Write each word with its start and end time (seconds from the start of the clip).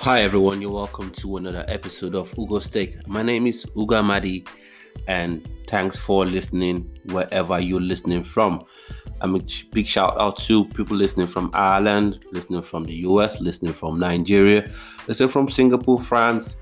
Hi 0.00 0.22
everyone, 0.22 0.62
you're 0.62 0.70
welcome 0.70 1.10
to 1.10 1.36
another 1.36 1.62
episode 1.68 2.14
of 2.14 2.32
Ugo's 2.36 2.66
Take. 2.66 3.06
My 3.06 3.22
name 3.22 3.46
is 3.46 3.66
Uga 3.76 4.02
Madi 4.02 4.46
and 5.06 5.46
thanks 5.68 5.94
for 5.94 6.24
listening 6.24 6.90
wherever 7.10 7.60
you're 7.60 7.82
listening 7.82 8.24
from. 8.24 8.64
I'm 9.20 9.34
a 9.34 9.40
big 9.72 9.86
shout 9.86 10.18
out 10.18 10.38
to 10.38 10.64
people 10.64 10.96
listening 10.96 11.26
from 11.26 11.50
Ireland, 11.52 12.24
listening 12.32 12.62
from 12.62 12.84
the 12.84 12.94
US, 13.10 13.42
listening 13.42 13.74
from 13.74 13.98
Nigeria, 13.98 14.70
listening 15.06 15.28
from 15.28 15.50
Singapore, 15.50 16.00
France, 16.00 16.56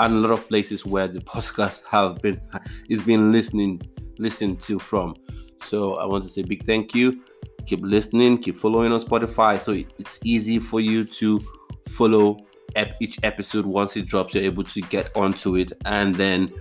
and 0.00 0.14
a 0.14 0.18
lot 0.18 0.32
of 0.32 0.48
places 0.48 0.84
where 0.84 1.06
the 1.06 1.20
podcast 1.32 1.82
have 1.88 2.20
been 2.22 2.40
is 2.88 3.02
been 3.02 3.30
listening 3.30 3.82
listened 4.18 4.58
to 4.62 4.80
from. 4.80 5.14
So 5.62 5.94
I 5.94 6.06
want 6.06 6.24
to 6.24 6.28
say 6.28 6.42
big 6.42 6.66
thank 6.66 6.92
you. 6.92 7.22
Keep 7.66 7.82
listening, 7.82 8.38
keep 8.38 8.58
following 8.58 8.90
on 8.90 9.00
Spotify 9.00 9.60
so 9.60 9.70
it's 9.96 10.18
easy 10.24 10.58
for 10.58 10.80
you 10.80 11.04
to 11.04 11.40
follow 11.86 12.44
ep- 12.76 12.96
each 13.00 13.18
episode 13.22 13.66
once 13.66 13.96
it 13.96 14.06
drops 14.06 14.34
you're 14.34 14.44
able 14.44 14.64
to 14.64 14.80
get 14.82 15.14
onto 15.16 15.56
it 15.56 15.72
and 15.84 16.14
then 16.14 16.52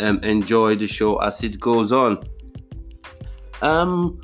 um, 0.00 0.18
enjoy 0.24 0.74
the 0.74 0.86
show 0.86 1.18
as 1.18 1.42
it 1.42 1.58
goes 1.60 1.92
on. 1.92 2.22
Um 3.62 4.20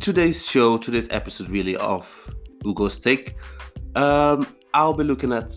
today's 0.00 0.46
show 0.46 0.76
today's 0.78 1.08
episode 1.10 1.48
really 1.48 1.76
of 1.76 2.34
Ugo's 2.64 2.98
Take 2.98 3.36
um 3.94 4.46
I'll 4.72 4.94
be 4.94 5.04
looking 5.04 5.32
at 5.32 5.56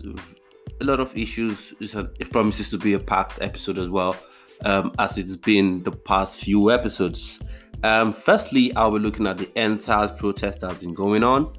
a 0.80 0.84
lot 0.84 1.00
of 1.00 1.16
issues. 1.16 1.72
It 1.80 2.32
promises 2.32 2.68
to 2.70 2.78
be 2.78 2.94
a 2.94 2.98
packed 2.98 3.40
episode 3.40 3.78
as 3.78 3.88
well 3.88 4.16
um, 4.64 4.92
as 4.98 5.18
it's 5.18 5.36
been 5.36 5.82
the 5.82 5.92
past 5.92 6.38
few 6.38 6.70
episodes. 6.70 7.38
Um, 7.82 8.12
firstly 8.12 8.74
I'll 8.76 8.90
be 8.90 8.98
looking 8.98 9.26
at 9.26 9.36
the 9.36 9.50
entire 9.60 10.08
protest 10.08 10.60
that 10.60 10.68
has 10.68 10.78
been 10.78 10.94
going 10.94 11.22
on 11.22 11.52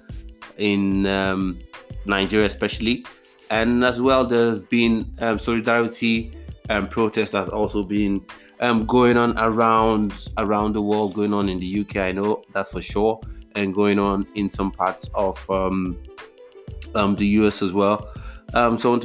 in 0.58 1.06
um, 1.06 1.60
Nigeria 2.06 2.48
especially 2.48 3.06
and 3.50 3.84
as 3.84 4.02
well 4.02 4.26
there's 4.26 4.60
been 4.60 5.14
um, 5.20 5.38
solidarity 5.38 6.32
and 6.70 6.90
protest 6.90 7.34
that's 7.34 7.50
also 7.50 7.84
been 7.84 8.26
um, 8.60 8.86
going 8.86 9.18
on 9.18 9.38
around 9.38 10.30
around 10.38 10.74
the 10.74 10.82
world 10.82 11.14
going 11.14 11.34
on 11.34 11.50
in 11.50 11.60
the 11.60 11.82
uk 11.82 11.96
i 11.98 12.12
know 12.12 12.42
that's 12.54 12.72
for 12.72 12.82
sure 12.82 13.20
and 13.56 13.74
going 13.74 14.00
on 14.00 14.28
in 14.36 14.50
some 14.50 14.72
parts 14.72 15.10
of 15.16 15.50
um, 15.50 15.98
um, 16.94 17.16
the 17.16 17.26
us 17.26 17.62
as 17.62 17.74
well. 17.74 18.12
Um, 18.54 18.78
so 18.80 19.00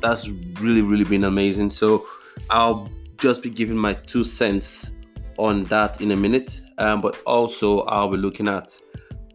that's 0.00 0.28
really 0.60 0.82
really 0.82 1.04
been 1.04 1.24
amazing. 1.24 1.70
So 1.70 2.06
i'll 2.50 2.88
just 3.18 3.42
be 3.42 3.50
giving 3.50 3.76
my 3.76 3.94
two 3.94 4.24
cents 4.24 4.92
on 5.38 5.64
that 5.64 6.00
in 6.00 6.12
a 6.12 6.16
minute. 6.16 6.60
Um, 6.78 7.00
but 7.00 7.20
also 7.26 7.80
i'll 7.82 8.08
be 8.08 8.16
looking 8.16 8.48
at 8.48 8.76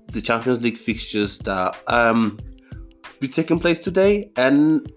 the 0.07 0.21
champions 0.21 0.61
league 0.61 0.77
fixtures 0.77 1.39
that 1.39 1.75
um, 1.87 2.39
be 3.23 3.27
taking 3.29 3.57
place 3.57 3.79
today 3.79 4.29
and 4.35 4.91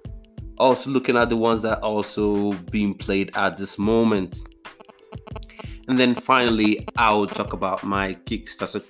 also 0.59 0.91
looking 0.91 1.17
at 1.17 1.31
the 1.31 1.37
ones 1.37 1.63
that 1.63 1.79
are 1.79 1.85
also 1.85 2.53
being 2.73 2.93
played 2.93 3.31
at 3.37 3.57
this 3.57 3.79
moment. 3.79 4.43
And 5.87 5.97
then 5.97 6.17
finally, 6.17 6.89
I'll 6.97 7.29
talk 7.29 7.53
about 7.53 7.85
my 7.85 8.15
Kickstarter 8.25 8.83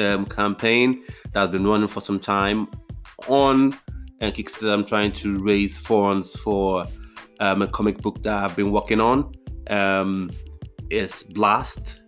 um, 0.00 0.26
campaign 0.26 1.02
that's 1.32 1.50
been 1.50 1.66
running 1.66 1.88
for 1.88 2.00
some 2.00 2.20
time 2.20 2.68
on 3.26 3.76
and 4.20 4.32
Kickstarter. 4.32 4.72
I'm 4.72 4.84
trying 4.84 5.10
to 5.14 5.42
raise 5.42 5.76
funds 5.76 6.36
for 6.36 6.86
um, 7.40 7.62
a 7.62 7.66
comic 7.66 7.98
book 7.98 8.22
that 8.22 8.44
I've 8.44 8.54
been 8.54 8.70
working 8.70 9.00
on. 9.00 9.34
Um, 9.70 10.30
it's 10.88 11.24
Blast. 11.24 12.00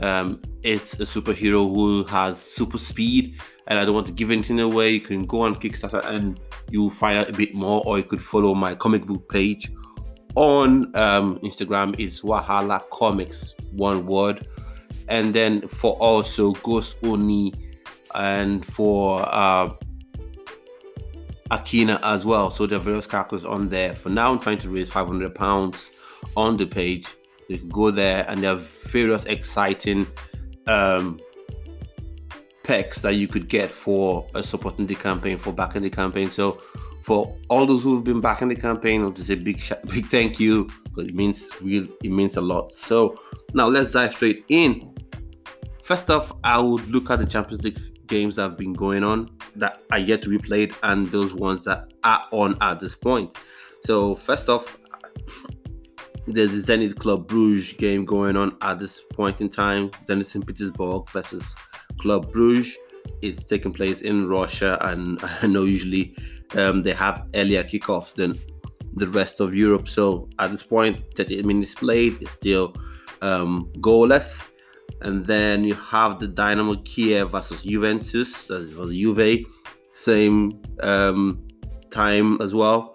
Um, 0.00 0.42
it's 0.62 0.94
a 0.94 1.04
superhero 1.04 1.72
who 1.72 2.04
has 2.04 2.40
super 2.40 2.78
speed 2.78 3.40
and 3.68 3.78
I 3.78 3.84
don't 3.84 3.94
want 3.94 4.06
to 4.06 4.12
give 4.12 4.30
anything 4.30 4.60
away, 4.60 4.90
you 4.90 5.00
can 5.00 5.24
go 5.24 5.40
on 5.42 5.56
Kickstarter 5.56 6.04
and 6.04 6.38
you'll 6.70 6.90
find 6.90 7.18
out 7.18 7.28
a 7.28 7.32
bit 7.32 7.54
more, 7.54 7.82
or 7.84 7.98
you 7.98 8.04
could 8.04 8.22
follow 8.22 8.54
my 8.54 8.74
comic 8.74 9.04
book 9.06 9.28
page 9.28 9.72
on 10.36 10.94
um, 10.96 11.38
Instagram. 11.38 11.98
Is 11.98 12.20
Wahala 12.20 12.88
Comics, 12.90 13.54
one 13.72 14.06
word. 14.06 14.46
And 15.08 15.34
then 15.34 15.62
for 15.62 15.94
also 15.94 16.52
Ghost 16.52 16.96
Oni 17.02 17.52
and 18.14 18.64
for 18.64 19.20
uh, 19.22 19.70
Akina 21.50 21.98
as 22.02 22.24
well. 22.24 22.50
So 22.50 22.66
there 22.66 22.78
are 22.78 22.82
various 22.82 23.06
characters 23.06 23.44
on 23.44 23.68
there. 23.68 23.94
For 23.94 24.10
now, 24.10 24.32
I'm 24.32 24.40
trying 24.40 24.58
to 24.58 24.70
raise 24.70 24.88
500 24.88 25.34
pounds 25.34 25.90
on 26.36 26.56
the 26.56 26.66
page. 26.66 27.06
You 27.48 27.58
can 27.58 27.68
go 27.68 27.90
there, 27.90 28.24
and 28.28 28.42
there 28.42 28.52
are 28.52 28.62
various 28.90 29.24
exciting 29.24 30.06
um, 30.66 31.20
perks 32.62 33.00
that 33.00 33.14
you 33.14 33.28
could 33.28 33.48
get 33.48 33.70
for 33.70 34.26
uh, 34.34 34.42
supporting 34.42 34.86
the 34.86 34.94
campaign, 34.94 35.38
for 35.38 35.52
backing 35.52 35.82
the 35.82 35.90
campaign. 35.90 36.30
So, 36.30 36.60
for 37.02 37.36
all 37.48 37.66
those 37.66 37.84
who've 37.84 38.02
been 38.02 38.20
backing 38.20 38.48
the 38.48 38.56
campaign, 38.56 39.00
I 39.00 39.04
want 39.04 39.16
to 39.18 39.24
say 39.24 39.36
big, 39.36 39.60
sh- 39.60 39.72
big 39.86 40.06
thank 40.06 40.40
you 40.40 40.68
because 40.82 41.06
it 41.06 41.14
means 41.14 41.48
real, 41.60 41.86
it 42.02 42.10
means 42.10 42.36
a 42.36 42.40
lot. 42.40 42.72
So 42.72 43.20
now 43.54 43.68
let's 43.68 43.92
dive 43.92 44.14
straight 44.14 44.44
in. 44.48 44.92
First 45.84 46.10
off, 46.10 46.32
I 46.42 46.58
would 46.58 46.84
look 46.88 47.10
at 47.10 47.20
the 47.20 47.26
Champions 47.26 47.62
League 47.62 47.78
games 48.08 48.34
that 48.36 48.42
have 48.42 48.56
been 48.56 48.72
going 48.72 49.04
on 49.04 49.30
that 49.54 49.82
are 49.92 50.00
yet 50.00 50.20
to 50.22 50.28
be 50.28 50.38
played 50.38 50.74
and 50.82 51.06
those 51.12 51.32
ones 51.32 51.62
that 51.64 51.92
are 52.02 52.24
on 52.32 52.56
at 52.60 52.80
this 52.80 52.96
point. 52.96 53.36
So 53.82 54.16
first 54.16 54.48
off, 54.48 54.76
there's 56.26 56.54
a 56.54 56.72
Zenit 56.72 56.98
Club 56.98 57.28
Bruges 57.28 57.72
game 57.72 58.04
going 58.04 58.36
on 58.36 58.56
at 58.62 58.78
this 58.78 59.02
point 59.12 59.40
in 59.40 59.48
time. 59.48 59.90
Zenit 60.08 60.26
St. 60.26 60.46
Petersburg 60.46 61.08
versus 61.10 61.54
Club 62.00 62.32
Bruges 62.32 62.76
is 63.22 63.44
taking 63.44 63.72
place 63.72 64.00
in 64.00 64.28
Russia, 64.28 64.78
and 64.82 65.20
I 65.42 65.46
know 65.46 65.64
usually 65.64 66.16
um, 66.56 66.82
they 66.82 66.92
have 66.92 67.26
earlier 67.34 67.62
kickoffs 67.62 68.14
than 68.14 68.38
the 68.94 69.06
rest 69.06 69.40
of 69.40 69.54
Europe. 69.54 69.88
So 69.88 70.28
at 70.38 70.50
this 70.50 70.62
point, 70.62 71.02
38 71.16 71.44
minutes 71.44 71.74
played, 71.74 72.20
it's 72.20 72.32
still 72.32 72.74
um, 73.22 73.70
goalless. 73.78 74.42
And 75.02 75.26
then 75.26 75.64
you 75.64 75.74
have 75.74 76.20
the 76.20 76.26
Dynamo 76.26 76.76
Kiev 76.84 77.32
versus 77.32 77.62
Juventus, 77.62 78.44
that 78.44 78.74
was 78.76 78.92
Juve, 78.92 79.44
same 79.90 80.62
um, 80.80 81.46
time 81.90 82.40
as 82.40 82.54
well. 82.54 82.94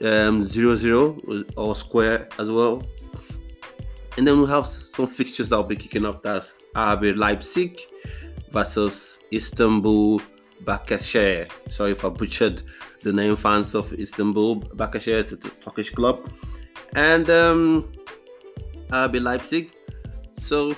Um, 0.00 0.46
0-0 0.46 1.52
or 1.56 1.74
square 1.74 2.28
as 2.38 2.50
well. 2.50 2.82
And 4.16 4.26
then 4.26 4.40
we 4.40 4.46
have 4.48 4.66
some 4.66 5.06
fixtures 5.06 5.48
that 5.48 5.56
will 5.56 5.64
be 5.64 5.76
kicking 5.76 6.04
off. 6.04 6.22
That's 6.22 6.54
RB 6.74 7.16
Leipzig 7.16 7.80
versus 8.52 9.18
Istanbul 9.32 10.20
Başakşehir. 10.64 11.48
Sorry 11.68 11.92
if 11.92 12.04
I 12.04 12.08
butchered 12.08 12.62
the 13.02 13.12
name, 13.12 13.36
fans 13.36 13.74
of 13.74 13.92
Istanbul 13.92 14.62
Başakşehir. 14.78 15.20
It's 15.20 15.32
a 15.32 15.36
Turkish 15.36 15.90
club. 15.90 16.28
And 16.94 17.28
um, 17.28 17.92
RB 18.90 19.20
Leipzig. 19.20 19.70
So 20.38 20.74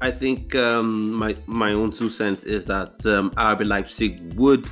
I 0.00 0.10
think 0.10 0.54
um, 0.54 1.12
my 1.12 1.36
my 1.46 1.72
own 1.72 1.90
two 1.90 2.10
cents 2.10 2.44
is 2.44 2.64
that 2.66 3.04
um, 3.06 3.30
RB 3.32 3.66
Leipzig 3.66 4.34
would 4.34 4.70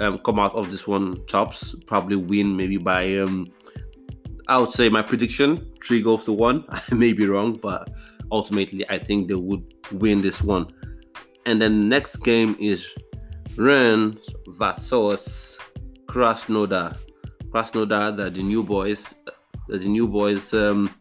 um, 0.00 0.18
come 0.18 0.38
out 0.38 0.54
of 0.54 0.70
this 0.70 0.86
one 0.86 1.24
tops, 1.26 1.74
probably 1.86 2.16
win 2.16 2.56
maybe 2.56 2.76
by 2.76 3.16
um, 3.16 3.52
I 4.48 4.58
would 4.58 4.72
say 4.72 4.88
my 4.88 5.02
prediction 5.02 5.70
three 5.84 6.02
goals 6.02 6.24
to 6.24 6.32
one. 6.32 6.64
I 6.70 6.82
may 6.94 7.12
be 7.12 7.26
wrong, 7.26 7.54
but 7.54 7.90
ultimately 8.32 8.88
I 8.88 8.98
think 8.98 9.28
they 9.28 9.34
would 9.34 9.74
win 9.92 10.22
this 10.22 10.42
one. 10.42 10.68
And 11.46 11.60
then 11.60 11.88
next 11.88 12.16
game 12.16 12.56
is 12.58 12.94
Rennes 13.56 14.18
versus 14.48 15.58
Krasnodar. 16.06 16.96
Krasnodar, 17.50 18.16
the, 18.16 18.30
the 18.30 18.42
new 18.42 18.62
boys, 18.62 19.14
the, 19.68 19.78
the 19.78 19.88
new 19.88 20.06
boys 20.06 20.52
um, 20.52 20.94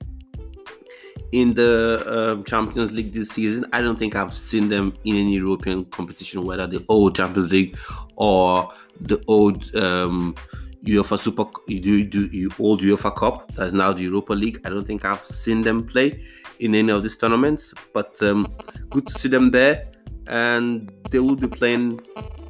in 1.31 1.53
the 1.53 2.03
uh, 2.07 2.43
Champions 2.43 2.91
League 2.91 3.13
this 3.13 3.29
season. 3.29 3.65
I 3.73 3.81
don't 3.81 3.99
think 3.99 4.15
I've 4.15 4.33
seen 4.33 4.69
them 4.69 4.93
in 5.03 5.15
any 5.15 5.35
European 5.35 5.85
competition, 5.85 6.43
whether 6.43 6.67
the 6.67 6.83
old 6.87 7.15
Champions 7.15 7.51
League 7.51 7.77
or 8.15 8.71
the 9.01 9.23
old 9.27 9.73
um, 9.75 10.35
UEFA 10.83 11.19
Super, 11.19 11.45
you 11.67 12.03
do 12.03 12.25
you 12.25 12.51
old 12.59 12.81
UEFA 12.81 13.15
Cup. 13.15 13.51
That's 13.53 13.73
now 13.73 13.93
the 13.93 14.03
Europa 14.03 14.33
League. 14.33 14.61
I 14.65 14.69
don't 14.69 14.85
think 14.85 15.05
I've 15.05 15.25
seen 15.25 15.61
them 15.61 15.85
play 15.85 16.23
in 16.59 16.75
any 16.75 16.91
of 16.91 17.03
these 17.03 17.17
tournaments, 17.17 17.73
but 17.93 18.21
um, 18.21 18.47
good 18.89 19.07
to 19.07 19.13
see 19.13 19.29
them 19.29 19.51
there. 19.51 19.91
And 20.27 20.91
they 21.11 21.19
will 21.19 21.35
be 21.35 21.47
playing 21.47 22.01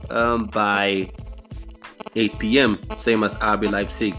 um, 0.10 0.46
by 0.46 1.10
8 2.16 2.40
p.m. 2.40 2.80
Same 2.98 3.24
as 3.24 3.36
RB 3.36 3.72
Leipzig, 3.72 4.16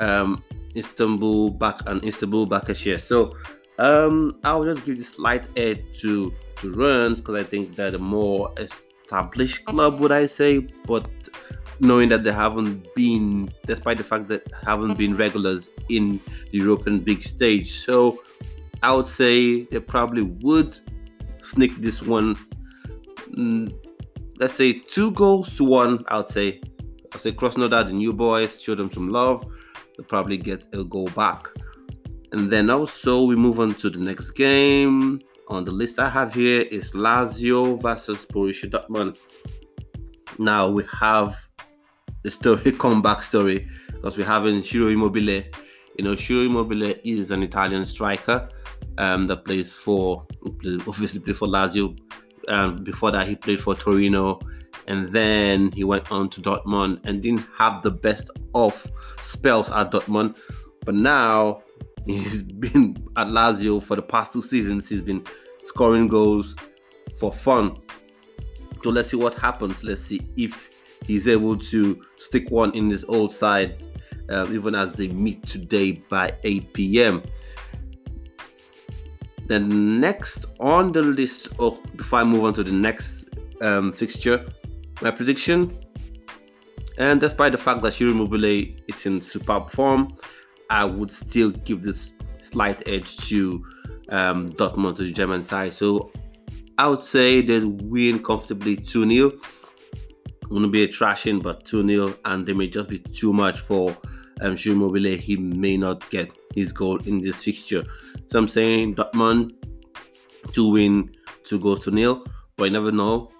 um, 0.00 0.42
Istanbul 0.76 1.50
back 1.50 1.80
and 1.86 2.04
Istanbul 2.04 2.46
Başakşehir. 2.46 3.00
So 3.00 3.36
um, 3.78 4.38
I'll 4.44 4.64
just 4.64 4.84
give 4.84 4.96
this 4.96 5.08
slight 5.08 5.44
edge 5.56 5.84
to 6.00 6.32
to 6.60 6.70
Rennes 6.70 7.20
because 7.20 7.36
I 7.36 7.42
think 7.42 7.74
they're 7.76 7.90
the 7.90 7.98
more 7.98 8.52
established 9.02 9.64
club, 9.64 10.00
would 10.00 10.12
I 10.12 10.26
say? 10.26 10.58
But 10.86 11.08
knowing 11.80 12.08
that 12.10 12.24
they 12.24 12.32
haven't 12.32 12.94
been, 12.94 13.50
despite 13.66 13.98
the 13.98 14.04
fact 14.04 14.28
that 14.28 14.46
haven't 14.64 14.96
been 14.96 15.16
regulars 15.16 15.68
in 15.88 16.20
the 16.50 16.58
European 16.58 17.00
big 17.00 17.22
stage. 17.22 17.84
So 17.84 18.22
I 18.82 18.94
would 18.94 19.06
say 19.06 19.64
they 19.64 19.80
probably 19.80 20.22
would 20.22 20.78
sneak 21.42 21.80
this 21.80 22.02
one. 22.02 22.36
Mm, 23.36 23.74
let's 24.38 24.54
say 24.54 24.72
two 24.72 25.10
goals 25.12 25.54
to 25.56 25.64
one. 25.64 26.04
I 26.08 26.18
would 26.18 26.28
say 26.28 26.60
I 27.14 27.18
say 27.18 27.32
Krasnodar, 27.32 27.86
the 27.86 27.92
new 27.92 28.12
boys, 28.12 28.60
show 28.60 28.74
them 28.74 28.90
some 28.92 29.10
love. 29.10 29.44
They'll 29.96 30.06
probably 30.06 30.38
get 30.38 30.66
a 30.72 30.84
goal 30.84 31.08
back. 31.08 31.48
And 32.32 32.50
then 32.50 32.70
also 32.70 33.24
we 33.24 33.36
move 33.36 33.60
on 33.60 33.74
to 33.74 33.90
the 33.90 33.98
next 33.98 34.30
game 34.30 35.20
on 35.52 35.64
the 35.64 35.70
list 35.70 35.98
I 35.98 36.08
have 36.08 36.34
here 36.34 36.62
is 36.62 36.92
Lazio 36.92 37.80
versus 37.80 38.24
Borussia 38.26 38.70
Dortmund. 38.70 39.18
Now 40.38 40.68
we 40.68 40.84
have 40.98 41.36
the 42.22 42.30
story, 42.30 42.72
comeback 42.78 43.22
story, 43.22 43.68
because 43.92 44.16
we're 44.16 44.26
having 44.26 44.62
Ciro 44.62 44.88
Immobile. 44.88 45.44
You 45.98 46.04
know, 46.04 46.16
Ciro 46.16 46.40
Immobile 46.40 46.94
is 47.04 47.30
an 47.30 47.42
Italian 47.42 47.84
striker 47.84 48.48
um, 48.98 49.26
that 49.26 49.44
plays 49.44 49.72
for, 49.72 50.26
obviously, 50.86 51.20
played 51.20 51.36
for 51.36 51.48
Lazio. 51.48 51.98
Um, 52.48 52.82
before 52.82 53.10
that, 53.10 53.28
he 53.28 53.36
played 53.36 53.60
for 53.60 53.74
Torino, 53.74 54.40
and 54.88 55.08
then 55.10 55.70
he 55.72 55.84
went 55.84 56.10
on 56.10 56.30
to 56.30 56.40
Dortmund 56.40 57.00
and 57.04 57.22
didn't 57.22 57.46
have 57.56 57.82
the 57.82 57.90
best 57.90 58.30
of 58.54 58.86
spells 59.22 59.70
at 59.70 59.90
Dortmund. 59.90 60.38
But 60.84 60.94
now 60.94 61.62
He's 62.06 62.42
been 62.42 62.94
at 63.16 63.28
Lazio 63.28 63.82
for 63.82 63.96
the 63.96 64.02
past 64.02 64.32
two 64.32 64.42
seasons. 64.42 64.88
He's 64.88 65.02
been 65.02 65.24
scoring 65.64 66.08
goals 66.08 66.54
for 67.18 67.32
fun. 67.32 67.78
So 68.82 68.90
let's 68.90 69.10
see 69.10 69.16
what 69.16 69.34
happens. 69.34 69.84
Let's 69.84 70.02
see 70.02 70.20
if 70.36 70.70
he's 71.04 71.28
able 71.28 71.56
to 71.56 72.02
stick 72.16 72.50
one 72.50 72.72
in 72.74 72.90
his 72.90 73.04
old 73.04 73.32
side, 73.32 73.82
uh, 74.28 74.46
even 74.50 74.74
as 74.74 74.92
they 74.92 75.08
meet 75.08 75.44
today 75.46 75.92
by 75.92 76.34
8 76.44 76.72
p.m. 76.72 77.22
Then 79.46 80.00
next 80.00 80.46
on 80.60 80.92
the 80.92 81.02
list, 81.02 81.48
of 81.58 81.78
before 81.96 82.20
I 82.20 82.24
move 82.24 82.44
on 82.44 82.54
to 82.54 82.64
the 82.64 82.72
next 82.72 83.30
um, 83.60 83.92
fixture, 83.92 84.46
my 85.00 85.10
prediction. 85.10 85.78
And 86.98 87.20
despite 87.20 87.52
the 87.52 87.58
fact 87.58 87.82
that 87.82 87.94
Ciro 87.94 88.10
Immobile 88.10 88.74
is 88.88 89.06
in 89.06 89.20
superb 89.20 89.70
form, 89.70 90.16
I 90.70 90.84
would 90.84 91.12
still 91.12 91.50
give 91.50 91.82
this 91.82 92.12
slight 92.52 92.86
edge 92.86 93.16
to 93.28 93.64
um, 94.10 94.52
Dortmund 94.52 94.96
to 94.96 95.04
the 95.04 95.12
German 95.12 95.44
side. 95.44 95.72
So 95.72 96.12
I 96.78 96.88
would 96.88 97.00
say 97.00 97.42
they 97.42 97.60
win 97.60 98.22
comfortably 98.22 98.76
2 98.76 99.08
0. 99.10 99.32
Going 100.48 100.62
to 100.62 100.68
be 100.68 100.84
a 100.84 100.88
trashing, 100.88 101.42
but 101.42 101.64
2 101.64 101.86
0, 101.86 102.14
and 102.26 102.46
they 102.46 102.52
may 102.52 102.68
just 102.68 102.88
be 102.88 102.98
too 102.98 103.32
much 103.32 103.60
for 103.60 103.96
um, 104.42 104.56
Mobile. 104.66 105.16
He 105.16 105.36
may 105.36 105.76
not 105.76 106.08
get 106.10 106.32
his 106.54 106.72
goal 106.72 106.98
in 107.06 107.18
this 107.18 107.42
fixture. 107.42 107.84
So 108.26 108.38
I'm 108.38 108.48
saying 108.48 108.96
Dortmund 108.96 109.52
to 110.52 110.70
win, 110.70 111.14
two 111.44 111.58
goals 111.58 111.84
to 111.84 111.90
nil, 111.90 112.24
but 112.56 112.64
you 112.64 112.70
never 112.70 112.92
know. 112.92 113.30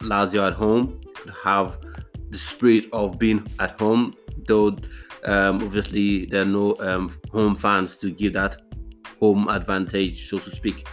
Lazio 0.00 0.46
at 0.46 0.52
home 0.52 1.00
have 1.42 1.78
the 2.30 2.38
spirit 2.38 2.86
of 2.92 3.18
being 3.18 3.46
at 3.58 3.78
home, 3.80 4.14
though 4.46 4.76
um, 5.26 5.62
obviously, 5.62 6.26
there 6.26 6.42
are 6.42 6.46
no 6.46 6.76
um, 6.80 7.16
home 7.32 7.56
fans 7.56 7.96
to 7.98 8.10
give 8.10 8.32
that 8.34 8.62
home 9.20 9.48
advantage, 9.48 10.28
so 10.28 10.38
to 10.38 10.50
speak. 10.54 10.86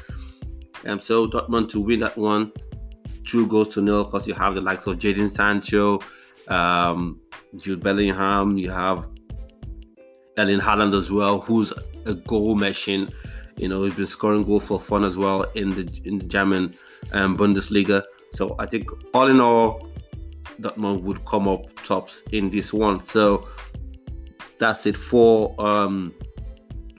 Um, 0.85 0.99
so 1.01 1.27
Dortmund 1.27 1.69
to 1.69 1.79
win 1.79 1.99
that 2.01 2.17
one, 2.17 2.51
two 3.25 3.47
goals 3.47 3.69
to 3.69 3.81
nil, 3.81 4.03
because 4.03 4.27
you 4.27 4.33
have 4.33 4.55
the 4.55 4.61
likes 4.61 4.87
of 4.87 4.97
Jadon 4.97 5.31
Sancho, 5.31 5.99
um, 6.47 7.19
Jude 7.57 7.83
Bellingham, 7.83 8.57
you 8.57 8.69
have 8.69 9.07
Erling 10.37 10.59
Haaland 10.59 10.97
as 10.97 11.11
well, 11.11 11.39
who's 11.39 11.71
a 12.05 12.15
goal 12.15 12.55
machine. 12.55 13.13
You 13.57 13.67
know, 13.67 13.83
he's 13.83 13.93
been 13.93 14.07
scoring 14.07 14.43
goals 14.43 14.65
for 14.65 14.79
fun 14.79 15.03
as 15.03 15.15
well 15.15 15.43
in 15.53 15.69
the 15.69 16.01
in 16.05 16.17
the 16.17 16.25
German 16.25 16.73
um, 17.11 17.37
Bundesliga. 17.37 18.03
So 18.33 18.55
I 18.57 18.65
think 18.65 18.89
all 19.13 19.27
in 19.27 19.39
all, 19.39 19.87
Dortmund 20.59 21.03
would 21.03 21.23
come 21.25 21.47
up 21.47 21.71
tops 21.83 22.23
in 22.31 22.49
this 22.49 22.73
one. 22.73 23.03
So 23.03 23.47
that's 24.63 24.85
it 24.85 24.95
for 24.95 25.53
um, 25.59 26.13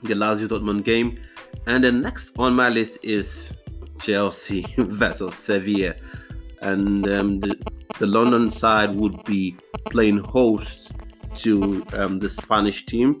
the 0.03 0.13
Lazio 0.13 0.47
Dortmund 0.47 0.83
game. 0.83 1.19
And 1.65 1.83
the 1.83 1.91
next 1.91 2.31
on 2.37 2.53
my 2.53 2.69
list 2.69 2.99
is 3.01 3.51
Chelsea 3.99 4.67
versus 4.77 5.33
Sevilla. 5.33 5.95
And 6.61 7.07
um, 7.07 7.39
the, 7.39 7.57
the, 7.97 8.05
London 8.05 8.51
side 8.51 8.93
would 8.93 9.23
be 9.23 9.55
playing 9.85 10.19
host 10.19 10.91
to 11.37 11.83
um, 11.93 12.19
the 12.19 12.29
Spanish 12.29 12.85
team. 12.85 13.17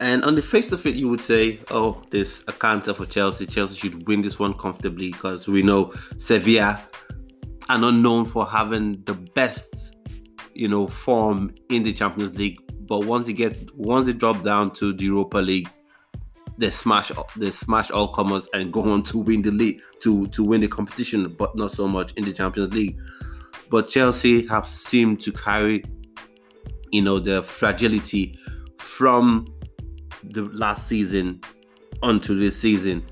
And 0.00 0.24
on 0.24 0.36
the 0.36 0.42
face 0.42 0.72
of 0.72 0.86
it, 0.86 0.94
you 0.94 1.08
would 1.08 1.20
say, 1.20 1.60
oh, 1.70 2.02
this 2.08 2.44
a 2.48 2.52
counter 2.52 2.94
for 2.94 3.04
Chelsea. 3.04 3.44
Chelsea 3.44 3.76
should 3.76 4.08
win 4.08 4.22
this 4.22 4.38
one 4.38 4.54
comfortably 4.54 5.12
because 5.12 5.46
we 5.48 5.62
know 5.62 5.92
Sevilla 6.16 6.80
are 7.68 7.78
not 7.78 7.94
known 7.94 8.24
for 8.24 8.46
having 8.46 9.02
the 9.04 9.12
best 9.12 9.97
you 10.58 10.66
know, 10.66 10.88
form 10.88 11.54
in 11.70 11.84
the 11.84 11.92
Champions 11.92 12.36
League. 12.36 12.58
But 12.86 13.04
once 13.04 13.28
they 13.28 13.32
get 13.32 13.56
once 13.76 14.06
they 14.06 14.12
drop 14.12 14.42
down 14.42 14.74
to 14.74 14.92
the 14.92 15.04
Europa 15.04 15.38
League, 15.38 15.70
they 16.58 16.70
smash 16.70 17.12
they 17.36 17.52
smash 17.52 17.90
all 17.92 18.08
comers 18.08 18.48
and 18.52 18.72
go 18.72 18.82
on 18.82 19.04
to 19.04 19.18
win 19.18 19.42
the 19.42 19.52
league 19.52 19.80
to 20.00 20.26
to 20.28 20.42
win 20.42 20.60
the 20.60 20.68
competition, 20.68 21.32
but 21.38 21.56
not 21.56 21.70
so 21.70 21.86
much 21.86 22.12
in 22.14 22.24
the 22.24 22.32
Champions 22.32 22.74
League. 22.74 22.98
But 23.70 23.88
Chelsea 23.88 24.46
have 24.48 24.66
seemed 24.66 25.22
to 25.22 25.32
carry, 25.32 25.84
you 26.90 27.02
know, 27.02 27.20
the 27.20 27.42
fragility 27.42 28.36
from 28.78 29.46
the 30.24 30.42
last 30.42 30.88
season 30.88 31.40
onto 32.02 32.36
this 32.36 32.58
season. 32.58 33.06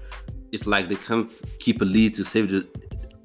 It's 0.51 0.67
like 0.67 0.89
they 0.89 0.97
can't 0.97 1.31
keep 1.61 1.81
a 1.81 1.85
lead 1.85 2.15
to 2.17 2.25
save 2.25 2.49
the 2.49 2.67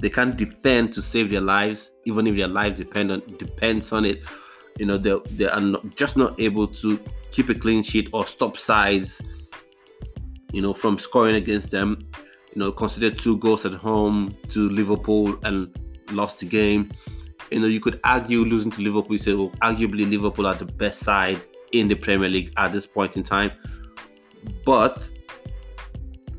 they 0.01 0.09
can't 0.09 0.35
defend 0.35 0.91
to 0.93 1.01
save 1.01 1.29
their 1.29 1.41
lives, 1.41 1.91
even 2.05 2.25
if 2.27 2.35
their 2.35 2.47
lives 2.47 2.77
depend 2.77 3.11
on 3.11 3.21
depends 3.37 3.91
on 3.91 4.03
it. 4.03 4.21
You 4.77 4.87
know, 4.87 4.97
they 4.97 5.15
they 5.29 5.47
are 5.47 5.61
not, 5.61 5.95
just 5.95 6.17
not 6.17 6.39
able 6.41 6.67
to 6.67 6.99
keep 7.31 7.49
a 7.49 7.53
clean 7.55 7.83
sheet 7.83 8.09
or 8.11 8.25
stop 8.25 8.57
sides. 8.57 9.21
You 10.51 10.61
know, 10.61 10.73
from 10.73 10.97
scoring 10.97 11.35
against 11.35 11.71
them. 11.71 12.09
You 12.53 12.59
know, 12.59 12.71
consider 12.71 13.11
two 13.11 13.37
goals 13.37 13.63
at 13.65 13.73
home 13.73 14.35
to 14.49 14.69
Liverpool 14.69 15.39
and 15.43 15.73
lost 16.11 16.39
the 16.39 16.45
game. 16.45 16.91
You 17.49 17.59
know, 17.61 17.67
you 17.67 17.79
could 17.79 17.99
argue 18.03 18.39
losing 18.39 18.71
to 18.71 18.81
Liverpool. 18.81 19.13
You 19.13 19.19
say, 19.19 19.33
well, 19.33 19.51
arguably 19.61 20.09
Liverpool 20.09 20.47
are 20.47 20.55
the 20.55 20.65
best 20.65 20.99
side 20.99 21.39
in 21.71 21.87
the 21.87 21.95
Premier 21.95 22.27
League 22.27 22.51
at 22.57 22.73
this 22.73 22.85
point 22.85 23.15
in 23.15 23.23
time. 23.23 23.51
But 24.65 25.07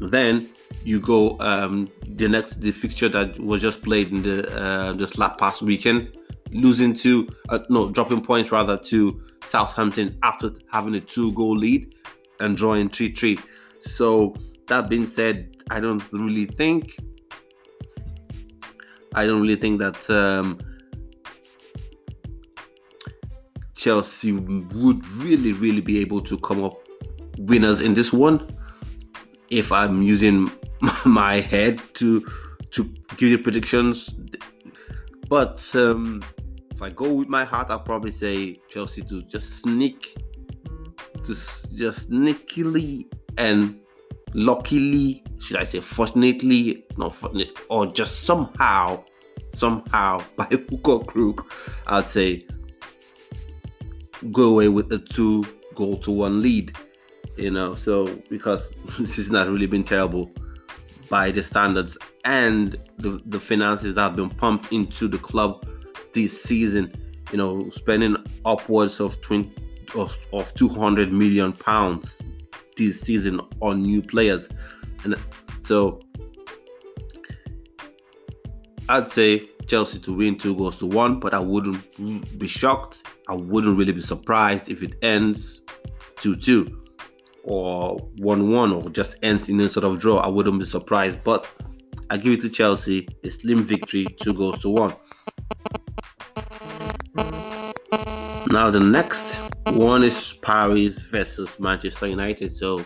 then 0.01 0.51
you 0.85 1.01
go 1.01 1.37
um, 1.41 1.89
the 2.07 2.29
next 2.29 2.61
the 2.61 2.73
fixture 2.73 3.09
that 3.09 3.39
was 3.39 3.63
just 3.63 3.83
played 3.83 4.11
in 4.11 4.23
the 4.23 4.61
uh, 4.61 4.93
this 4.93 5.19
last 5.19 5.39
past 5.39 5.63
weekend, 5.63 6.17
losing 6.51 6.95
to 6.95 7.29
uh, 7.49 7.61
no 7.69 7.91
dropping 7.91 8.23
points 8.23 8.51
rather 8.53 8.77
to 8.77 9.23
Southampton 9.45 10.19
after 10.23 10.51
having 10.71 10.95
a 10.95 11.01
two 11.01 11.33
goal 11.33 11.57
lead 11.57 11.95
and 12.41 12.57
drawing 12.57 12.89
three 12.89 13.15
three. 13.15 13.39
So 13.81 14.35
that 14.69 14.89
being 14.89 15.07
said, 15.07 15.57
I 15.71 15.81
don't 15.81 16.03
really 16.13 16.47
think 16.47 16.97
I 19.15 19.27
don't 19.27 19.41
really 19.41 19.57
think 19.57 19.79
that 19.81 20.09
um, 20.11 20.59
Chelsea 23.75 24.33
would 24.33 25.07
really 25.09 25.53
really 25.53 25.81
be 25.81 26.01
able 26.01 26.21
to 26.23 26.39
come 26.39 26.65
up 26.65 26.79
winners 27.39 27.81
in 27.81 27.95
this 27.95 28.13
one 28.13 28.49
if 29.51 29.71
I'm 29.71 30.03
using 30.03 30.51
my 31.05 31.41
head 31.41 31.81
to 31.95 32.27
to 32.73 32.85
give 33.17 33.29
you 33.29 33.39
predictions. 33.39 34.15
But 35.29 35.71
um, 35.75 36.23
if 36.71 36.83
I 36.83 36.91
go 36.91 37.13
with 37.13 37.29
my 37.29 37.45
heart, 37.45 37.71
I'll 37.71 37.81
probably 37.81 38.13
say 38.13 38.61
Chelsea 38.69 39.03
to 39.03 39.23
just 39.23 39.61
sneak, 39.61 40.17
to 41.25 41.35
just 41.35 42.11
sneakily 42.11 43.07
and 43.39 43.79
luckily, 44.35 45.23
should 45.39 45.57
I 45.57 45.65
say 45.65 45.81
fortunately, 45.81 46.85
not 46.97 47.15
fortunate, 47.15 47.59
or 47.71 47.87
just 47.87 48.27
somehow, 48.27 49.05
somehow 49.51 50.23
by 50.37 50.45
hook 50.45 50.89
or 50.89 51.05
crook, 51.05 51.53
I'd 51.87 52.07
say 52.07 52.47
go 54.31 54.51
away 54.51 54.69
with 54.69 54.93
a 54.93 54.99
two 54.99 55.45
goal 55.75 55.97
to 55.99 56.11
one 56.11 56.43
lead. 56.43 56.77
You 57.37 57.51
know, 57.51 57.75
so 57.75 58.15
because 58.29 58.75
this 58.99 59.17
has 59.17 59.31
not 59.31 59.49
really 59.49 59.67
been 59.67 59.85
terrible 59.85 60.31
by 61.13 61.31
the 61.31 61.45
standards 61.45 61.99
and 62.25 62.79
the, 62.97 63.21
the 63.27 63.39
finances 63.39 63.93
that 63.93 64.01
have 64.01 64.17
been 64.17 64.31
pumped 64.31 64.73
into 64.73 65.07
the 65.07 65.19
club 65.19 65.63
this 66.15 66.43
season. 66.43 66.91
You 67.31 67.37
know, 67.37 67.69
spending 67.69 68.17
upwards 68.47 68.99
of 68.99 69.21
20 69.21 69.55
of, 69.95 70.17
of 70.33 70.55
200 70.55 71.13
million 71.13 71.53
pounds 71.53 72.19
this 72.79 73.03
season 73.03 73.43
on 73.61 73.83
new 73.83 74.01
players. 74.01 74.49
And 75.05 75.17
so 75.61 76.01
I'd 78.89 79.11
say 79.11 79.51
Chelsea 79.67 79.99
to 79.99 80.17
win 80.17 80.39
two 80.39 80.57
goals 80.57 80.79
to 80.79 80.87
one, 80.87 81.21
but 81.21 81.35
I 81.35 81.41
wouldn't 81.41 82.39
be 82.39 82.47
shocked. 82.47 83.07
I 83.29 83.35
wouldn't 83.35 83.77
really 83.77 83.93
be 83.93 84.01
surprised 84.01 84.71
if 84.71 84.83
it 84.83 84.95
ends 85.03 85.61
2 86.21 86.37
2 86.37 86.82
or 87.45 87.99
1 88.19 88.51
1 88.51 88.73
or 88.73 88.91
just 88.91 89.17
ends 89.23 89.49
in 89.49 89.61
a 89.61 89.69
sort 89.69 89.85
of 89.85 90.01
draw, 90.01 90.19
I 90.19 90.29
wouldn't 90.29 90.59
be 90.59 90.65
surprised. 90.65 91.23
But 91.25 91.47
I 92.11 92.17
give 92.17 92.35
it 92.35 92.41
to 92.43 92.51
Chelsea 92.51 93.09
a 93.25 93.31
slim 93.31 93.65
victory, 93.65 94.07
two 94.21 94.35
goals 94.35 94.59
to 94.59 94.69
one. 94.69 94.95
Now 98.51 98.71
the 98.71 98.81
next 98.81 99.41
one 99.69 100.03
is 100.03 100.35
Paris 100.35 101.03
versus 101.03 101.59
Manchester 101.59 102.07
United. 102.07 102.53
So 102.53 102.85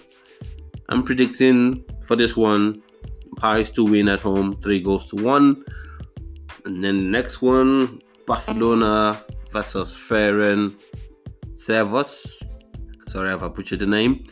I'm 0.88 1.02
predicting 1.02 1.84
for 2.02 2.14
this 2.14 2.36
one 2.36 2.82
Paris 3.38 3.70
to 3.70 3.84
win 3.84 4.08
at 4.08 4.20
home, 4.20 4.60
three 4.62 4.80
goals 4.80 5.06
to 5.06 5.16
one. 5.16 5.64
And 6.64 6.82
then 6.82 6.96
the 6.96 7.10
next 7.10 7.42
one, 7.42 8.00
Barcelona 8.26 9.24
versus 9.52 9.94
Ferenc 9.94 10.74
Servos. 11.56 12.35
Sorry 13.08 13.32
if 13.32 13.42
I 13.42 13.48
butchered 13.48 13.80
the 13.80 13.86
name. 13.86 14.26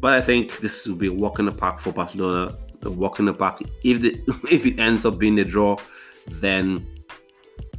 But 0.00 0.14
I 0.14 0.20
think 0.20 0.58
this 0.58 0.86
will 0.86 0.96
be 0.96 1.08
a 1.08 1.12
walk 1.12 1.38
in 1.38 1.46
the 1.46 1.52
park 1.52 1.80
for 1.80 1.92
Barcelona. 1.92 2.52
A 2.82 2.90
walk 2.90 3.18
in 3.18 3.24
the 3.24 3.34
park. 3.34 3.62
If 3.82 4.00
the 4.00 4.20
if 4.50 4.64
it 4.64 4.78
ends 4.78 5.04
up 5.04 5.18
being 5.18 5.38
a 5.40 5.44
draw, 5.44 5.76
then 6.28 6.86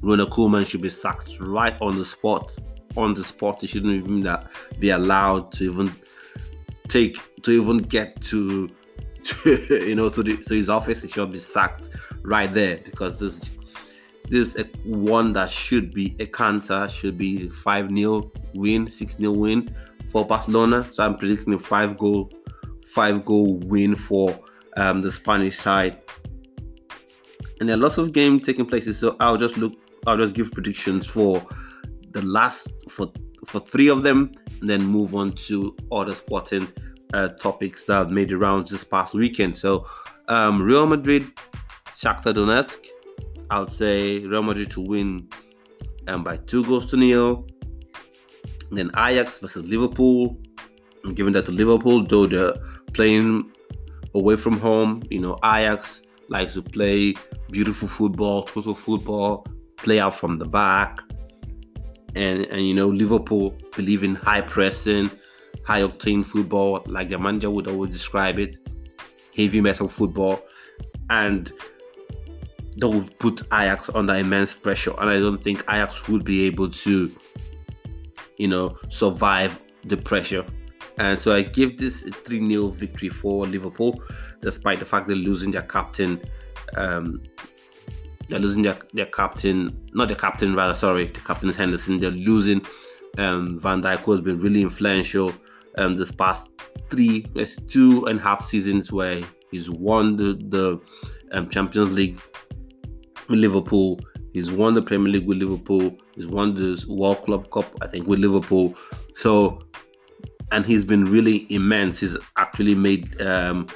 Ronald 0.02 0.32
Koeman 0.32 0.66
should 0.66 0.82
be 0.82 0.90
sacked 0.90 1.40
right 1.40 1.76
on 1.82 1.98
the 1.98 2.06
spot. 2.06 2.58
On 2.98 3.14
the 3.14 3.24
spot, 3.24 3.62
he 3.62 3.68
shouldn't 3.68 3.94
even 3.94 4.38
be 4.80 4.90
allowed 4.90 5.52
to 5.54 5.72
even 5.72 5.94
take 6.88 7.18
to 7.44 7.52
even 7.52 7.78
get 7.78 8.20
to, 8.24 8.68
to 9.24 9.86
you 9.88 9.96
know 9.96 10.10
to 10.10 10.24
the 10.24 10.38
to 10.38 10.54
his 10.56 10.70
office. 10.70 11.02
He 11.02 11.08
should 11.08 11.32
be 11.32 11.40
sacked 11.40 11.90
right 12.24 12.54
there 12.54 12.78
because 12.78 13.20
this 13.20 13.40
this 14.30 14.56
is 14.56 14.66
one 14.84 15.34
that 15.34 15.50
should 15.50 15.94
be 15.94 16.16
a 16.20 16.26
canter, 16.26 16.88
should 16.90 17.18
be 17.18 17.50
5 17.50 17.90
0 17.90 18.32
win, 18.54 18.90
6 18.90 19.16
0 19.16 19.32
win 19.32 19.76
for 20.12 20.26
Barcelona. 20.26 20.88
So 20.92 21.04
I'm 21.04 21.18
predicting 21.18 21.54
a 21.54 21.60
five 21.60 21.98
goal, 21.98 22.32
five 22.86 23.26
goal 23.26 23.60
win 23.60 23.96
for 23.96 24.38
um, 24.78 25.02
the 25.02 25.12
Spanish 25.12 25.58
side. 25.58 26.02
And 27.60 27.68
there 27.68 27.76
are 27.76 27.80
lots 27.80 27.98
of 27.98 28.14
games 28.14 28.46
taking 28.46 28.66
place. 28.66 28.98
So 28.98 29.16
I'll 29.20 29.38
just 29.38 29.58
look, 29.58 29.74
I'll 30.08 30.18
just 30.18 30.34
give 30.34 30.52
predictions 30.52 31.06
for 31.08 31.46
the 32.12 32.22
last 32.22 32.68
for 32.90 33.12
for 33.48 33.60
three 33.62 33.88
of 33.88 34.04
them, 34.04 34.32
and 34.62 34.70
then 34.70 34.84
move 34.84 35.16
on 35.16 35.32
to 35.34 35.76
other 35.92 36.14
sporting 36.14 36.68
uh, 37.14 37.30
topics 37.30 37.84
that 37.86 38.12
made 38.12 38.30
the 38.30 38.38
rounds 38.38 38.70
this 38.70 38.84
past 38.84 39.14
weekend. 39.14 39.58
So 39.58 39.86
um, 40.28 40.62
Real 40.62 40.86
Madrid, 40.86 41.26
Shakhtar 41.96 42.34
Donetsk. 42.34 42.86
I 43.50 43.60
would 43.60 43.72
say 43.72 44.20
Real 44.20 44.44
Madrid 44.44 44.70
to 44.72 44.82
win 44.82 45.28
um, 46.08 46.24
by 46.24 46.38
two 46.38 46.64
goals 46.66 46.86
to 46.92 46.98
nil. 46.98 47.48
And 48.70 48.78
then 48.78 48.92
Ajax 48.98 49.38
versus 49.40 49.66
Liverpool. 49.66 50.38
I'm 51.04 51.14
giving 51.14 51.34
that 51.34 51.46
to 51.46 51.52
Liverpool, 51.52 52.06
though 52.06 52.28
they're 52.28 52.56
playing 52.94 53.52
away 54.14 54.36
from 54.36 54.60
home. 54.60 55.04
You 55.10 55.22
know, 55.22 55.38
Ajax 55.44 56.04
likes 56.28 56.54
to 56.56 56.62
play 56.62 57.16
beautiful 57.52 57.88
football, 57.88 58.44
total 58.44 58.76
football, 58.76 59.46
play 59.78 60.00
out 60.00 60.16
from 60.16 60.38
the 60.38 60.46
back. 60.46 61.00
And 62.16 62.46
and 62.48 62.68
you 62.68 62.74
know, 62.74 62.88
Liverpool 62.88 63.56
believe 63.76 64.04
in 64.04 64.16
high 64.16 64.42
pressing, 64.42 65.10
high 65.64 65.82
octane 65.82 66.26
football, 66.26 66.84
like 66.88 67.10
the 67.10 67.18
manager 67.18 67.50
would 67.50 67.68
always 67.68 67.92
describe 67.92 68.40
it, 68.40 68.58
heavy 69.36 69.62
metal 69.62 69.88
football. 69.88 70.42
And 71.10 71.52
that 72.78 72.88
would 72.88 73.18
put 73.20 73.42
Ajax 73.54 73.90
under 73.94 74.16
immense 74.16 74.54
pressure. 74.54 74.94
And 75.00 75.10
I 75.10 75.20
don't 75.20 75.44
think 75.44 75.62
Ajax 75.70 76.08
would 76.08 76.24
be 76.24 76.46
able 76.46 76.70
to 76.70 77.12
you 78.40 78.48
know, 78.48 78.76
survive 78.90 79.62
the 79.86 79.98
pressure. 79.98 80.44
And 80.98 81.18
so 81.18 81.36
I 81.36 81.44
give 81.44 81.78
this 81.78 82.04
a 82.04 82.12
3 82.12 82.50
0 82.50 82.70
victory 82.70 83.10
for 83.10 83.46
Liverpool, 83.46 84.02
despite 84.42 84.80
the 84.80 84.86
fact 84.86 85.08
they're 85.08 85.16
losing 85.16 85.52
their 85.52 85.62
captain. 85.62 86.20
Um, 86.76 87.22
they're 88.28 88.40
losing 88.40 88.62
their, 88.62 88.78
their 88.94 89.08
captain, 89.08 89.88
not 89.94 90.08
the 90.08 90.16
captain, 90.16 90.56
rather, 90.56 90.74
sorry, 90.74 91.08
the 91.08 91.20
captain 91.22 91.50
is 91.50 91.56
Henderson. 91.56 92.00
They're 92.00 92.12
losing 92.12 92.66
um, 93.18 93.60
Van 93.60 93.82
Dijk, 93.82 94.00
who 94.00 94.12
has 94.12 94.22
been 94.22 94.40
really 94.40 94.62
influential 94.62 95.34
um, 95.78 95.96
this 95.96 96.12
past 96.12 96.50
three, 96.90 97.26
two 97.68 98.06
and 98.06 98.20
a 98.20 98.22
half 98.22 98.46
seasons 98.46 98.92
where 98.92 99.22
he's 99.52 99.70
won 99.70 100.16
the, 100.16 100.34
the 100.50 100.80
um, 101.32 101.50
Champions 101.50 101.92
League 101.92 102.20
with 103.28 103.40
Liverpool 103.40 104.00
He's 104.34 104.52
won 104.52 104.74
the 104.74 104.82
Premier 104.82 105.12
League 105.12 105.28
with 105.28 105.38
Liverpool. 105.40 105.98
He's 106.16 106.28
won 106.28 106.56
the 106.56 106.84
World 106.88 107.24
Club 107.24 107.50
Cup, 107.52 107.66
I 107.82 107.88
think, 107.88 108.08
with 108.08 108.20
Liverpool. 108.20 108.76
So, 109.14 109.60
and 110.52 110.66
he's 110.66 110.84
been 110.84 111.06
really 111.06 111.48
immense. 111.54 112.00
He's 112.00 112.18
actually 112.38 112.76
made 112.76 113.20
um, 113.22 113.68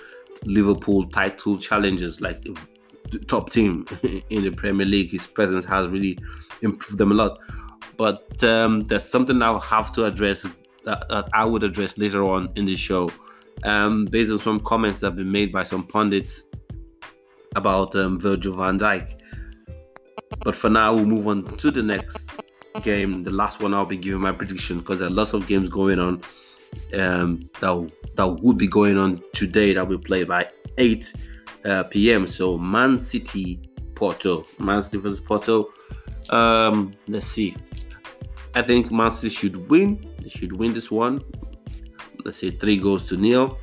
Liverpool 0.45 1.07
title 1.09 1.57
challenges 1.57 2.21
like 2.21 2.41
the 2.41 2.55
top 3.27 3.51
team 3.51 3.85
in 4.29 4.43
the 4.43 4.51
Premier 4.51 4.85
League. 4.85 5.11
His 5.11 5.27
presence 5.27 5.65
has 5.65 5.87
really 5.89 6.17
improved 6.61 6.97
them 6.97 7.11
a 7.11 7.15
lot. 7.15 7.39
But 7.97 8.43
um, 8.43 8.83
there's 8.85 9.07
something 9.07 9.41
I'll 9.41 9.59
have 9.59 9.91
to 9.93 10.05
address 10.05 10.45
that, 10.85 11.07
that, 11.09 11.29
I 11.33 11.45
would 11.45 11.63
address 11.63 11.97
later 11.97 12.23
on 12.23 12.51
in 12.55 12.65
the 12.65 12.75
show, 12.75 13.09
um, 13.63 14.05
based 14.05 14.31
on 14.31 14.39
some 14.39 14.59
comments 14.59 14.99
that 14.99 15.07
have 15.07 15.15
been 15.15 15.31
made 15.31 15.51
by 15.51 15.63
some 15.63 15.85
pundits 15.85 16.45
about 17.55 17.95
um, 17.95 18.19
Virgil 18.19 18.55
van 18.55 18.79
Dijk. 18.79 19.19
But 20.43 20.55
for 20.55 20.69
now, 20.69 20.93
we'll 20.93 21.05
move 21.05 21.27
on 21.27 21.57
to 21.57 21.71
the 21.71 21.83
next 21.83 22.17
game. 22.81 23.23
The 23.23 23.31
last 23.31 23.61
one 23.61 23.73
I'll 23.73 23.85
be 23.85 23.97
giving 23.97 24.21
my 24.21 24.31
prediction 24.31 24.79
because 24.79 24.99
there 24.99 25.07
are 25.07 25.11
lots 25.11 25.33
of 25.33 25.47
games 25.47 25.69
going 25.69 25.99
on 25.99 26.21
um, 26.93 27.49
that 27.59 27.91
that 28.15 28.27
would 28.41 28.57
be 28.57 28.67
going 28.67 28.97
on 28.97 29.21
today 29.33 29.73
that 29.73 29.87
will 29.87 29.99
play 29.99 30.23
by 30.23 30.49
8 30.77 31.13
uh, 31.65 31.83
p.m. 31.83 32.27
So 32.27 32.57
Man 32.57 32.99
City 32.99 33.59
Porto, 33.95 34.45
Man 34.59 34.81
City 34.81 34.97
versus 34.97 35.21
Porto. 35.21 35.71
Um, 36.29 36.93
let's 37.07 37.27
see. 37.27 37.55
I 38.55 38.61
think 38.61 38.91
Man 38.91 39.11
City 39.11 39.29
should 39.29 39.69
win. 39.69 40.13
They 40.21 40.29
should 40.29 40.53
win 40.53 40.73
this 40.73 40.91
one. 40.91 41.21
Let's 42.23 42.37
say 42.37 42.51
three 42.51 42.77
goals 42.77 43.07
to 43.09 43.17
nil. 43.17 43.57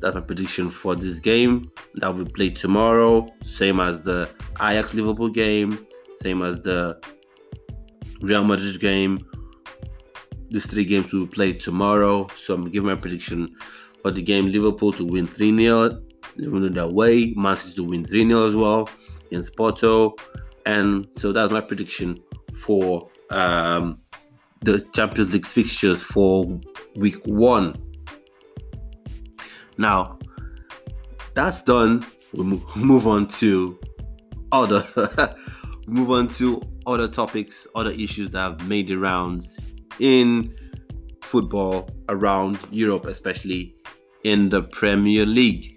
That's 0.00 0.14
my 0.14 0.20
prediction 0.20 0.70
for 0.70 0.94
this 0.94 1.20
game. 1.20 1.70
That 1.94 2.08
will 2.14 2.24
be 2.24 2.30
played 2.30 2.56
tomorrow, 2.56 3.28
same 3.44 3.80
as 3.80 4.02
the 4.02 4.28
Ajax 4.60 4.94
Liverpool 4.94 5.30
game 5.30 5.86
same 6.16 6.42
as 6.42 6.60
the 6.62 6.98
Real 8.20 8.44
Madrid 8.44 8.80
game. 8.80 9.18
These 10.50 10.66
three 10.66 10.84
games 10.84 11.12
will 11.12 11.26
play 11.26 11.52
tomorrow. 11.52 12.26
So 12.36 12.54
I'm 12.54 12.70
giving 12.70 12.88
my 12.88 12.94
prediction 12.96 13.54
for 14.02 14.10
the 14.10 14.22
game 14.22 14.50
Liverpool 14.50 14.92
to 14.94 15.04
win 15.04 15.26
3 15.26 15.56
0. 15.56 16.02
Even 16.38 16.72
their 16.72 16.88
way, 16.88 17.32
Man 17.36 17.56
City 17.56 17.76
to 17.76 17.84
win 17.84 18.04
3 18.04 18.26
0 18.28 18.48
as 18.48 18.54
well 18.54 18.88
against 19.26 19.56
Porto. 19.56 20.14
And 20.64 21.06
so 21.16 21.32
that's 21.32 21.52
my 21.52 21.60
prediction 21.60 22.18
for 22.58 23.08
um, 23.30 23.98
the 24.62 24.80
Champions 24.92 25.32
League 25.32 25.46
fixtures 25.46 26.02
for 26.02 26.60
week 26.96 27.24
one. 27.26 27.74
Now, 29.78 30.18
that's 31.34 31.62
done. 31.62 32.04
We 32.32 32.44
move 32.76 33.06
on 33.06 33.28
to 33.28 33.78
other 34.52 34.86
move 35.86 36.10
on 36.10 36.28
to 36.28 36.62
other 36.86 37.08
topics, 37.08 37.66
other 37.74 37.90
issues 37.90 38.30
that 38.30 38.38
have 38.38 38.68
made 38.68 38.88
the 38.88 38.96
rounds 38.96 39.58
in 39.98 40.54
football 41.22 41.90
around 42.08 42.58
Europe, 42.70 43.06
especially 43.06 43.74
in 44.24 44.48
the 44.48 44.62
Premier 44.62 45.26
League. 45.26 45.75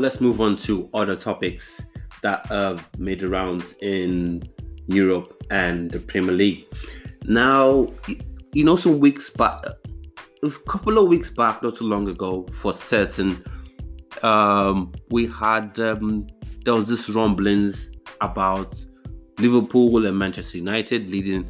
Let's 0.00 0.20
move 0.20 0.40
on 0.40 0.56
to 0.56 0.88
other 0.94 1.14
topics 1.14 1.80
that 2.22 2.46
have 2.46 2.88
made 2.98 3.20
the 3.20 3.28
rounds 3.28 3.74
in 3.80 4.42
Europe 4.86 5.44
and 5.50 5.90
the 5.90 6.00
Premier 6.00 6.32
League. 6.32 6.64
Now, 7.24 7.92
you 8.52 8.64
know, 8.64 8.76
some 8.76 8.98
weeks 8.98 9.30
back, 9.30 9.62
a 10.42 10.50
couple 10.68 10.98
of 10.98 11.08
weeks 11.08 11.30
back, 11.30 11.62
not 11.62 11.76
too 11.76 11.84
long 11.84 12.08
ago, 12.08 12.46
for 12.52 12.72
certain, 12.72 13.44
um, 14.22 14.92
we 15.10 15.26
had 15.26 15.78
um, 15.78 16.26
there 16.64 16.74
was 16.74 16.86
this 16.88 17.08
rumblings 17.08 17.90
about 18.20 18.74
Liverpool 19.38 20.06
and 20.06 20.18
Manchester 20.18 20.58
United 20.58 21.10
leading 21.10 21.48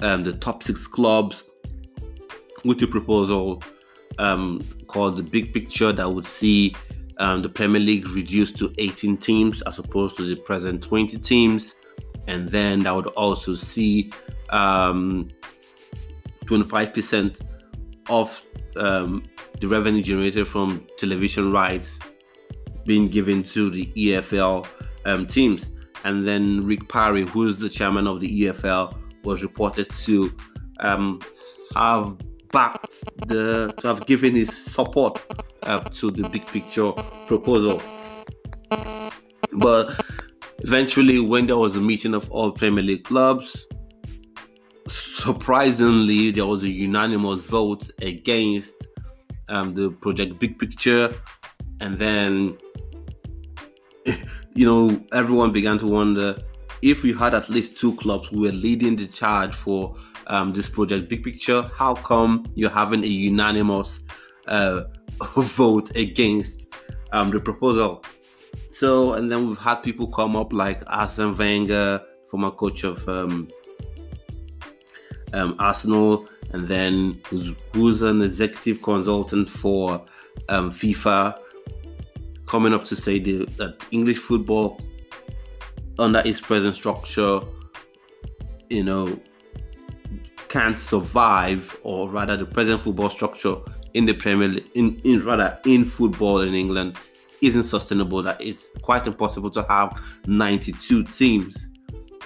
um, 0.00 0.24
the 0.24 0.32
top 0.32 0.62
six 0.62 0.86
clubs 0.86 1.46
with 2.64 2.82
a 2.82 2.86
proposal 2.86 3.62
um, 4.18 4.62
called 4.88 5.16
the 5.16 5.22
Big 5.22 5.52
Picture 5.52 5.92
that 5.92 6.10
would 6.10 6.26
see 6.26 6.74
um, 7.18 7.42
the 7.42 7.48
Premier 7.48 7.80
League 7.80 8.08
reduced 8.08 8.56
to 8.58 8.72
18 8.78 9.16
teams 9.16 9.62
as 9.62 9.78
opposed 9.78 10.16
to 10.16 10.26
the 10.26 10.36
present 10.36 10.82
20 10.82 11.18
teams. 11.18 11.74
And 12.26 12.48
then 12.48 12.80
that 12.80 12.94
would 12.94 13.06
also 13.08 13.54
see 13.54 14.12
um, 14.50 15.28
25% 16.44 17.40
of 18.08 18.44
um, 18.76 19.22
the 19.60 19.68
revenue 19.68 20.02
generated 20.02 20.46
from 20.46 20.86
television 20.98 21.52
rights 21.52 21.98
being 22.84 23.08
given 23.08 23.42
to 23.42 23.70
the 23.70 23.86
EFL 23.96 24.66
um, 25.04 25.26
teams. 25.26 25.72
And 26.04 26.26
then 26.26 26.64
Rick 26.66 26.88
Parry, 26.88 27.26
who 27.26 27.48
is 27.48 27.58
the 27.58 27.68
chairman 27.68 28.06
of 28.06 28.20
the 28.20 28.42
EFL, 28.42 28.96
was 29.24 29.42
reported 29.42 29.90
to 29.90 30.32
um, 30.80 31.20
have 31.74 32.16
backed 32.52 33.04
the 33.28 33.74
to 33.78 33.88
have 33.88 34.06
given 34.06 34.34
his 34.34 34.56
support 34.56 35.20
uh, 35.66 35.80
to 35.80 36.10
the 36.10 36.28
big 36.28 36.46
picture 36.46 36.92
proposal. 37.26 37.82
But 39.52 40.04
eventually, 40.60 41.20
when 41.20 41.46
there 41.46 41.56
was 41.56 41.76
a 41.76 41.80
meeting 41.80 42.14
of 42.14 42.30
all 42.30 42.52
Premier 42.52 42.82
League 42.82 43.04
clubs, 43.04 43.66
surprisingly, 44.88 46.30
there 46.30 46.46
was 46.46 46.62
a 46.62 46.68
unanimous 46.68 47.40
vote 47.40 47.90
against 48.00 48.74
um, 49.48 49.74
the 49.74 49.90
project 49.90 50.38
Big 50.38 50.58
Picture, 50.58 51.12
and 51.80 51.98
then 51.98 52.56
you 54.54 54.66
know 54.66 55.00
everyone 55.12 55.52
began 55.52 55.78
to 55.78 55.86
wonder 55.86 56.38
if 56.82 57.02
we 57.02 57.12
had 57.12 57.34
at 57.34 57.48
least 57.48 57.78
two 57.78 57.94
clubs 57.96 58.28
who 58.28 58.40
were 58.40 58.52
leading 58.52 58.96
the 58.96 59.06
charge 59.06 59.54
for 59.54 59.94
um, 60.28 60.52
this 60.52 60.68
project 60.68 61.08
big 61.08 61.24
picture 61.24 61.62
how 61.74 61.94
come 61.94 62.44
you're 62.54 62.70
having 62.70 63.02
a 63.02 63.06
unanimous 63.06 64.00
uh, 64.48 64.82
vote 65.36 65.94
against 65.96 66.68
um, 67.12 67.30
the 67.30 67.40
proposal. 67.40 68.04
So 68.70 69.14
and 69.14 69.30
then 69.30 69.48
we've 69.48 69.58
had 69.58 69.76
people 69.76 70.06
come 70.08 70.36
up 70.36 70.52
like 70.52 70.82
Arsene 70.86 71.36
Wenger 71.36 72.02
former 72.28 72.50
coach 72.50 72.84
of 72.84 73.08
um, 73.08 73.48
um, 75.32 75.56
Arsenal 75.58 76.28
and 76.52 76.68
then 76.68 77.20
who's, 77.26 77.52
who's, 77.72 78.02
an 78.02 78.22
executive 78.22 78.82
consultant 78.82 79.48
for 79.48 80.04
um, 80.48 80.70
FIFA 80.70 81.38
coming 82.46 82.72
up 82.72 82.84
to 82.84 82.96
say 82.96 83.18
the, 83.18 83.44
that 83.56 83.76
English 83.90 84.18
football 84.18 84.80
under 85.98 86.20
its 86.24 86.40
present 86.40 86.76
structure, 86.76 87.40
you 88.68 88.84
know, 88.84 89.18
can't 90.48 90.78
survive, 90.78 91.78
or 91.82 92.08
rather, 92.08 92.36
the 92.36 92.46
present 92.46 92.80
football 92.80 93.10
structure 93.10 93.56
in 93.96 94.04
the 94.04 94.12
Premier 94.12 94.48
League, 94.48 94.70
in, 94.74 95.00
in 95.04 95.24
rather 95.24 95.58
in 95.64 95.86
football 95.86 96.42
in 96.42 96.52
England, 96.54 96.98
isn't 97.40 97.64
sustainable. 97.64 98.22
That 98.22 98.38
it's 98.42 98.68
quite 98.82 99.06
impossible 99.06 99.50
to 99.52 99.62
have 99.70 99.98
92 100.26 101.04
teams 101.04 101.70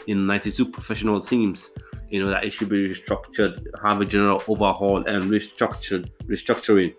in 0.08 0.26
92 0.26 0.66
professional 0.66 1.20
teams. 1.20 1.70
You 2.08 2.24
know 2.24 2.28
that 2.28 2.44
it 2.44 2.52
should 2.52 2.68
be 2.68 2.88
restructured, 2.88 3.64
have 3.84 4.00
a 4.00 4.04
general 4.04 4.42
overhaul 4.48 5.06
and 5.06 5.30
restructured, 5.30 6.10
restructuring. 6.26 6.92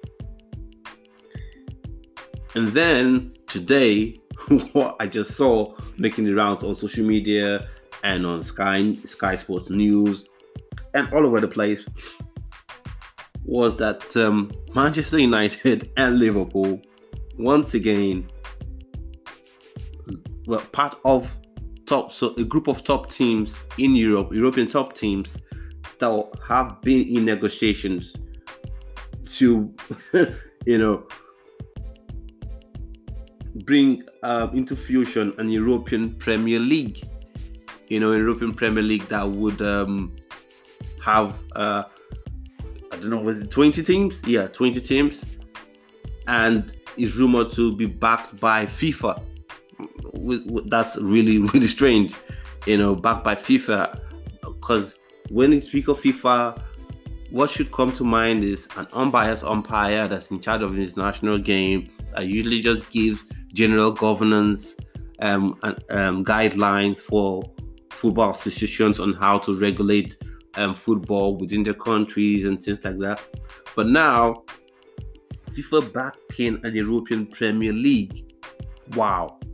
And 2.55 2.69
then 2.69 3.33
today, 3.47 4.21
what 4.71 4.95
I 5.01 5.07
just 5.07 5.35
saw 5.35 5.75
making 5.97 6.23
the 6.25 6.33
rounds 6.33 6.63
on 6.63 6.77
social 6.77 7.05
media 7.05 7.67
and 8.05 8.25
on 8.25 8.41
Sky 8.41 8.95
Sky 9.05 9.35
Sports 9.35 9.69
News 9.69 10.29
and 10.93 11.11
all 11.13 11.25
over 11.25 11.41
the 11.41 11.47
place 11.49 11.83
was 13.43 13.77
that 13.77 14.15
um, 14.15 14.51
Manchester 14.75 15.19
United 15.19 15.91
and 15.97 16.19
Liverpool 16.19 16.81
once 17.37 17.73
again 17.73 18.29
were 20.45 20.59
part 20.59 20.97
of 21.05 21.35
top 21.85 22.11
so 22.11 22.33
a 22.35 22.43
group 22.43 22.67
of 22.67 22.83
top 22.83 23.11
teams 23.11 23.53
in 23.77 23.95
Europe, 23.95 24.33
European 24.33 24.67
top 24.67 24.95
teams 24.95 25.35
that 25.99 26.29
have 26.47 26.81
been 26.81 27.07
in 27.07 27.25
negotiations 27.25 28.13
to 29.29 29.73
you 30.65 30.77
know 30.77 31.05
bring 33.65 34.03
uh, 34.23 34.47
into 34.53 34.75
fusion 34.75 35.33
an 35.37 35.49
European 35.49 36.13
Premier 36.15 36.59
League. 36.59 37.03
You 37.87 37.99
know, 37.99 38.13
European 38.13 38.53
Premier 38.53 38.83
League 38.83 39.07
that 39.09 39.27
would 39.27 39.61
um, 39.61 40.15
have 41.03 41.37
uh, 41.55 41.83
don't 43.01 43.09
know, 43.09 43.17
was 43.17 43.41
it 43.41 43.51
20 43.51 43.83
teams? 43.83 44.21
Yeah, 44.25 44.47
20 44.47 44.79
teams, 44.81 45.23
and 46.27 46.71
is 46.97 47.15
rumored 47.15 47.51
to 47.53 47.75
be 47.75 47.85
backed 47.85 48.39
by 48.39 48.65
FIFA. 48.65 49.21
That's 50.69 50.95
really 50.97 51.37
really 51.53 51.67
strange, 51.67 52.13
you 52.65 52.77
know, 52.77 52.95
backed 52.95 53.23
by 53.23 53.35
FIFA, 53.35 53.99
because 54.41 54.99
when 55.29 55.51
you 55.51 55.61
speak 55.61 55.87
of 55.87 55.99
FIFA, 55.99 56.61
what 57.29 57.49
should 57.49 57.71
come 57.71 57.91
to 57.93 58.03
mind 58.03 58.43
is 58.43 58.67
an 58.77 58.87
unbiased 58.93 59.43
umpire 59.43 60.07
that's 60.07 60.31
in 60.31 60.41
charge 60.41 60.61
of 60.61 60.75
his 60.75 60.97
national 60.97 61.39
game 61.39 61.89
that 62.13 62.27
usually 62.27 62.59
just 62.59 62.89
gives 62.91 63.23
general 63.53 63.91
governance 63.91 64.75
um, 65.21 65.57
um, 65.89 66.25
guidelines 66.25 66.97
for 66.97 67.43
football 67.91 68.31
associations 68.31 68.99
on 68.99 69.13
how 69.13 69.37
to 69.39 69.57
regulate 69.57 70.17
um, 70.55 70.73
football 70.73 71.37
within 71.37 71.63
their 71.63 71.73
countries 71.73 72.45
and 72.45 72.63
things 72.63 72.79
like 72.83 72.99
that. 72.99 73.21
But 73.75 73.87
now, 73.87 74.43
FIFA 75.51 75.93
backing 75.93 76.59
an 76.63 76.75
European 76.75 77.25
Premier 77.25 77.73
League. 77.73 78.33
Wow. 78.95 79.39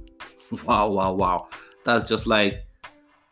Wow, 0.65 0.91
wow, 0.91 1.11
wow. 1.11 1.49
That's 1.83 2.07
just 2.07 2.25
like 2.25 2.65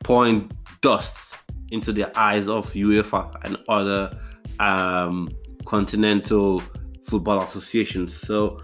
pouring 0.03 0.51
dust 0.81 1.35
into 1.71 1.93
the 1.93 2.11
eyes 2.19 2.49
of 2.49 2.69
UEFA 2.73 3.33
and 3.45 3.57
other 3.69 4.19
um, 4.59 5.29
continental 5.63 6.61
football 7.05 7.41
associations. 7.41 8.19
So 8.19 8.61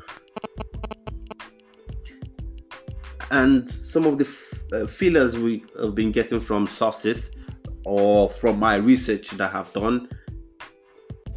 and 3.31 3.71
some 3.71 4.05
of 4.05 4.17
the 4.17 4.25
f- 4.25 4.59
uh, 4.73 4.85
feelers 4.85 5.37
we 5.37 5.63
have 5.79 5.95
been 5.95 6.11
getting 6.11 6.39
from 6.39 6.67
sources 6.67 7.31
or 7.85 8.29
from 8.29 8.59
my 8.59 8.75
research 8.75 9.29
that 9.31 9.41
I 9.41 9.51
have 9.51 9.71
done 9.73 10.09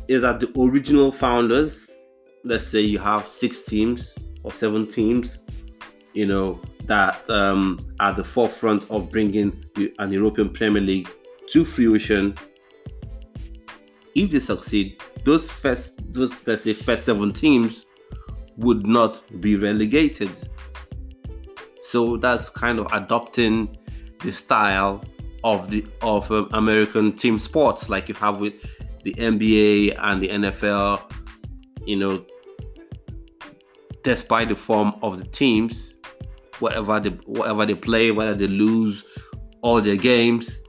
is 0.09 0.23
that 0.23 0.41
the 0.41 0.53
original 0.61 1.11
founders, 1.11 1.79
let's 2.45 2.67
say 2.67 2.81
you 2.81 2.99
have 2.99 3.27
six 3.27 3.65
teams 3.65 4.15
or 4.43 4.53
seven 4.53 4.87
teams, 4.87 5.39
you 6.13 6.27
know, 6.27 6.61
that 6.85 7.29
um, 7.31 7.81
are 8.01 8.13
the 8.13 8.25
forefront 8.25 8.89
of 8.91 9.11
bringing 9.11 9.65
an 9.99 10.13
European 10.13 10.51
Premier 10.51 10.83
League 10.83 11.09
to 11.49 11.65
fruition. 11.65 12.35
If 14.15 14.31
they 14.31 14.41
succeed, 14.41 15.01
those 15.25 15.51
first, 15.51 15.95
those 16.13 16.47
let's 16.47 16.65
say 16.65 16.75
first 16.75 17.07
seven 17.07 17.33
teams 17.33 17.87
would 18.57 18.87
not 18.87 19.23
be 19.41 19.57
relegated 19.57 20.31
so 21.95 22.17
that's 22.17 22.49
kind 22.51 22.81
of 22.81 22.89
adopting 22.93 23.77
the 24.25 24.33
style 24.33 25.05
of 25.45 25.71
the 25.71 25.85
of 26.01 26.33
um, 26.33 26.49
American 26.53 27.13
team 27.13 27.39
sports, 27.39 27.89
like 27.89 28.09
you 28.09 28.15
have 28.15 28.39
with 28.39 28.55
the 29.05 29.15
NBA 29.15 29.97
and 30.03 30.21
the 30.21 30.29
NFL. 30.29 31.13
You 31.87 31.97
know, 31.97 32.25
despite 34.03 34.49
the 34.49 34.57
form 34.57 34.95
of 35.03 35.19
the 35.19 35.27
teams, 35.27 35.95
whatever 36.59 36.99
they 36.99 37.11
whatever 37.27 37.67
they 37.67 37.75
play, 37.75 38.11
whether 38.11 38.35
they 38.35 38.49
lose 38.49 39.05
all 39.61 39.81
their 39.81 39.97
games, 39.97 40.61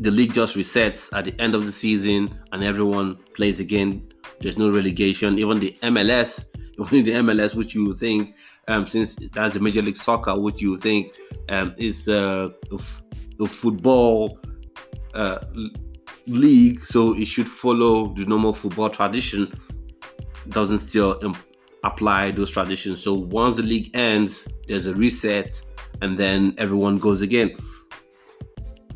the 0.00 0.10
league 0.10 0.32
just 0.32 0.56
resets 0.56 1.14
at 1.16 1.26
the 1.26 1.40
end 1.40 1.54
of 1.54 1.66
the 1.66 1.72
season, 1.72 2.36
and 2.52 2.64
everyone 2.64 3.16
plays 3.34 3.60
again. 3.60 4.08
There's 4.40 4.56
no 4.56 4.70
relegation. 4.70 5.38
Even 5.38 5.60
the 5.60 5.76
MLS, 5.82 6.46
even 6.92 7.04
the 7.04 7.12
MLS, 7.12 7.54
which 7.54 7.74
you 7.74 7.94
think 7.94 8.34
um, 8.68 8.86
since 8.86 9.14
that's 9.32 9.54
the 9.54 9.60
Major 9.60 9.82
League 9.82 9.96
Soccer, 9.96 10.38
what 10.38 10.60
you 10.60 10.78
think 10.78 11.12
um, 11.48 11.74
is 11.76 12.08
uh, 12.08 12.48
the 13.38 13.46
football 13.46 14.38
uh, 15.14 15.40
league, 16.26 16.84
so 16.84 17.14
it 17.14 17.26
should 17.26 17.48
follow 17.48 18.14
the 18.14 18.24
normal 18.24 18.54
football 18.54 18.88
tradition. 18.88 19.52
Doesn't 20.48 20.80
still 20.80 21.18
um, 21.24 21.36
apply 21.84 22.30
those 22.32 22.50
traditions. 22.50 23.02
So 23.02 23.14
once 23.14 23.56
the 23.56 23.62
league 23.62 23.90
ends, 23.94 24.48
there's 24.68 24.86
a 24.86 24.94
reset, 24.94 25.60
and 26.00 26.18
then 26.18 26.54
everyone 26.58 26.98
goes 26.98 27.20
again. 27.20 27.56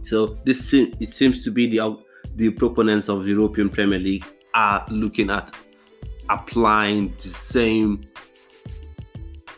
So 0.03 0.39
this 0.45 0.73
it 0.73 1.15
seems 1.15 1.43
to 1.45 1.51
be 1.51 1.67
the 1.67 1.97
the 2.37 2.51
proponents 2.51 3.09
of 3.09 3.25
the 3.25 3.31
European 3.31 3.69
Premier 3.69 3.99
League 3.99 4.25
are 4.55 4.85
looking 4.91 5.31
at 5.31 5.53
applying 6.29 7.15
the 7.19 7.29
same 7.29 8.03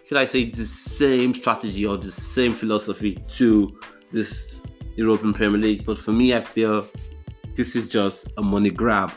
should 0.09 0.17
I 0.17 0.25
say, 0.25 0.51
the 0.51 0.65
same 0.65 1.35
strategy 1.35 1.85
or 1.85 1.99
the 1.99 2.11
same 2.11 2.55
philosophy 2.55 3.23
to 3.37 3.79
this 4.11 4.57
European 4.97 5.35
Premier 5.35 5.61
League. 5.61 5.85
But 5.85 5.99
for 5.99 6.13
me, 6.13 6.35
I 6.35 6.43
feel 6.43 6.89
this 7.55 7.77
is 7.77 7.89
just 7.89 8.29
a 8.39 8.43
money 8.43 8.71
grab. 8.71 9.13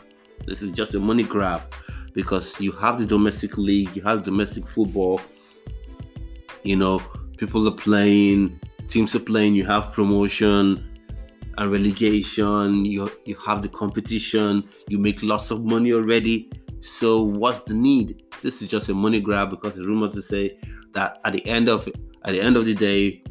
This 0.46 0.62
is 0.62 0.72
just 0.72 0.94
a 0.94 1.00
money 1.00 1.24
grab 1.24 1.62
because 2.14 2.60
you 2.60 2.74
have 2.74 3.00
the 3.00 3.06
domestic 3.06 3.58
league, 3.58 3.96
you 3.96 4.02
have 4.02 4.26
domestic 4.26 4.68
football. 4.68 5.22
You 6.64 6.76
know, 6.76 7.02
people 7.38 7.66
are 7.70 7.76
playing, 7.76 8.60
teams 8.90 9.16
are 9.16 9.20
playing. 9.20 9.56
You 9.56 9.66
have 9.68 9.94
promotion 9.94 11.00
and 11.58 11.72
relegation. 11.72 12.84
You 12.84 13.10
you 13.26 13.38
have 13.46 13.62
the 13.62 13.70
competition. 13.70 14.68
You 14.90 15.00
make 15.00 15.24
lots 15.24 15.52
of 15.52 15.64
money 15.64 15.94
already. 15.94 16.52
So 16.82 17.22
what's 17.22 17.62
the 17.62 17.76
need? 17.76 18.24
This 18.42 18.62
is 18.62 18.68
just 18.68 18.90
a 18.90 18.94
money 18.94 19.22
grab 19.22 19.52
because 19.52 19.78
it's 19.78 19.88
rumored 19.88 20.14
to 20.14 20.22
say 20.22 20.60
that 20.94 21.20
at 21.26 21.34
the 21.34 21.46
end 21.46 21.70
of 21.70 21.88
at 22.24 22.32
the 22.32 22.42
end 22.42 22.58
of 22.58 22.66
the 22.66 22.76
day, 22.76 23.24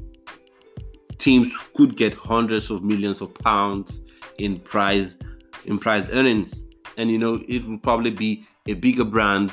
teams 1.18 1.52
could 1.74 1.96
get 1.96 2.14
hundreds 2.14 2.70
of 2.70 2.82
millions 2.82 3.20
of 3.20 3.32
pounds 3.34 4.00
in 4.38 4.58
prize 4.58 5.18
in 5.66 5.78
prize 5.78 6.10
earnings. 6.12 6.62
And 6.96 7.10
you 7.10 7.18
know, 7.18 7.40
it 7.48 7.66
will 7.66 7.78
probably 7.78 8.10
be 8.10 8.46
a 8.66 8.74
bigger 8.74 9.04
brand 9.04 9.52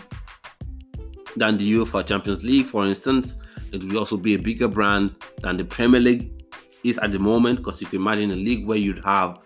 than 1.36 1.58
the 1.58 1.74
UEFA 1.74 2.06
Champions 2.06 2.44
League, 2.44 2.68
for 2.68 2.86
instance. 2.86 3.38
It 3.72 3.84
will 3.84 4.00
also 4.00 4.18
be 4.18 4.34
a 4.34 4.40
bigger 4.40 4.68
brand 4.68 5.16
than 5.42 5.58
the 5.58 5.66
Premier 5.66 6.00
League 6.00 6.32
is 6.84 6.98
at 7.00 7.12
the 7.12 7.20
moment, 7.20 7.60
because 7.60 7.82
you 7.82 7.88
can 7.88 8.00
imagine 8.00 8.32
a 8.32 8.36
league 8.36 8.66
where 8.66 8.78
you'd 8.78 9.04
have 9.04 9.40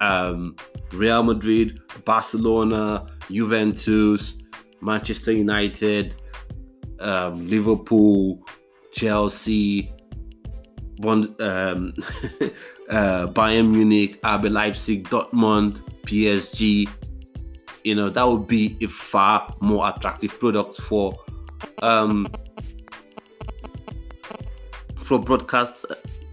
um, 0.00 0.56
Real 0.92 1.22
Madrid, 1.22 1.80
Barcelona, 2.04 3.06
Juventus, 3.30 4.34
Manchester 4.80 5.32
United, 5.32 6.14
um, 7.00 7.48
Liverpool, 7.48 8.44
Chelsea, 8.92 9.92
Bond, 10.98 11.40
um, 11.40 11.94
uh, 12.90 13.26
Bayern 13.28 13.70
Munich, 13.70 14.20
RB 14.22 14.50
Leipzig, 14.50 15.08
Dortmund, 15.08 15.80
PSG. 16.02 16.88
You 17.84 17.94
know 17.94 18.10
that 18.10 18.24
would 18.26 18.46
be 18.46 18.76
a 18.80 18.88
far 18.88 19.54
more 19.60 19.88
attractive 19.88 20.38
product 20.38 20.80
for 20.82 21.14
um, 21.82 22.26
for 25.02 25.18
broadcast 25.18 25.86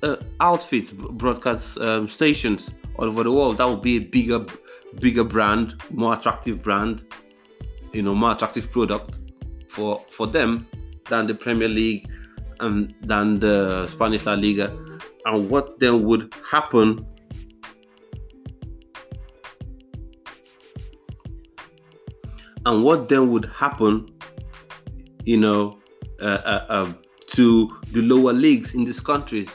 uh, 0.04 0.18
outfits, 0.40 0.92
broadcast 0.92 1.78
um, 1.78 2.10
stations 2.10 2.72
all 2.98 3.06
over 3.06 3.24
the 3.24 3.32
world. 3.32 3.60
That 3.60 3.70
would 3.70 3.82
be 3.82 3.98
a 3.98 4.02
bigger, 4.02 4.46
bigger 5.00 5.24
brand, 5.24 5.76
more 5.92 6.14
attractive 6.14 6.62
brand. 6.62 7.06
You 7.94 8.02
know, 8.02 8.14
more 8.14 8.34
attractive 8.34 8.72
product 8.72 9.20
for 9.76 10.02
for 10.10 10.26
them 10.26 10.68
than 11.10 11.28
the 11.28 11.36
Premier 11.36 11.68
League 11.68 12.10
and 12.60 12.96
than 13.02 13.40
the 13.40 13.88
Spanish 13.90 14.26
La 14.26 14.34
Liga. 14.34 14.76
And 15.26 15.50
what 15.50 15.80
then 15.80 16.04
would 16.04 16.34
happen 16.50 17.06
and 22.66 22.84
what 22.84 23.10
then 23.10 23.32
would 23.32 23.46
happen, 23.46 24.08
you 25.26 25.38
know, 25.38 25.80
uh, 26.22 26.42
uh, 26.46 26.66
uh, 26.70 26.94
to 27.32 27.76
the 27.92 28.02
lower 28.02 28.34
leagues 28.34 28.74
in 28.74 28.86
these 28.86 29.00
countries? 29.00 29.50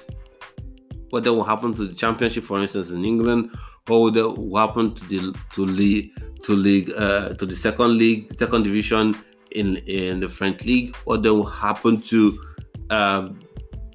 What 1.11 1.24
then 1.24 1.35
will 1.35 1.44
happen 1.44 1.74
to 1.74 1.87
the 1.87 1.94
championship, 1.94 2.44
for 2.44 2.61
instance, 2.61 2.90
in 2.90 3.04
England? 3.04 3.50
Or 3.88 4.02
what 4.02 4.14
will 4.14 4.56
happen 4.56 4.94
to 4.94 5.04
the 5.06 5.38
to 5.54 5.66
league 5.66 6.12
to 6.42 6.52
league 6.54 6.92
uh, 6.96 7.35
to 7.35 7.46
the 7.46 7.56
second 7.56 7.98
league, 7.98 8.38
second 8.38 8.62
division 8.62 9.16
in 9.52 9.76
in 9.78 10.20
the 10.20 10.28
French 10.28 10.64
league? 10.64 10.96
What 11.04 11.22
then 11.22 11.34
will 11.34 11.46
happen 11.46 12.00
to 12.02 12.40
um, 12.90 13.40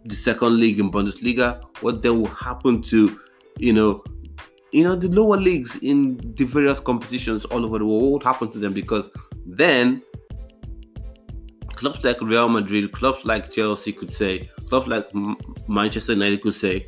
the 0.05 0.15
second 0.15 0.59
league 0.59 0.79
in 0.79 0.91
Bundesliga? 0.91 1.63
What 1.81 2.01
then 2.01 2.21
will 2.21 2.29
happen 2.29 2.81
to 2.83 3.19
you 3.57 3.73
know 3.73 4.03
you 4.71 4.83
know 4.83 4.95
the 4.95 5.07
lower 5.07 5.37
leagues 5.37 5.77
in 5.77 6.17
the 6.37 6.45
various 6.45 6.79
competitions 6.79 7.45
all 7.45 7.65
over 7.65 7.79
the 7.79 7.85
world? 7.85 8.03
What 8.03 8.11
would 8.11 8.23
happen 8.23 8.51
to 8.51 8.59
them? 8.59 8.73
Because 8.73 9.09
then 9.45 10.01
clubs 11.75 12.03
like 12.03 12.21
Real 12.21 12.49
Madrid, 12.49 12.91
clubs 12.91 13.25
like 13.25 13.51
Chelsea 13.51 13.91
could 13.91 14.13
say, 14.13 14.49
clubs 14.69 14.87
like 14.87 15.07
Manchester 15.67 16.13
United 16.13 16.41
could 16.41 16.53
say, 16.53 16.87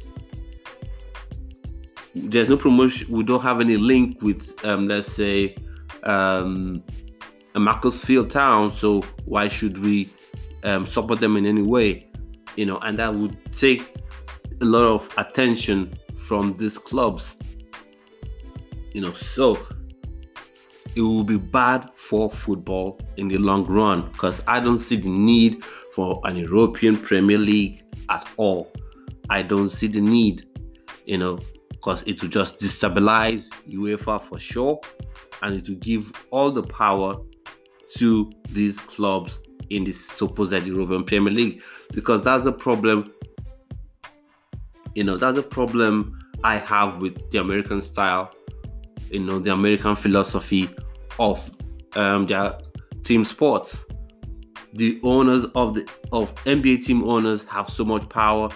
there's 2.16 2.50
no 2.50 2.58
promotion. 2.58 3.12
We 3.12 3.24
don't 3.24 3.42
have 3.42 3.62
any 3.62 3.78
link 3.78 4.22
with, 4.22 4.54
um, 4.66 4.88
let's 4.88 5.12
say, 5.12 5.56
um, 6.04 6.84
a 7.58 7.60
Macclesfield 7.60 8.30
town. 8.30 8.72
So 8.78 9.02
why 9.26 9.48
should 9.48 9.84
we 9.84 10.10
um, 10.64 10.86
support 10.86 11.20
them 11.20 11.36
in 11.36 11.46
any 11.46 11.64
way? 11.64 12.08
You 12.56 12.68
know, 12.68 12.78
and 12.78 13.00
that 13.00 13.14
would 13.14 13.36
take 13.52 13.96
a 14.62 14.66
lot 14.66 14.86
of 14.86 15.12
attention 15.18 15.94
from 16.16 16.56
these 16.58 16.78
clubs. 16.78 17.36
You 18.94 19.02
know, 19.02 19.14
so 19.14 19.68
it 20.96 21.02
will 21.02 21.24
be 21.24 21.38
bad 21.38 21.90
for 21.96 22.30
football 22.32 23.00
in 23.18 23.28
the 23.28 23.40
long 23.40 23.66
run 23.66 24.10
because 24.12 24.42
I 24.48 24.60
don't 24.60 24.80
see 24.80 24.98
the 24.98 25.10
need 25.10 25.64
for 25.96 26.22
an 26.26 26.38
European 26.38 26.96
Premier 26.96 27.40
League 27.40 27.84
at 28.10 28.28
all. 28.38 28.72
I 29.32 29.42
don't 29.42 29.70
see 29.70 29.88
the 29.88 30.02
need, 30.02 30.48
you 31.06 31.18
know, 31.18 31.40
because 31.70 32.04
it 32.04 32.22
will 32.22 32.30
just 32.30 32.60
destabilize 32.60 33.50
UEFA 33.68 34.22
for 34.22 34.38
sure 34.38 34.80
and 35.42 35.56
it 35.56 35.68
will 35.68 35.78
give 35.78 36.12
all 36.30 36.52
the 36.52 36.64
power 36.64 37.16
to 37.96 38.32
these 38.50 38.80
clubs 38.80 39.40
in 39.70 39.84
the 39.84 39.92
supposed 39.92 40.66
European 40.66 41.04
Premier 41.04 41.34
League 41.34 41.62
because 41.94 42.22
that's 42.22 42.44
the 42.44 42.52
problem. 42.52 43.12
You 44.96 45.04
know, 45.04 45.18
that's 45.18 45.36
the 45.36 45.44
problem 45.44 46.18
I 46.44 46.58
have 46.58 46.98
with 46.98 47.32
the 47.32 47.40
American 47.40 47.82
style, 47.82 48.32
you 49.12 49.20
know, 49.20 49.40
the 49.40 49.52
American 49.52 49.96
philosophy 49.96 50.70
of 51.20 51.52
um, 51.96 52.28
their 52.28 52.58
team 53.04 53.26
sports. 53.26 53.86
The 54.74 55.00
owners 55.04 55.46
of 55.56 55.76
the 55.76 55.90
of 56.12 56.34
NBA 56.46 56.86
team 56.86 57.04
owners 57.08 57.44
have 57.46 57.70
so 57.70 57.86
much 57.86 58.08
power. 58.10 58.50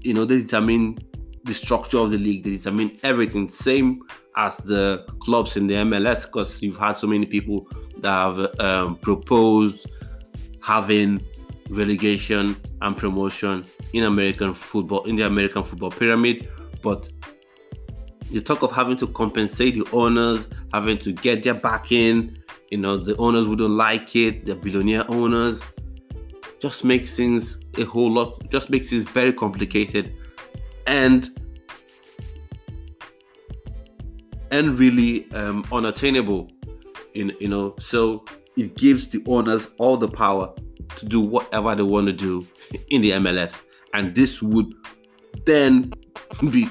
You 0.00 0.14
know, 0.14 0.24
they 0.24 0.42
determine 0.42 0.98
the 1.44 1.54
structure 1.54 1.98
of 1.98 2.10
the 2.10 2.18
league. 2.18 2.44
They 2.44 2.50
determine 2.50 2.98
everything. 3.02 3.50
Same 3.50 4.02
as 4.36 4.56
the 4.58 5.06
clubs 5.20 5.56
in 5.56 5.66
the 5.66 5.74
MLS, 5.74 6.22
because 6.22 6.62
you've 6.62 6.78
had 6.78 6.94
so 6.98 7.06
many 7.06 7.26
people 7.26 7.68
that 8.02 8.10
have 8.10 8.60
um, 8.60 8.96
proposed 8.96 9.86
having 10.62 11.24
relegation 11.70 12.56
and 12.82 12.96
promotion 12.96 13.64
in 13.92 14.04
American 14.04 14.54
football, 14.54 15.04
in 15.04 15.16
the 15.16 15.26
American 15.26 15.64
football 15.64 15.90
pyramid. 15.90 16.48
But 16.82 17.10
the 18.30 18.40
talk 18.40 18.62
of 18.62 18.72
having 18.72 18.96
to 18.98 19.06
compensate 19.06 19.74
the 19.74 19.86
owners, 19.92 20.46
having 20.72 20.98
to 20.98 21.12
get 21.12 21.42
their 21.42 21.54
backing, 21.54 22.38
you 22.70 22.78
know, 22.78 22.96
the 22.96 23.16
owners 23.16 23.46
wouldn't 23.46 23.70
like 23.70 24.14
it, 24.14 24.46
the 24.46 24.54
billionaire 24.54 25.04
owners, 25.10 25.60
just 26.60 26.84
makes 26.84 27.14
things 27.14 27.58
a 27.78 27.84
whole 27.84 28.10
lot, 28.10 28.48
just 28.50 28.70
makes 28.70 28.92
it 28.92 29.08
very 29.08 29.32
complicated 29.32 30.14
and 30.86 31.30
and 34.50 34.78
really 34.78 35.30
um, 35.32 35.64
unattainable. 35.70 36.50
In 37.14 37.34
you 37.40 37.48
know, 37.48 37.74
so 37.80 38.24
it 38.56 38.76
gives 38.76 39.08
the 39.08 39.22
owners 39.26 39.66
all 39.78 39.96
the 39.96 40.08
power 40.08 40.52
to 40.96 41.06
do 41.06 41.20
whatever 41.20 41.74
they 41.74 41.82
want 41.82 42.06
to 42.06 42.12
do 42.12 42.46
in 42.88 43.02
the 43.02 43.10
MLS, 43.12 43.54
and 43.94 44.14
this 44.14 44.42
would 44.42 44.72
then 45.46 45.92
be 46.50 46.68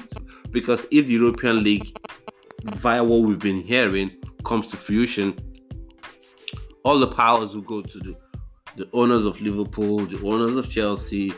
because 0.50 0.86
if 0.90 1.06
the 1.06 1.12
European 1.14 1.62
League, 1.62 1.96
via 2.76 3.02
what 3.02 3.20
we've 3.20 3.38
been 3.38 3.60
hearing, 3.60 4.10
comes 4.44 4.66
to 4.68 4.76
fruition, 4.76 5.38
all 6.84 6.98
the 6.98 7.06
powers 7.06 7.54
will 7.54 7.62
go 7.62 7.82
to 7.82 7.98
the, 7.98 8.16
the 8.76 8.88
owners 8.92 9.24
of 9.24 9.40
Liverpool, 9.40 9.98
the 10.06 10.18
owners 10.26 10.56
of 10.56 10.68
Chelsea, 10.68 11.32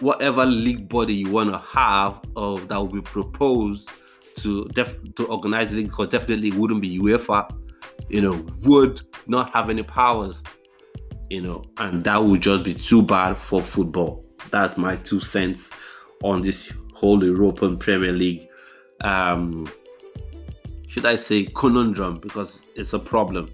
whatever 0.00 0.44
league 0.44 0.88
body 0.88 1.14
you 1.14 1.30
want 1.30 1.52
to 1.52 1.58
have 1.58 2.20
or 2.36 2.58
that 2.60 2.76
will 2.76 2.88
be 2.88 3.00
proposed 3.00 3.88
to 4.36 4.64
def- 4.70 4.96
to 5.14 5.26
organize 5.26 5.68
the 5.68 5.76
league 5.76 5.88
because 5.88 6.08
definitely 6.08 6.48
it 6.48 6.54
wouldn't 6.54 6.80
be 6.80 6.98
UEFA, 6.98 7.48
you 8.12 8.20
know, 8.20 8.46
would 8.62 9.00
not 9.26 9.52
have 9.54 9.70
any 9.70 9.82
powers, 9.82 10.42
you 11.30 11.40
know, 11.40 11.64
and 11.78 12.04
that 12.04 12.22
would 12.22 12.42
just 12.42 12.62
be 12.62 12.74
too 12.74 13.02
bad 13.02 13.38
for 13.38 13.62
football. 13.62 14.24
That's 14.50 14.76
my 14.76 14.96
two 14.96 15.20
cents 15.20 15.70
on 16.22 16.42
this 16.42 16.70
whole 16.94 17.24
European 17.24 17.78
Premier 17.78 18.12
League. 18.12 18.48
Um, 19.00 19.66
should 20.88 21.06
I 21.06 21.16
say 21.16 21.46
conundrum 21.54 22.20
because 22.20 22.60
it's 22.76 22.92
a 22.92 22.98
problem. 22.98 23.52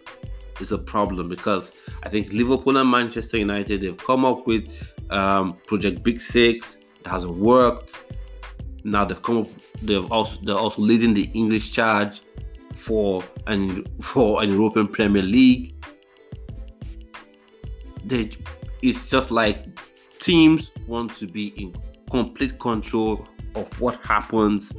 It's 0.61 0.73
a 0.73 0.79
problem 0.79 1.29
because 1.29 1.71
I 2.03 2.09
think 2.09 2.33
Liverpool 2.33 2.77
and 2.79 2.91
Manchester 2.91 3.39
United 3.39 3.81
they've 3.81 3.97
come 3.97 4.25
up 4.25 4.45
with 4.45 4.69
um, 5.11 5.57
Project 5.69 6.03
Big 6.03 6.21
Six. 6.21 6.79
It 6.99 7.07
hasn't 7.07 7.37
worked. 7.37 7.97
Now 8.83 9.05
they've 9.05 9.23
come 9.23 9.39
up. 9.39 9.49
They've 9.81 10.11
also 10.11 10.37
they're 10.43 10.57
also 10.57 10.83
leading 10.83 11.15
the 11.15 11.31
English 11.33 11.71
charge 11.71 12.23
for 12.79 13.23
an 13.47 13.85
for 14.01 14.43
an 14.43 14.51
European 14.51 14.89
Premier 14.89 15.23
League. 15.23 15.75
They, 18.05 18.31
it's 18.81 19.11
just 19.11 19.31
like 19.31 19.67
teams 20.21 20.71
want 20.87 21.17
to 21.19 21.27
be 21.27 21.49
in 21.49 21.75
complete 22.11 22.59
control 22.59 23.27
of 23.55 23.81
what 23.81 23.97
happens, 24.03 24.73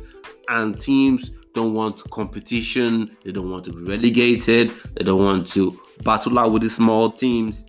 and 0.47 0.79
teams 0.81 1.31
don't 1.53 1.73
want 1.73 2.09
competition, 2.09 3.15
they 3.23 3.31
don't 3.31 3.51
want 3.51 3.65
to 3.65 3.73
be 3.73 3.83
relegated, 3.83 4.71
they 4.95 5.03
don't 5.03 5.23
want 5.23 5.47
to 5.49 5.79
battle 6.03 6.39
out 6.39 6.51
with 6.51 6.63
the 6.63 6.69
small 6.69 7.11
teams, 7.11 7.65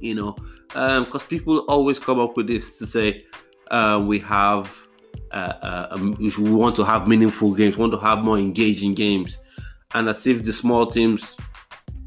you 0.00 0.14
know, 0.14 0.36
because 0.68 1.22
um, 1.22 1.28
people 1.28 1.58
always 1.68 1.98
come 1.98 2.20
up 2.20 2.36
with 2.36 2.46
this 2.46 2.78
to 2.78 2.86
say 2.86 3.24
uh, 3.70 4.02
we 4.04 4.18
have. 4.18 4.70
Uh, 5.34 5.52
uh, 5.62 5.88
um, 5.90 6.16
we 6.20 6.52
want 6.52 6.76
to 6.76 6.84
have 6.84 7.08
meaningful 7.08 7.52
games, 7.52 7.76
want 7.76 7.92
to 7.92 7.98
have 7.98 8.20
more 8.20 8.38
engaging 8.38 8.94
games, 8.94 9.38
and 9.94 10.08
as 10.08 10.24
if 10.28 10.44
the 10.44 10.52
small 10.52 10.86
teams 10.86 11.36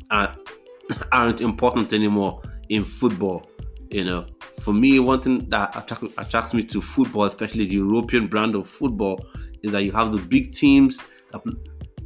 are, 0.10 0.34
aren't 1.12 1.42
important 1.42 1.92
anymore 1.92 2.42
in 2.70 2.86
football. 2.86 3.46
You 3.92 4.06
know, 4.06 4.28
for 4.62 4.74
me, 4.74 5.02
one 5.02 5.22
thing 5.22 5.50
that 5.50 5.76
attract, 5.76 6.04
attracts 6.18 6.54
me 6.54 6.64
to 6.64 6.82
football, 6.82 7.26
especially 7.26 7.66
the 7.66 7.76
European 7.76 8.28
brand 8.28 8.56
of 8.56 8.70
football, 8.70 9.20
is 9.62 9.74
that 9.74 9.84
you 9.84 9.92
have 9.92 10.14
the 10.14 10.20
big 10.20 10.54
teams, 10.54 10.98
that, 11.32 11.42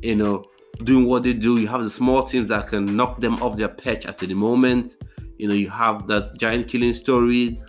you 0.02 0.16
know, 0.16 0.44
doing 0.84 1.06
what 1.06 1.22
they 1.22 1.34
do. 1.34 1.60
You 1.60 1.68
have 1.68 1.84
the 1.84 1.92
small 1.92 2.24
teams 2.24 2.50
that 2.50 2.68
can 2.68 2.96
knock 2.96 3.22
them 3.22 3.36
off 3.44 3.58
their 3.58 3.70
perch 3.70 4.08
at 4.08 4.24
any 4.24 4.34
moment. 4.34 4.96
You 5.38 5.50
know, 5.50 5.54
you 5.54 5.70
have 5.70 6.08
that 6.08 6.40
giant 6.40 6.68
killing 6.68 6.96
story. 6.96 7.62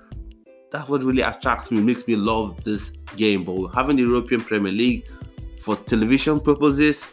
That's 0.72 0.88
what 0.88 1.02
really 1.02 1.20
attracts 1.20 1.70
me, 1.70 1.80
makes 1.80 2.06
me 2.08 2.16
love 2.16 2.64
this 2.64 2.90
game. 3.16 3.44
But 3.44 3.68
having 3.74 3.96
the 3.96 4.02
European 4.02 4.40
Premier 4.40 4.72
League 4.72 5.06
for 5.60 5.76
television 5.76 6.40
purposes, 6.40 7.12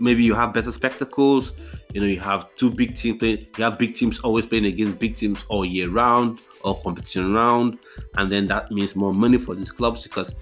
maybe 0.00 0.24
you 0.24 0.34
have 0.34 0.54
better 0.54 0.72
spectacles. 0.72 1.52
You 1.92 2.00
know, 2.00 2.06
you 2.06 2.20
have 2.20 2.48
two 2.56 2.70
big 2.70 2.96
teams 2.96 3.18
playing. 3.18 3.46
You 3.58 3.64
have 3.64 3.78
big 3.78 3.94
teams 3.94 4.18
always 4.20 4.46
playing 4.46 4.64
against 4.64 4.98
big 4.98 5.16
teams 5.16 5.44
all 5.48 5.64
year 5.64 5.90
round, 5.90 6.38
or 6.64 6.80
competition 6.80 7.34
round, 7.34 7.78
and 8.14 8.30
then 8.32 8.46
that 8.48 8.70
means 8.70 8.96
more 8.96 9.12
money 9.12 9.38
for 9.38 9.54
these 9.54 9.72
clubs 9.72 10.04
because 10.04 10.34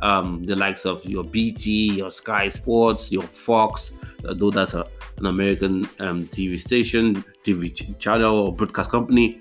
um, 0.00 0.42
the 0.44 0.56
likes 0.56 0.84
of 0.84 1.04
your 1.04 1.22
BT, 1.24 1.92
your 1.92 2.10
Sky 2.10 2.48
Sports, 2.48 3.12
your 3.12 3.22
Fox, 3.22 3.92
uh, 4.26 4.34
though 4.34 4.50
that's 4.50 4.74
a, 4.74 4.86
an 5.18 5.26
American 5.26 5.88
um, 6.00 6.26
TV 6.26 6.58
station, 6.58 7.24
TV 7.44 7.98
channel 7.98 8.36
or 8.36 8.54
broadcast 8.54 8.90
company, 8.90 9.40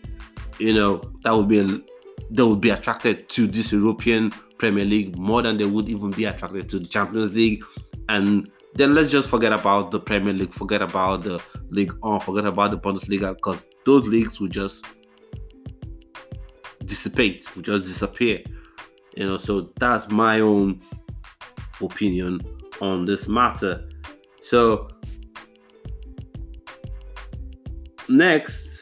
you 0.60 0.74
know 0.74 1.02
that 1.24 1.32
would 1.32 1.48
be 1.48 1.84
they 2.30 2.44
would 2.44 2.62
be 2.62 2.70
attracted 2.70 3.30
to 3.30 3.48
this 3.48 3.72
European 3.72 4.32
Premier 4.58 4.86
League 4.86 5.18
more 5.18 5.42
than 5.42 5.58
they 5.58 5.66
would 5.66 5.90
even 5.90 6.12
be 6.12 6.26
attracted 6.26 6.70
to 6.70 6.80
the 6.80 6.88
Champions 6.88 7.36
League, 7.36 7.64
and 8.10 8.50
then 8.76 8.96
let's 8.96 9.12
just 9.12 9.30
forget 9.30 9.54
about 9.54 9.92
the 9.92 10.00
Premier 10.00 10.34
League, 10.34 10.54
forget 10.54 10.82
about 10.82 11.24
the 11.24 11.42
Ligue 11.70 11.94
1, 12.00 12.22
forget 12.22 12.46
about 12.46 12.72
the 12.72 12.78
Bundesliga, 12.78 13.36
because 13.36 13.64
those 13.86 14.08
leagues 14.08 14.40
will 14.40 14.48
just 14.48 14.86
dissipate, 16.86 17.46
will 17.56 17.62
just 17.62 17.86
disappear. 17.86 18.42
You 19.16 19.28
know, 19.28 19.38
so 19.38 19.72
that's 19.80 20.10
my 20.10 20.40
own 20.40 20.82
opinion 21.82 22.42
on 22.82 23.06
this 23.06 23.28
matter. 23.28 23.88
So 24.42 24.88
next, 28.10 28.73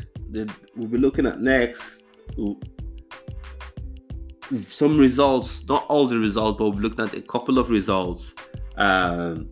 we'll 0.76 0.88
be 0.88 0.98
looking 0.98 1.26
at 1.26 1.42
next 1.42 2.02
some 4.68 4.98
results, 4.98 5.64
not 5.68 5.86
all 5.88 6.08
the 6.08 6.18
results, 6.18 6.58
but 6.58 6.66
we'll 6.66 6.74
be 6.74 6.82
looking 6.82 7.06
at 7.06 7.14
a 7.14 7.22
couple 7.22 7.58
of 7.58 7.70
results. 7.70 8.34
Um, 8.78 9.50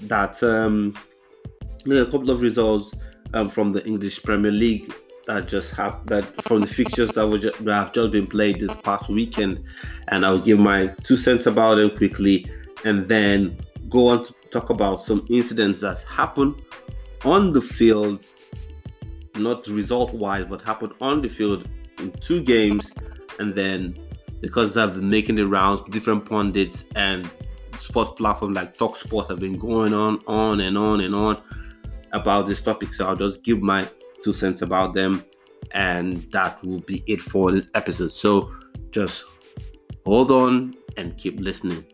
that 0.00 0.42
um, 0.42 0.94
a 1.90 2.04
couple 2.04 2.30
of 2.30 2.40
results 2.42 2.94
um, 3.34 3.48
from 3.48 3.72
the 3.72 3.84
English 3.86 4.22
Premier 4.22 4.50
League 4.50 4.92
that 5.26 5.48
just 5.48 5.72
have 5.72 6.06
that 6.06 6.24
from 6.42 6.60
the 6.60 6.66
fixtures 6.66 7.10
that 7.12 7.26
were 7.26 7.38
just, 7.38 7.64
that 7.64 7.74
have 7.74 7.92
just 7.92 8.12
been 8.12 8.26
played 8.26 8.60
this 8.60 8.74
past 8.82 9.08
weekend, 9.08 9.62
and 10.08 10.24
I'll 10.24 10.38
give 10.38 10.58
my 10.58 10.88
two 11.04 11.16
cents 11.16 11.46
about 11.46 11.76
them 11.76 11.96
quickly, 11.96 12.50
and 12.84 13.06
then 13.06 13.58
go 13.88 14.08
on 14.08 14.26
to 14.26 14.34
talk 14.50 14.70
about 14.70 15.04
some 15.04 15.26
incidents 15.30 15.80
that 15.80 16.02
happened 16.02 16.62
on 17.24 17.52
the 17.52 17.60
field, 17.60 18.24
not 19.38 19.66
result 19.66 20.12
wise, 20.12 20.46
but 20.48 20.62
happened 20.62 20.92
on 21.00 21.22
the 21.22 21.28
field 21.28 21.68
in 21.98 22.12
two 22.12 22.42
games, 22.42 22.92
and 23.38 23.54
then 23.54 23.96
because 24.40 24.76
I've 24.76 24.94
been 24.94 25.08
making 25.08 25.36
the 25.36 25.46
rounds, 25.46 25.82
different 25.90 26.24
pundits 26.24 26.84
and 26.94 27.28
sports 27.80 28.12
platform 28.16 28.52
like 28.52 28.76
Talk 28.76 28.96
Sport 28.96 29.30
have 29.30 29.40
been 29.40 29.58
going 29.58 29.94
on, 29.94 30.20
on 30.26 30.60
and 30.60 30.76
on 30.76 31.00
and 31.00 31.14
on 31.14 31.42
about 32.12 32.46
this 32.46 32.62
topic. 32.62 32.92
So 32.92 33.06
I'll 33.06 33.16
just 33.16 33.42
give 33.42 33.62
my 33.62 33.88
two 34.22 34.32
cents 34.32 34.62
about 34.62 34.94
them, 34.94 35.24
and 35.72 36.16
that 36.32 36.62
will 36.64 36.80
be 36.80 37.02
it 37.06 37.20
for 37.20 37.52
this 37.52 37.68
episode. 37.74 38.12
So 38.12 38.52
just 38.90 39.24
hold 40.04 40.30
on 40.30 40.74
and 40.96 41.16
keep 41.16 41.40
listening. 41.40 41.84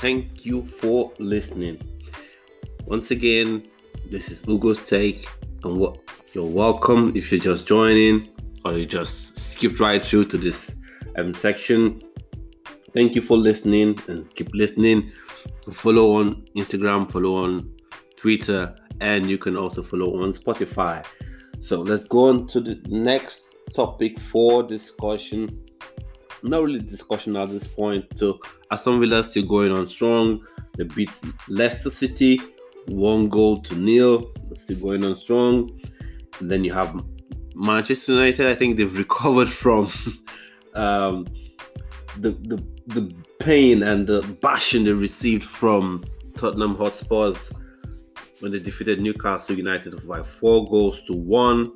Thank 0.00 0.46
you 0.46 0.64
for 0.80 1.12
listening. 1.18 1.78
Once 2.86 3.10
again, 3.10 3.68
this 4.10 4.30
is 4.30 4.40
Ugo's 4.40 4.82
take, 4.84 5.28
and 5.62 5.76
what 5.76 5.98
you're 6.32 6.44
welcome 6.44 7.12
if 7.14 7.30
you're 7.30 7.40
just 7.40 7.66
joining 7.66 8.30
or 8.64 8.78
you 8.78 8.86
just 8.86 9.38
skipped 9.38 9.78
right 9.78 10.04
through 10.04 10.24
to 10.24 10.38
this 10.38 10.72
um, 11.16 11.34
section. 11.34 12.02
Thank 12.94 13.14
you 13.14 13.22
for 13.22 13.36
listening 13.36 13.98
and 14.08 14.34
keep 14.34 14.48
listening. 14.54 15.12
Follow 15.70 16.16
on 16.16 16.46
Instagram, 16.56 17.10
follow 17.10 17.36
on 17.44 17.70
Twitter, 18.16 18.74
and 19.00 19.28
you 19.28 19.38
can 19.38 19.56
also 19.56 19.82
follow 19.82 20.22
on 20.22 20.32
Spotify. 20.32 21.04
So 21.60 21.82
let's 21.82 22.04
go 22.04 22.28
on 22.28 22.46
to 22.48 22.60
the 22.60 22.80
next 22.88 23.44
topic 23.74 24.18
for 24.18 24.62
discussion 24.62 25.62
not 26.42 26.62
really 26.62 26.80
discussion 26.80 27.36
at 27.36 27.50
this 27.50 27.66
point. 27.66 28.06
So 28.16 28.40
Aston 28.70 29.00
Villa 29.00 29.22
still 29.22 29.46
going 29.46 29.72
on 29.72 29.86
strong. 29.86 30.44
They 30.76 30.84
beat 30.84 31.10
Leicester 31.48 31.90
City 31.90 32.40
one 32.86 33.28
goal 33.28 33.60
to 33.62 33.74
nil. 33.74 34.32
Still 34.54 34.78
going 34.78 35.04
on 35.04 35.18
strong. 35.18 35.70
And 36.40 36.50
then 36.50 36.64
you 36.64 36.72
have 36.72 37.02
Manchester 37.54 38.12
United. 38.12 38.46
I 38.46 38.54
think 38.54 38.76
they've 38.76 38.98
recovered 38.98 39.48
from 39.48 39.90
um, 40.74 41.26
the, 42.18 42.30
the 42.30 42.64
the 42.86 43.14
pain 43.38 43.84
and 43.84 44.06
the 44.06 44.22
bashing 44.42 44.84
they 44.84 44.92
received 44.92 45.44
from 45.44 46.02
Tottenham 46.36 46.74
Hotspurs 46.74 47.36
when 48.40 48.50
they 48.50 48.58
defeated 48.58 49.00
Newcastle 49.00 49.56
United 49.56 50.06
by 50.08 50.22
four 50.22 50.68
goals 50.68 51.02
to 51.04 51.12
one. 51.12 51.72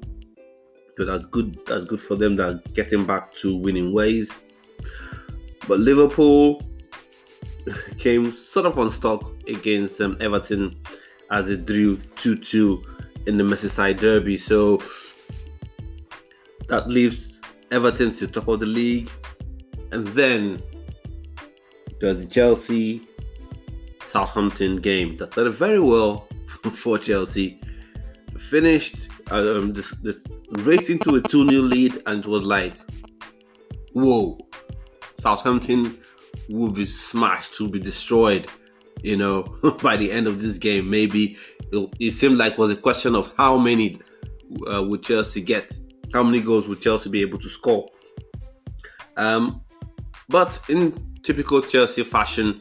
So 0.97 1.05
that's 1.05 1.27
good. 1.27 1.59
That's 1.67 1.85
good 1.85 2.01
for 2.01 2.17
them. 2.17 2.35
That 2.35 2.73
getting 2.75 3.05
back 3.05 3.33
to 3.37 3.57
winning 3.57 3.93
ways. 3.93 4.31
But 5.67 5.81
Liverpool 5.81 6.63
came 7.99 8.37
sort 8.37 8.67
of 8.67 8.79
unstuck 8.79 9.33
against 9.49 10.01
um, 10.01 10.17
Everton 10.21 10.77
as 11.31 11.47
they 11.47 11.57
drew 11.57 11.97
2 12.17 12.37
2 12.37 12.83
in 13.27 13.39
the 13.39 13.45
Merseyside 13.45 13.99
Derby. 13.99 14.39
So 14.39 14.83
that 16.69 16.89
leaves 16.89 17.41
Everton 17.71 18.11
to 18.11 18.27
top 18.27 18.49
of 18.49 18.61
the 18.61 18.67
league. 18.67 19.11
And 19.93 20.07
then 20.09 20.63
there's 22.01 22.19
the 22.19 22.27
Chelsea 22.27 23.07
Southampton 24.11 24.77
game 24.77 25.17
that 25.17 25.33
started 25.33 25.53
very 25.53 25.81
well 25.81 26.29
for 26.75 26.99
Chelsea. 26.99 27.61
Finished 28.39 28.97
um, 29.31 29.73
this, 29.73 29.91
this 30.03 30.25
race 30.51 30.91
into 30.91 31.17
a 31.17 31.21
2 31.21 31.49
0 31.49 31.63
lead, 31.63 32.03
and 32.07 32.25
was 32.27 32.43
like, 32.43 32.75
whoa, 33.93 34.39
Southampton 35.25 35.99
will 36.51 36.71
be 36.71 36.85
smashed, 36.85 37.59
will 37.59 37.69
be 37.69 37.81
destroyed, 37.81 38.47
you 39.03 39.17
know, 39.17 39.43
by 39.83 39.97
the 39.97 40.13
end 40.13 40.27
of 40.27 40.43
this 40.43 40.59
game. 40.59 40.91
Maybe 40.91 41.39
it, 41.73 41.95
it 41.99 42.11
seemed 42.11 42.37
like 42.37 42.53
it 42.53 42.59
was 42.59 42.71
a 42.71 42.77
question 42.77 43.15
of 43.15 43.33
how 43.39 43.57
many 43.57 44.03
uh, 44.71 44.85
would 44.87 45.03
Chelsea 45.03 45.41
get, 45.41 45.75
how 46.13 46.23
many 46.23 46.43
goals 46.43 46.69
would 46.69 46.83
Chelsea 46.83 47.09
be 47.09 47.23
able 47.23 47.39
to 47.39 47.49
score. 47.49 47.89
Um, 49.17 49.63
but 50.29 50.61
in 50.69 50.93
typical 51.23 51.63
Chelsea 51.63 52.05
fashion, 52.05 52.61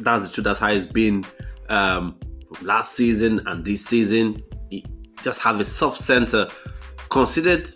that's 0.00 0.26
the 0.26 0.32
truth. 0.34 0.44
That's 0.44 0.58
how 0.58 0.70
it's 0.70 0.88
been 0.88 1.24
um, 1.68 2.18
last 2.62 2.96
season 2.96 3.46
and 3.46 3.64
this 3.64 3.84
season. 3.84 4.42
just 5.22 5.38
have 5.38 5.60
a 5.60 5.64
soft 5.64 5.98
center 5.98 6.48
considered 7.10 7.70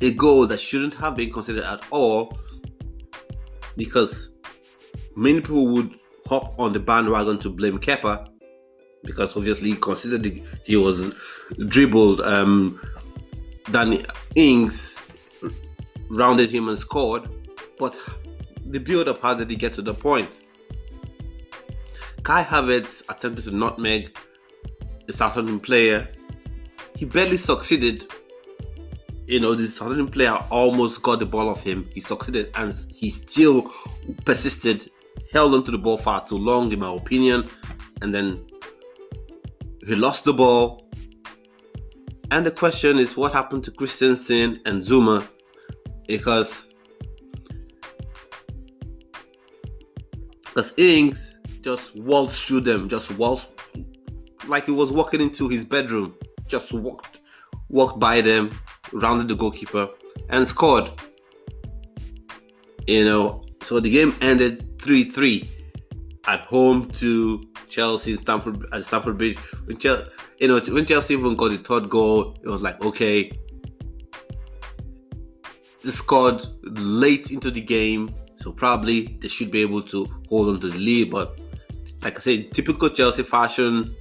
a 0.00 0.10
goal 0.12 0.46
that 0.46 0.60
shouldn't 0.60 0.94
have 0.94 1.16
been 1.16 1.32
considered 1.32 1.64
at 1.64 1.84
all 1.90 2.38
because 3.76 4.34
many 5.16 5.40
people 5.40 5.66
would 5.68 5.98
hop 6.26 6.58
on 6.58 6.72
the 6.72 6.80
bandwagon 6.80 7.38
to 7.40 7.50
blame 7.50 7.78
Kepa 7.78 8.28
because 9.04 9.36
obviously 9.36 9.70
he 9.70 9.76
considered 9.76 10.42
he 10.64 10.76
was 10.76 11.14
dribbled. 11.66 12.20
Um, 12.20 12.80
Danny 13.70 14.04
Ings 14.34 14.98
rounded 16.08 16.50
him 16.50 16.68
and 16.68 16.78
scored, 16.78 17.28
but 17.78 17.96
the 18.66 18.78
build 18.78 19.08
up, 19.08 19.22
how 19.22 19.34
did 19.34 19.50
he 19.50 19.56
get 19.56 19.72
to 19.74 19.82
the 19.82 19.94
point? 19.94 20.30
Kai 22.22 22.44
Havertz 22.44 23.02
attempted 23.08 23.44
to 23.44 23.50
nutmeg 23.50 24.16
the 25.06 25.12
Southampton 25.12 25.60
player. 25.60 26.08
He 26.96 27.04
barely 27.04 27.36
succeeded. 27.36 28.10
You 29.28 29.40
know, 29.40 29.54
the 29.54 29.68
Southampton 29.68 30.08
player 30.08 30.32
almost 30.50 31.02
got 31.02 31.18
the 31.18 31.26
ball 31.26 31.50
off 31.50 31.62
him. 31.62 31.86
He 31.92 32.00
succeeded 32.00 32.50
and 32.54 32.74
he 32.88 33.10
still 33.10 33.70
persisted, 34.24 34.90
held 35.34 35.52
onto 35.52 35.70
the 35.70 35.76
ball 35.76 35.98
far 35.98 36.24
too 36.24 36.38
long, 36.38 36.72
in 36.72 36.78
my 36.78 36.94
opinion. 36.94 37.46
And 38.00 38.14
then 38.14 38.46
he 39.86 39.94
lost 39.94 40.24
the 40.24 40.32
ball. 40.32 40.88
And 42.30 42.46
the 42.46 42.50
question 42.50 42.98
is 42.98 43.18
what 43.18 43.34
happened 43.34 43.64
to 43.64 43.70
Christensen 43.70 44.62
and 44.64 44.82
Zouma? 44.82 45.28
Because 46.06 46.74
because 50.42 50.72
Ings 50.78 51.36
just 51.60 51.94
waltzed 51.96 52.46
through 52.46 52.60
them, 52.60 52.88
just 52.88 53.10
waltzed 53.12 53.48
like 54.46 54.64
he 54.64 54.72
was 54.72 54.90
walking 54.90 55.20
into 55.20 55.50
his 55.50 55.66
bedroom, 55.66 56.14
just 56.46 56.72
walked 56.72 57.20
walked 57.68 58.00
by 58.00 58.22
them, 58.22 58.50
rounded 58.92 59.28
the 59.28 59.34
goalkeeper, 59.34 59.88
and 60.30 60.46
scored. 60.46 60.90
You 62.86 63.04
know, 63.04 63.44
so 63.62 63.80
the 63.80 63.90
game 63.90 64.14
ended 64.20 64.78
3-3 64.78 65.48
at 66.26 66.40
home 66.40 66.90
to 66.92 67.42
Chelsea 67.68 68.16
Stamford 68.16 68.64
at 68.72 68.84
Stamford 68.84 69.18
Bridge. 69.18 69.38
When 69.66 69.78
you 70.38 70.48
know, 70.48 70.60
when 70.60 70.86
Chelsea 70.86 71.14
even 71.14 71.36
got 71.36 71.50
the 71.50 71.58
third 71.58 71.88
goal, 71.90 72.36
it 72.42 72.48
was 72.48 72.62
like 72.62 72.82
okay. 72.84 73.32
They 75.84 75.90
scored 75.90 76.44
late 76.62 77.30
into 77.30 77.50
the 77.50 77.60
game, 77.60 78.14
so 78.36 78.52
probably 78.52 79.18
they 79.20 79.28
should 79.28 79.50
be 79.50 79.62
able 79.62 79.82
to 79.82 80.06
hold 80.28 80.48
on 80.48 80.60
to 80.60 80.68
the 80.68 80.78
lead. 80.78 81.10
But 81.10 81.40
like 82.02 82.16
I 82.16 82.20
said, 82.20 82.52
typical 82.52 82.90
Chelsea 82.90 83.22
fashion, 83.22 83.94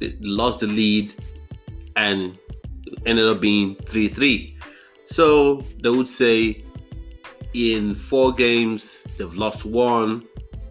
they 0.00 0.16
lost 0.20 0.60
the 0.60 0.66
lead 0.66 1.12
and 1.96 2.38
ended 3.06 3.26
up 3.26 3.40
being 3.40 3.76
3 3.86 4.08
3. 4.08 4.56
So 5.06 5.62
they 5.82 5.90
would 5.90 6.08
say 6.08 6.64
in 7.54 7.94
four 7.94 8.32
games, 8.32 9.02
they've 9.18 9.34
lost 9.34 9.64
one 9.64 10.24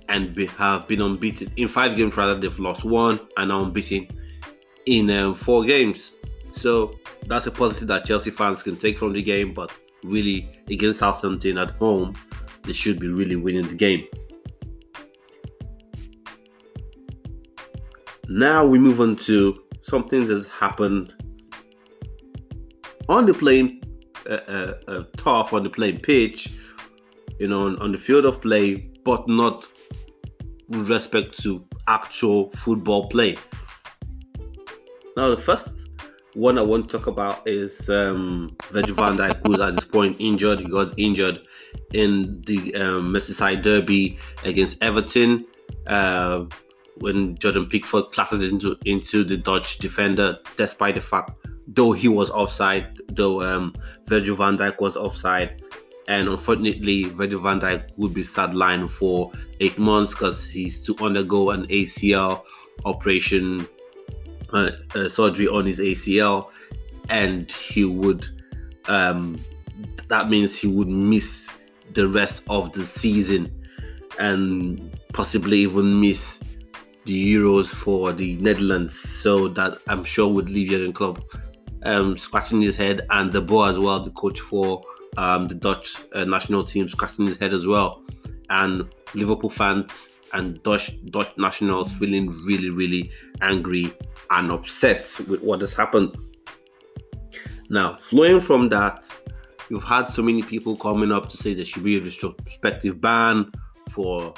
and 0.08 0.34
be, 0.34 0.46
have 0.48 0.88
been 0.88 1.02
unbeaten. 1.02 1.52
In 1.58 1.68
five 1.68 1.96
games, 1.98 2.16
rather, 2.18 2.36
they've 2.36 2.60
lost 2.60 2.86
one 2.86 3.20
and 3.38 3.52
are 3.52 3.62
unbeaten 3.64 4.08
in 4.86 5.10
um, 5.12 5.36
four 5.36 5.64
games. 5.64 6.12
So 6.54 6.96
that's 7.28 7.48
a 7.48 7.52
positive 7.52 7.88
that 7.90 8.06
Chelsea 8.06 8.32
fans 8.32 8.64
can 8.64 8.76
take 8.76 8.98
from 8.98 9.14
the 9.14 9.22
game, 9.22 9.54
but 9.54 9.72
really 10.04 10.50
against 10.70 11.00
Southampton 11.00 11.58
at 11.58 11.72
home, 11.72 12.16
they 12.64 12.74
should 12.74 13.00
be 13.00 13.08
really 13.08 13.36
winning 13.36 13.68
the 13.68 13.76
game. 13.76 14.08
Now 18.28 18.66
we 18.66 18.78
move 18.78 19.02
on 19.02 19.16
to 19.18 19.64
something 19.82 20.28
that's 20.28 20.48
happened 20.48 21.14
on 23.10 23.26
the 23.26 23.34
playing 23.34 23.84
uh, 24.30 24.74
uh, 24.88 25.04
tough 25.18 25.52
on 25.54 25.64
the 25.64 25.70
playing 25.70 26.00
pitch, 26.00 26.54
you 27.40 27.48
know, 27.48 27.66
on, 27.66 27.78
on 27.80 27.92
the 27.92 27.98
field 27.98 28.26
of 28.26 28.42
play, 28.42 28.76
but 29.04 29.28
not 29.28 29.68
with 30.68 30.90
respect 30.90 31.38
to 31.42 31.66
actual 31.88 32.52
football 32.52 33.10
play. 33.10 33.36
Now, 35.18 35.30
the 35.30 35.42
first 35.42 35.70
one 36.36 36.60
I 36.60 36.62
want 36.62 36.90
to 36.90 36.98
talk 36.98 37.08
about 37.08 37.48
is 37.48 37.90
um, 37.90 38.56
Virgil 38.70 38.96
van 38.96 39.18
Dijk, 39.18 39.46
who's 39.46 39.60
at 39.60 39.76
this 39.76 39.86
point 39.86 40.16
injured. 40.20 40.60
He 40.60 40.66
got 40.68 40.98
injured 40.98 41.42
in 41.94 42.42
the 42.46 42.76
um, 42.76 43.12
Merseyside 43.12 43.64
Derby 43.64 44.20
against 44.44 44.82
Everton. 44.84 45.46
Uh, 45.88 46.46
when 46.98 47.38
Jordan 47.38 47.66
Pickford 47.66 48.12
clashed 48.12 48.34
into 48.34 48.78
into 48.86 49.24
the 49.24 49.38
Dutch 49.38 49.80
defender, 49.80 50.38
despite 50.58 50.96
the 50.96 51.02
fact 51.02 51.32
though 51.76 51.92
he 51.92 52.08
was 52.08 52.30
offside, 52.32 52.98
though 53.10 53.42
um, 53.42 53.74
Virgil 54.08 54.36
van 54.36 54.58
Dijk 54.58 54.80
was 54.80 54.96
offside, 54.96 55.62
and 56.08 56.28
unfortunately 56.28 57.06
Virgil 57.06 57.40
van 57.40 57.60
Dijk 57.60 57.84
would 57.98 58.14
be 58.14 58.22
sidelined 58.22 58.90
for 58.90 59.32
eight 59.60 59.78
months 59.78 60.14
because 60.14 60.46
he's 60.46 60.82
to 60.84 60.96
undergo 61.00 61.52
an 61.52 61.68
ACL 61.68 62.44
operation, 62.86 63.68
uh, 64.54 64.72
uh, 64.96 65.10
surgery 65.10 65.48
on 65.48 65.66
his 65.66 65.80
ACL, 65.80 66.50
and 67.10 67.52
he 67.52 67.86
would. 67.86 68.28
Um, 68.88 69.38
that 70.08 70.30
means 70.30 70.58
he 70.58 70.68
would 70.68 70.88
miss 70.88 71.48
the 71.94 72.08
rest 72.08 72.42
of 72.50 72.74
the 72.74 72.84
season 72.84 73.54
and 74.18 74.92
possibly 75.14 75.60
even 75.60 76.02
miss 76.02 76.40
the 77.06 77.36
Euros 77.36 77.68
for 77.68 78.12
the 78.12 78.36
Netherlands. 78.38 78.98
So 79.22 79.48
that 79.50 79.78
I'm 79.88 80.04
sure 80.04 80.28
would 80.28 80.50
leave 80.50 80.70
Jurgen 80.70 80.94
Klopp 80.94 81.24
um, 81.84 82.18
scratching 82.18 82.62
his 82.62 82.76
head, 82.76 83.06
and 83.10 83.32
De 83.32 83.42
Boer 83.42 83.70
as 83.70 83.80
well, 83.80 84.04
the 84.04 84.12
coach 84.12 84.40
for 84.40 84.84
um, 85.18 85.48
the 85.48 85.56
Dutch 85.56 85.96
uh, 86.14 86.26
national 86.26 86.64
team, 86.64 86.88
scratching 86.90 87.26
his 87.26 87.38
head 87.38 87.54
as 87.54 87.66
well, 87.66 88.04
and 88.50 88.88
Liverpool 89.14 89.50
fans 89.50 90.10
and 90.34 90.62
Dutch 90.64 90.96
Dutch 91.10 91.36
nationals 91.38 91.92
feeling 91.92 92.30
really, 92.46 92.70
really 92.70 93.12
angry 93.42 93.94
and 94.32 94.52
upset 94.52 95.08
with 95.28 95.42
what 95.42 95.62
has 95.62 95.74
happened. 95.74 96.16
Now, 97.70 97.98
flowing 98.10 98.42
from 98.42 98.70
that, 98.70 99.08
you've 99.70 99.84
had 99.84 100.08
so 100.08 100.22
many 100.22 100.42
people 100.42 100.76
coming 100.76 101.12
up 101.12 101.30
to 101.30 101.38
say 101.38 101.54
there 101.54 101.66
should 101.66 101.84
be 101.84 101.98
a 101.98 102.02
retrospective 102.02 103.00
ban 103.00 103.52
for 103.92 104.34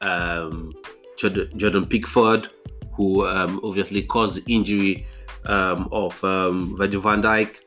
um, 0.00 0.72
Jordan 1.16 1.86
Pickford, 1.86 2.48
who 2.92 3.26
um, 3.26 3.60
obviously 3.64 4.02
caused 4.02 4.34
the 4.34 4.52
injury 4.52 5.06
um, 5.46 5.88
of 5.92 6.22
um, 6.24 6.76
Virgil 6.76 7.00
van 7.00 7.22
Dijk. 7.22 7.60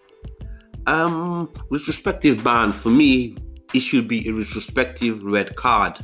Um, 0.87 1.51
retrospective 1.69 2.43
ban 2.43 2.71
for 2.71 2.89
me, 2.89 3.35
it 3.73 3.81
should 3.81 4.07
be 4.07 4.27
a 4.27 4.33
retrospective 4.33 5.23
red 5.23 5.55
card. 5.55 5.99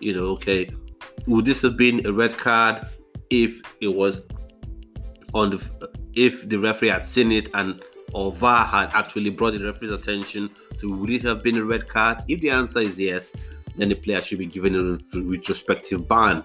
You 0.00 0.14
know, 0.14 0.26
okay, 0.32 0.70
would 1.26 1.44
this 1.44 1.62
have 1.62 1.76
been 1.76 2.06
a 2.06 2.12
red 2.12 2.36
card 2.36 2.86
if 3.30 3.60
it 3.80 3.88
was 3.88 4.24
on 5.34 5.50
the 5.50 5.90
if 6.14 6.48
the 6.48 6.56
referee 6.58 6.88
had 6.88 7.04
seen 7.04 7.30
it 7.30 7.48
and 7.54 7.80
or 8.12 8.32
VAR 8.32 8.64
had 8.64 8.90
actually 8.94 9.30
brought 9.30 9.54
the 9.54 9.64
referee's 9.64 9.90
attention 9.90 10.50
to 10.78 10.96
would 10.96 11.10
it 11.10 11.22
have 11.22 11.42
been 11.42 11.56
a 11.56 11.64
red 11.64 11.86
card? 11.88 12.18
If 12.28 12.40
the 12.40 12.50
answer 12.50 12.80
is 12.80 12.98
yes, 12.98 13.30
then 13.76 13.90
the 13.90 13.94
player 13.94 14.22
should 14.22 14.38
be 14.38 14.46
given 14.46 14.74
a 15.12 15.18
retrospective 15.20 16.08
ban. 16.08 16.42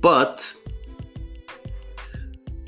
But 0.00 0.44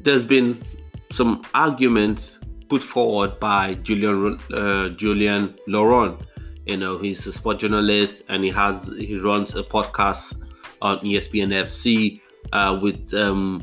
there's 0.06 0.24
been 0.24 0.62
some 1.10 1.42
arguments 1.52 2.38
put 2.68 2.80
forward 2.80 3.40
by 3.40 3.74
Julian 3.82 4.38
uh, 4.54 4.88
Julien 4.90 5.56
Laurens. 5.66 6.22
You 6.64 6.76
know, 6.76 6.96
he's 6.98 7.26
a 7.26 7.32
sport 7.32 7.58
journalist 7.58 8.22
and 8.28 8.44
he 8.44 8.50
has 8.50 8.86
he 8.96 9.18
runs 9.18 9.54
a 9.56 9.64
podcast 9.64 10.40
on 10.80 11.00
ESPN 11.00 11.50
FC 11.52 12.20
uh, 12.52 12.78
with 12.80 13.12
um, 13.14 13.62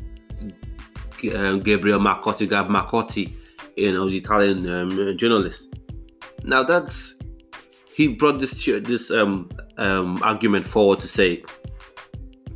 uh, 1.33 1.55
Gabriel 1.55 1.99
Marcotti, 1.99 2.47
Gab 2.47 2.67
Marcotti, 2.67 3.33
you 3.77 3.93
know, 3.93 4.09
the 4.09 4.17
Italian 4.17 4.69
um, 4.69 5.17
journalist. 5.17 5.67
Now 6.43 6.63
that's 6.63 7.15
he 7.95 8.15
brought 8.15 8.39
this 8.41 8.51
this 8.83 9.11
um, 9.11 9.49
um, 9.77 10.21
argument 10.21 10.65
forward 10.65 10.99
to 10.99 11.07
say 11.07 11.41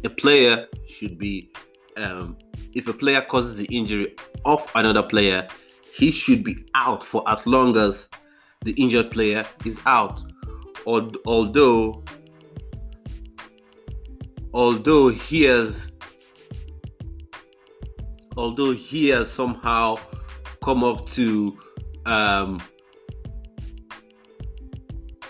a 0.03 0.09
player 0.09 0.67
should 0.87 1.17
be 1.17 1.49
um, 1.95 2.37
if 2.73 2.87
a 2.87 2.93
player 2.93 3.21
causes 3.21 3.55
the 3.55 3.65
injury 3.65 4.15
of 4.45 4.69
another 4.75 5.03
player, 5.03 5.47
he 5.93 6.11
should 6.11 6.43
be 6.43 6.57
out 6.75 7.03
for 7.03 7.23
as 7.27 7.45
long 7.45 7.75
as 7.77 8.07
the 8.63 8.71
injured 8.73 9.11
player 9.11 9.45
is 9.65 9.79
out. 9.85 10.21
Although, 10.85 12.03
although 14.53 15.09
he 15.09 15.43
has, 15.43 15.95
although 18.37 18.71
he 18.71 19.09
has 19.09 19.29
somehow 19.29 19.97
come 20.63 20.83
up 20.83 21.09
to, 21.09 21.57
um, 22.05 22.61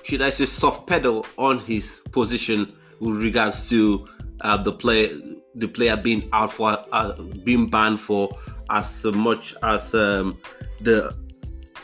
should 0.03 0.21
I 0.21 0.29
say, 0.29 0.45
soft 0.45 0.87
pedal 0.87 1.25
on 1.37 1.59
his 1.59 2.01
position 2.11 2.73
with 2.99 3.17
regards 3.17 3.69
to 3.69 4.07
uh, 4.41 4.57
the 4.57 4.71
play 4.71 5.11
the 5.57 5.67
player 5.67 5.97
being 5.97 6.29
out 6.33 6.51
for 6.51 6.77
uh, 6.91 7.13
being 7.43 7.69
banned 7.69 7.99
for 7.99 8.29
as 8.69 9.03
much 9.05 9.55
as 9.63 9.93
um, 9.93 10.37
the 10.81 11.15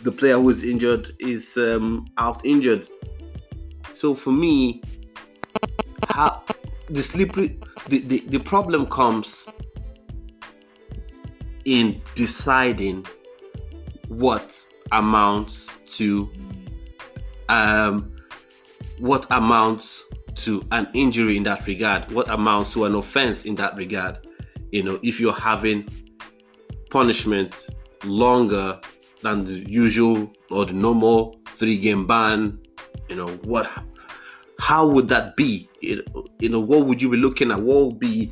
the 0.03 0.11
player 0.11 0.35
who 0.35 0.49
is 0.49 0.63
injured 0.63 1.15
is 1.19 1.55
um, 1.57 2.05
out 2.17 2.45
injured. 2.45 2.87
So 3.93 4.13
for 4.13 4.31
me, 4.31 4.81
how 6.09 6.43
the 6.89 7.01
slippery 7.01 7.59
the, 7.87 7.99
the, 7.99 8.19
the 8.27 8.39
problem 8.39 8.85
comes 8.87 9.45
in 11.65 12.01
deciding 12.15 13.05
what 14.09 14.53
amounts 14.91 15.67
to 15.87 16.29
um 17.49 18.13
what 18.99 19.25
amounts 19.31 20.05
to 20.35 20.65
an 20.71 20.87
injury 20.93 21.37
in 21.37 21.43
that 21.43 21.65
regard. 21.67 22.11
What 22.11 22.29
amounts 22.29 22.73
to 22.73 22.85
an 22.85 22.95
offense 22.95 23.45
in 23.45 23.55
that 23.55 23.75
regard? 23.75 24.27
You 24.71 24.83
know 24.83 24.99
if 25.03 25.19
you're 25.19 25.33
having 25.33 25.87
punishment 26.89 27.69
longer 28.03 28.79
than 29.21 29.45
the 29.45 29.69
usual 29.69 30.31
or 30.49 30.65
the 30.65 30.73
normal 30.73 31.39
three 31.47 31.77
game 31.77 32.05
ban 32.05 32.59
you 33.09 33.15
know 33.15 33.27
what 33.43 33.69
how 34.59 34.87
would 34.87 35.09
that 35.09 35.35
be? 35.35 35.69
You 35.81 36.49
know 36.49 36.61
what 36.61 36.85
would 36.87 37.01
you 37.01 37.09
be 37.09 37.17
looking 37.17 37.51
at? 37.51 37.61
What 37.61 37.85
would 37.85 37.99
be 37.99 38.31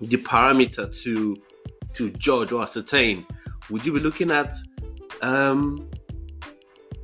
the 0.00 0.16
parameter 0.16 0.90
to 1.02 1.36
to 1.94 2.10
judge 2.12 2.50
or 2.50 2.62
ascertain? 2.62 3.26
Would 3.70 3.84
you 3.84 3.92
be 3.92 4.00
looking 4.00 4.30
at 4.30 4.54
um 5.20 5.88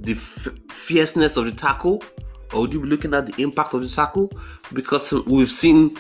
the 0.01 0.13
f- 0.13 0.49
fierceness 0.71 1.37
of 1.37 1.45
the 1.45 1.53
tackle 1.53 2.03
or 2.53 2.63
would 2.63 2.73
you 2.73 2.81
be 2.81 2.89
looking 2.89 3.15
at 3.15 3.27
the 3.27 3.43
impact 3.43 3.75
of 3.75 3.83
the 3.83 3.89
tackle 3.89 4.31
because 4.73 5.13
we've 5.27 5.51
seen 5.51 5.97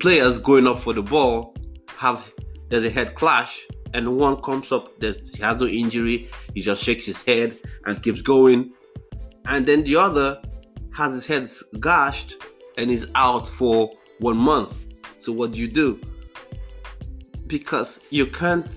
players 0.00 0.38
going 0.38 0.66
up 0.66 0.80
for 0.80 0.92
the 0.92 1.02
ball 1.02 1.54
have 1.96 2.24
there's 2.68 2.84
a 2.84 2.90
head 2.90 3.14
clash 3.14 3.66
and 3.94 4.16
one 4.16 4.40
comes 4.42 4.70
up 4.72 4.98
there's 5.00 5.30
he 5.34 5.42
has 5.42 5.60
no 5.60 5.66
injury 5.66 6.28
he 6.54 6.60
just 6.60 6.82
shakes 6.82 7.06
his 7.06 7.20
head 7.22 7.56
and 7.86 8.02
keeps 8.02 8.22
going 8.22 8.72
and 9.46 9.66
then 9.66 9.82
the 9.84 9.96
other 9.96 10.40
has 10.98 11.14
his 11.14 11.26
head 11.26 11.48
gashed 11.80 12.36
and 12.76 12.90
is 12.90 13.10
out 13.14 13.48
for 13.48 13.90
one 14.18 14.38
month. 14.38 14.86
So 15.20 15.32
what 15.32 15.52
do 15.52 15.60
you 15.60 15.68
do? 15.68 16.00
Because 17.46 18.00
you 18.10 18.26
can't 18.26 18.68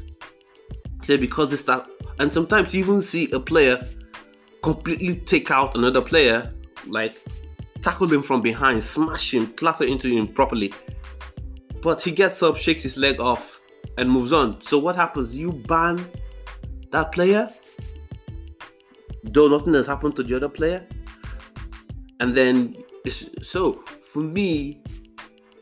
say 1.04 1.18
because 1.18 1.52
it's 1.52 1.64
that 1.64 1.88
and 2.20 2.34
sometimes 2.34 2.74
you 2.74 2.84
even 2.84 3.02
see 3.02 3.30
a 3.32 3.40
player 3.40 3.84
completely 4.62 5.16
take 5.16 5.50
out 5.50 5.76
another 5.76 6.02
player, 6.02 6.54
like 6.88 7.22
tackle 7.82 8.12
him 8.12 8.24
from 8.24 8.42
behind, 8.42 8.84
smash 8.84 9.34
him, 9.34 9.48
clatter 9.48 9.84
into 9.84 10.08
him 10.08 10.28
properly. 10.28 10.74
But 11.82 12.02
he 12.02 12.12
gets 12.12 12.44
up, 12.44 12.58
shakes 12.58 12.84
his 12.84 12.98
leg 12.98 13.20
off, 13.20 13.60
and 13.98 14.10
moves 14.10 14.34
on. 14.34 14.62
So 14.64 14.78
what 14.78 14.96
happens? 14.96 15.36
You 15.36 15.52
ban 15.52 16.08
that 16.92 17.12
player, 17.12 17.50
though 19.24 19.48
nothing 19.48 19.74
has 19.74 19.88
happened 19.88 20.16
to 20.18 20.24
the 20.24 20.36
other 20.36 20.50
player 20.50 20.88
and 22.22 22.38
then, 22.38 22.76
so 23.42 23.84
for 24.12 24.20
me, 24.20 24.80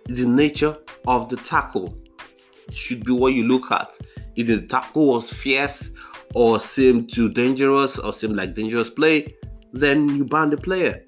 the 0.08 0.26
nature 0.26 0.78
of 1.08 1.30
the 1.30 1.38
tackle 1.38 1.98
should 2.70 3.06
be 3.06 3.14
what 3.14 3.34
you 3.34 3.46
look 3.46 3.72
at. 3.72 3.98
If 4.36 4.48
the 4.48 4.62
tackle 4.64 5.08
was 5.08 5.32
fierce 5.32 5.92
or 6.36 6.60
seemed 6.60 7.14
too 7.14 7.30
dangerous 7.30 7.98
or 7.98 8.12
seemed 8.12 8.36
like 8.36 8.56
dangerous 8.56 8.90
play, 8.90 9.38
then 9.74 10.10
you 10.10 10.26
ban 10.26 10.50
the 10.50 10.58
player. 10.58 11.04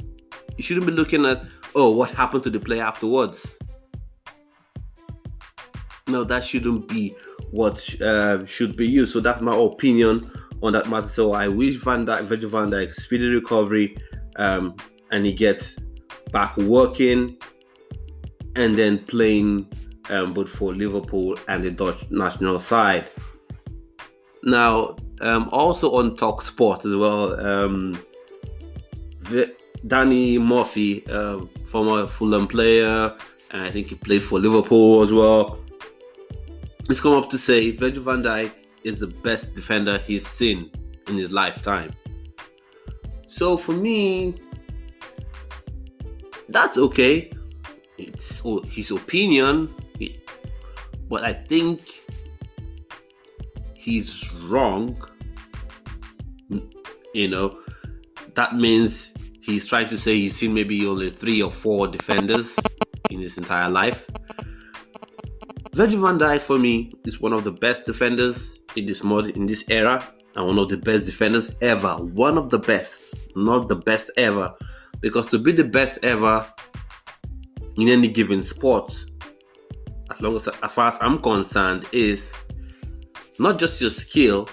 You 0.57 0.64
shouldn't 0.64 0.86
be 0.86 0.91
looking 0.91 1.26
at, 1.26 1.43
oh, 1.76 1.91
what 1.91 2.12
happened 2.12 2.43
to 2.43 2.49
the 2.49 2.59
player 2.59 2.84
afterwards. 2.84 3.45
No, 6.07 6.24
that 6.24 6.43
shouldn't 6.43 6.88
be 6.88 7.16
what 7.51 8.01
uh, 8.01 8.45
should 8.45 8.76
be 8.76 8.88
used. 8.88 9.14
So 9.14 9.20
that's 9.20 9.41
my 9.41 9.55
opinion 9.55 10.32
on 10.62 10.74
that 10.74 10.89
matter. 10.89 11.07
So 11.07 11.34
I 11.34 11.47
wish 11.47 11.76
Van 11.78 12.05
Dijk, 12.05 12.24
Virgil 12.24 12.49
Van 12.49 12.70
Dijk, 12.70 12.93
speedy 12.93 13.30
recovery. 13.30 13.97
Um, 14.38 14.76
and 15.12 15.26
he 15.26 15.34
gets 15.34 15.76
back 16.32 16.55
working 16.57 17.38
and 18.55 18.76
then 18.76 19.05
playing 19.05 19.68
um, 20.09 20.34
both 20.34 20.49
for 20.49 20.74
Liverpool 20.74 21.38
and 21.47 21.64
the 21.64 21.72
Dutch 21.72 22.09
national 22.09 22.59
side. 22.59 23.07
Now, 24.43 24.95
um, 25.22 25.49
also 25.51 25.91
on 25.93 26.16
Talk 26.16 26.41
Sport 26.41 26.86
as 26.86 26.95
well, 26.95 27.39
um, 27.45 27.97
Danny 29.88 30.38
Murphy, 30.38 31.05
uh, 31.07 31.39
former 31.65 32.07
Fulham 32.07 32.47
player, 32.47 33.15
and 33.51 33.63
I 33.63 33.71
think 33.71 33.88
he 33.88 33.95
played 33.95 34.23
for 34.23 34.39
Liverpool 34.39 35.03
as 35.03 35.11
well. 35.11 35.59
He's 36.88 36.99
come 36.99 37.13
up 37.13 37.29
to 37.29 37.38
say 37.38 37.71
Virgil 37.71 38.03
van 38.03 38.21
Dijk 38.23 38.51
is 38.84 38.99
the 38.99 39.07
best 39.07 39.55
defender 39.55 39.99
he's 39.99 40.27
seen 40.27 40.71
in 41.07 41.17
his 41.17 41.32
lifetime. 41.32 41.93
So 43.27 43.57
for 43.57 43.73
me, 43.73 44.36
that's 46.49 46.77
okay. 46.77 47.32
It's 47.97 48.41
his 48.69 48.91
opinion, 48.91 49.73
but 51.09 51.23
I 51.23 51.34
think 51.34 51.82
he's 53.73 54.32
wrong. 54.34 55.01
You 57.13 57.27
know, 57.27 57.59
that 58.36 58.55
means 58.55 59.11
he's 59.41 59.65
trying 59.65 59.89
to 59.89 59.97
say 59.97 60.15
he's 60.15 60.35
seen 60.35 60.53
maybe 60.53 60.85
only 60.85 61.09
three 61.09 61.41
or 61.41 61.51
four 61.51 61.87
defenders 61.87 62.55
in 63.09 63.19
his 63.19 63.37
entire 63.37 63.69
life. 63.69 64.05
Virgil 65.73 66.01
van 66.01 66.19
Dijk 66.19 66.41
for 66.41 66.57
me 66.57 66.91
is 67.05 67.21
one 67.21 67.33
of 67.33 67.43
the 67.43 67.51
best 67.51 67.85
defenders 67.85 68.59
in 68.75 68.85
this 68.85 69.03
mod 69.03 69.29
in 69.31 69.45
this 69.45 69.63
era 69.69 70.05
and 70.35 70.45
one 70.45 70.59
of 70.59 70.69
the 70.69 70.77
best 70.77 71.05
defenders 71.05 71.49
ever. 71.61 71.95
One 71.95 72.37
of 72.37 72.49
the 72.49 72.59
best, 72.59 73.15
not 73.35 73.67
the 73.67 73.75
best 73.75 74.11
ever. 74.17 74.53
Because 74.99 75.27
to 75.29 75.39
be 75.39 75.51
the 75.51 75.63
best 75.63 75.99
ever 76.03 76.45
in 77.77 77.87
any 77.87 78.07
given 78.07 78.43
sport, 78.43 78.93
as 80.11 80.21
long 80.21 80.35
as 80.35 80.47
as 80.47 80.71
far 80.71 80.91
as 80.91 80.97
I'm 81.01 81.19
concerned, 81.21 81.85
is 81.91 82.33
not 83.39 83.57
just 83.57 83.81
your 83.81 83.89
skill 83.89 84.47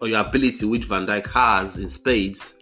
or 0.00 0.08
your 0.08 0.20
ability, 0.20 0.66
which 0.66 0.84
Van 0.84 1.06
Dijk 1.06 1.26
has 1.28 1.78
in 1.78 1.90
spades, 1.90 2.54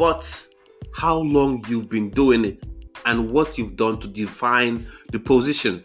but 0.00 0.48
how 0.94 1.18
long 1.18 1.62
you've 1.68 1.90
been 1.90 2.08
doing 2.08 2.42
it 2.42 2.64
and 3.04 3.30
what 3.30 3.58
you've 3.58 3.76
done 3.76 4.00
to 4.00 4.08
define 4.08 4.86
the 5.12 5.18
position. 5.18 5.84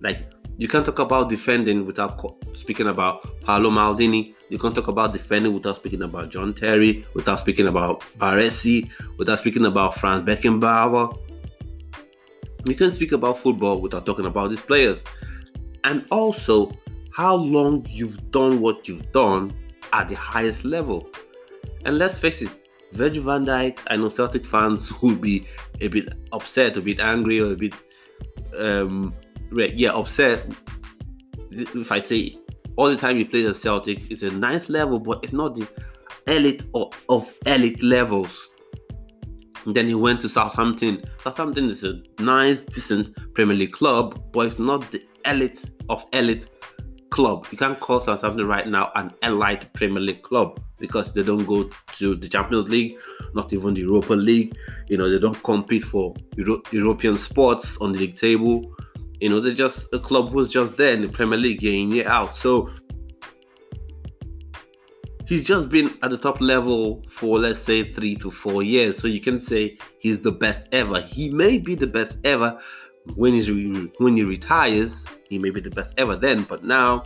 Like 0.00 0.18
you 0.58 0.66
can't 0.66 0.84
talk 0.84 0.98
about 0.98 1.28
defending 1.28 1.86
without 1.86 2.20
speaking 2.54 2.88
about 2.88 3.40
Paolo 3.42 3.70
Maldini. 3.70 4.34
You 4.48 4.58
can't 4.58 4.74
talk 4.74 4.88
about 4.88 5.12
defending 5.12 5.54
without 5.54 5.76
speaking 5.76 6.02
about 6.02 6.32
John 6.32 6.52
Terry, 6.52 7.06
without 7.14 7.38
speaking 7.38 7.68
about 7.68 8.00
Baresi, 8.18 8.90
without 9.18 9.38
speaking 9.38 9.66
about 9.66 9.94
Franz 9.94 10.22
Beckenbauer. 10.22 11.16
You 12.66 12.74
can't 12.74 12.92
speak 12.92 13.12
about 13.12 13.38
football 13.38 13.80
without 13.80 14.04
talking 14.04 14.26
about 14.26 14.50
these 14.50 14.60
players. 14.60 15.04
And 15.84 16.04
also, 16.10 16.76
how 17.12 17.36
long 17.36 17.86
you've 17.88 18.32
done 18.32 18.58
what 18.58 18.88
you've 18.88 19.12
done 19.12 19.52
at 19.92 20.08
the 20.08 20.16
highest 20.16 20.64
level. 20.64 21.08
And 21.84 21.98
let's 21.98 22.18
face 22.18 22.42
it, 22.42 22.50
Virgil 22.92 23.22
van 23.22 23.44
Dijk, 23.44 23.78
I 23.88 23.96
know 23.96 24.08
Celtic 24.08 24.44
fans 24.44 24.92
will 25.00 25.16
be 25.16 25.46
a 25.80 25.88
bit 25.88 26.08
upset, 26.32 26.76
a 26.76 26.80
bit 26.80 27.00
angry, 27.00 27.40
or 27.40 27.52
a 27.52 27.56
bit, 27.56 27.74
um, 28.58 29.14
yeah, 29.52 29.92
upset. 29.92 30.46
If 31.50 31.92
I 31.92 31.98
say 31.98 32.36
all 32.76 32.88
the 32.88 32.96
time 32.96 33.16
he 33.16 33.24
plays 33.24 33.46
at 33.46 33.56
Celtic 33.56 34.10
is 34.10 34.22
a 34.22 34.30
ninth 34.30 34.68
level, 34.68 34.98
but 34.98 35.22
it's 35.22 35.32
not 35.32 35.56
the 35.56 35.66
elite 36.26 36.64
of, 36.74 36.92
of 37.08 37.32
elite 37.46 37.82
levels. 37.82 38.48
And 39.64 39.76
then 39.76 39.86
he 39.86 39.94
went 39.94 40.20
to 40.22 40.28
Southampton. 40.28 41.04
Southampton 41.22 41.66
is 41.66 41.84
a 41.84 42.02
nice, 42.18 42.62
decent 42.62 43.16
Premier 43.34 43.56
League 43.56 43.72
club, 43.72 44.20
but 44.32 44.46
it's 44.46 44.58
not 44.58 44.90
the 44.90 45.02
elite 45.26 45.70
of 45.88 46.04
elite 46.12 46.48
club. 47.12 47.46
You 47.52 47.58
can't 47.58 47.78
call 47.78 48.00
Southampton 48.00 48.48
right 48.48 48.66
now 48.66 48.90
an 48.96 49.12
elite 49.22 49.72
Premier 49.74 50.00
League 50.00 50.22
club 50.22 50.60
because 50.78 51.12
they 51.12 51.22
don't 51.22 51.44
go 51.44 51.70
to 51.98 52.16
the 52.16 52.28
Champions 52.28 52.68
League, 52.68 52.98
not 53.34 53.52
even 53.52 53.74
the 53.74 53.82
Europa 53.82 54.14
League. 54.14 54.56
You 54.88 54.96
know, 54.96 55.08
they 55.08 55.18
don't 55.18 55.40
compete 55.44 55.84
for 55.84 56.14
Euro- 56.36 56.62
European 56.72 57.18
sports 57.18 57.76
on 57.78 57.92
the 57.92 57.98
league 57.98 58.16
table. 58.16 58.74
You 59.20 59.28
know, 59.28 59.40
they're 59.40 59.54
just 59.54 59.92
a 59.92 60.00
club 60.00 60.32
who's 60.32 60.48
just 60.48 60.76
there 60.76 60.94
in 60.94 61.02
the 61.02 61.08
Premier 61.08 61.38
League 61.38 61.62
year 61.62 61.74
in, 61.74 61.92
year 61.92 62.08
out. 62.08 62.36
So 62.36 62.70
he's 65.26 65.44
just 65.44 65.68
been 65.68 65.96
at 66.02 66.10
the 66.10 66.18
top 66.18 66.40
level 66.40 67.04
for 67.10 67.38
let's 67.38 67.60
say 67.60 67.92
three 67.92 68.16
to 68.16 68.30
four 68.30 68.62
years. 68.62 68.98
So 68.98 69.06
you 69.06 69.20
can 69.20 69.38
say 69.38 69.78
he's 70.00 70.20
the 70.20 70.32
best 70.32 70.66
ever. 70.72 71.00
He 71.02 71.30
may 71.30 71.58
be 71.58 71.74
the 71.74 71.86
best 71.86 72.16
ever 72.24 72.58
when 73.14 73.34
he's 73.34 73.50
re- 73.50 73.90
when 73.98 74.16
he 74.16 74.24
retires. 74.24 75.04
He 75.28 75.38
may 75.38 75.50
be 75.50 75.60
the 75.60 75.70
best 75.70 75.94
ever 75.96 76.14
then, 76.14 76.42
but 76.42 76.62
now, 76.62 77.04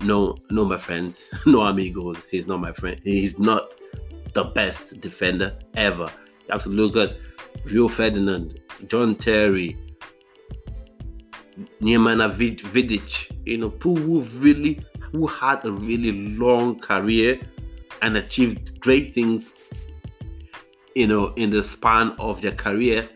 no, 0.00 0.36
no, 0.50 0.64
my 0.64 0.78
friends, 0.78 1.22
no 1.46 1.62
amigos. 1.62 2.18
He's 2.30 2.46
not 2.46 2.60
my 2.60 2.72
friend. 2.72 3.00
He's 3.04 3.38
not 3.38 3.74
the 4.32 4.44
best 4.44 5.00
defender 5.00 5.56
ever. 5.76 6.10
You 6.46 6.52
have 6.52 6.62
to 6.64 6.68
look 6.68 6.96
at 6.96 7.16
Rio 7.64 7.88
Ferdinand, 7.88 8.60
John 8.88 9.14
Terry, 9.14 9.78
Nemanja 11.80 12.34
Vidic, 12.34 13.30
you 13.46 13.58
know, 13.58 13.70
people 13.70 13.96
who 13.96 14.20
really 14.38 14.80
who 15.12 15.26
had 15.26 15.64
a 15.64 15.70
really 15.70 16.36
long 16.36 16.78
career 16.80 17.40
and 18.02 18.16
achieved 18.16 18.80
great 18.80 19.14
things, 19.14 19.48
you 20.94 21.06
know, 21.06 21.28
in 21.34 21.50
the 21.50 21.62
span 21.62 22.14
of 22.18 22.42
their 22.42 22.52
career. 22.52 23.08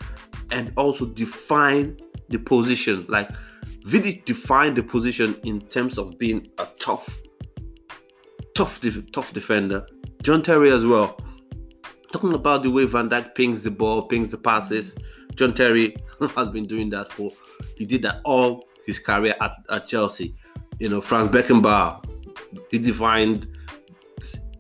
And 0.51 0.73
also 0.77 1.07
define 1.07 1.97
the 2.29 2.39
position. 2.39 3.07
Like 3.09 3.31
Vidic 3.85 4.25
defined 4.25 4.77
the 4.77 4.83
position 4.83 5.39
in 5.45 5.61
terms 5.61 5.99
of 5.99 6.19
being 6.19 6.49
a 6.59 6.67
tough, 6.79 7.09
tough, 8.55 8.81
tough 9.13 9.33
defender. 9.33 9.87
John 10.23 10.43
Terry 10.43 10.71
as 10.71 10.85
well. 10.85 11.21
Talking 12.13 12.35
about 12.35 12.63
the 12.63 12.71
way 12.71 12.85
Van 12.87 13.09
Dijk 13.09 13.35
pings 13.35 13.63
the 13.63 13.71
ball, 13.71 14.03
pings 14.03 14.29
the 14.29 14.39
passes. 14.39 14.97
John 15.35 15.55
Terry 15.55 15.97
has 16.37 16.49
been 16.51 16.67
doing 16.67 16.91
that 16.91 17.13
for. 17.13 17.31
He 17.77 17.87
did 17.87 18.03
that 18.03 18.21
all 18.25 18.67
his 18.87 18.99
career 18.99 19.35
at, 19.41 19.53
at 19.71 19.87
Chelsea. 19.87 20.35
You 20.79 20.89
know, 20.89 21.01
Franz 21.01 21.29
Beckenbauer. 21.29 22.05
He 22.71 22.79
defined 22.79 23.49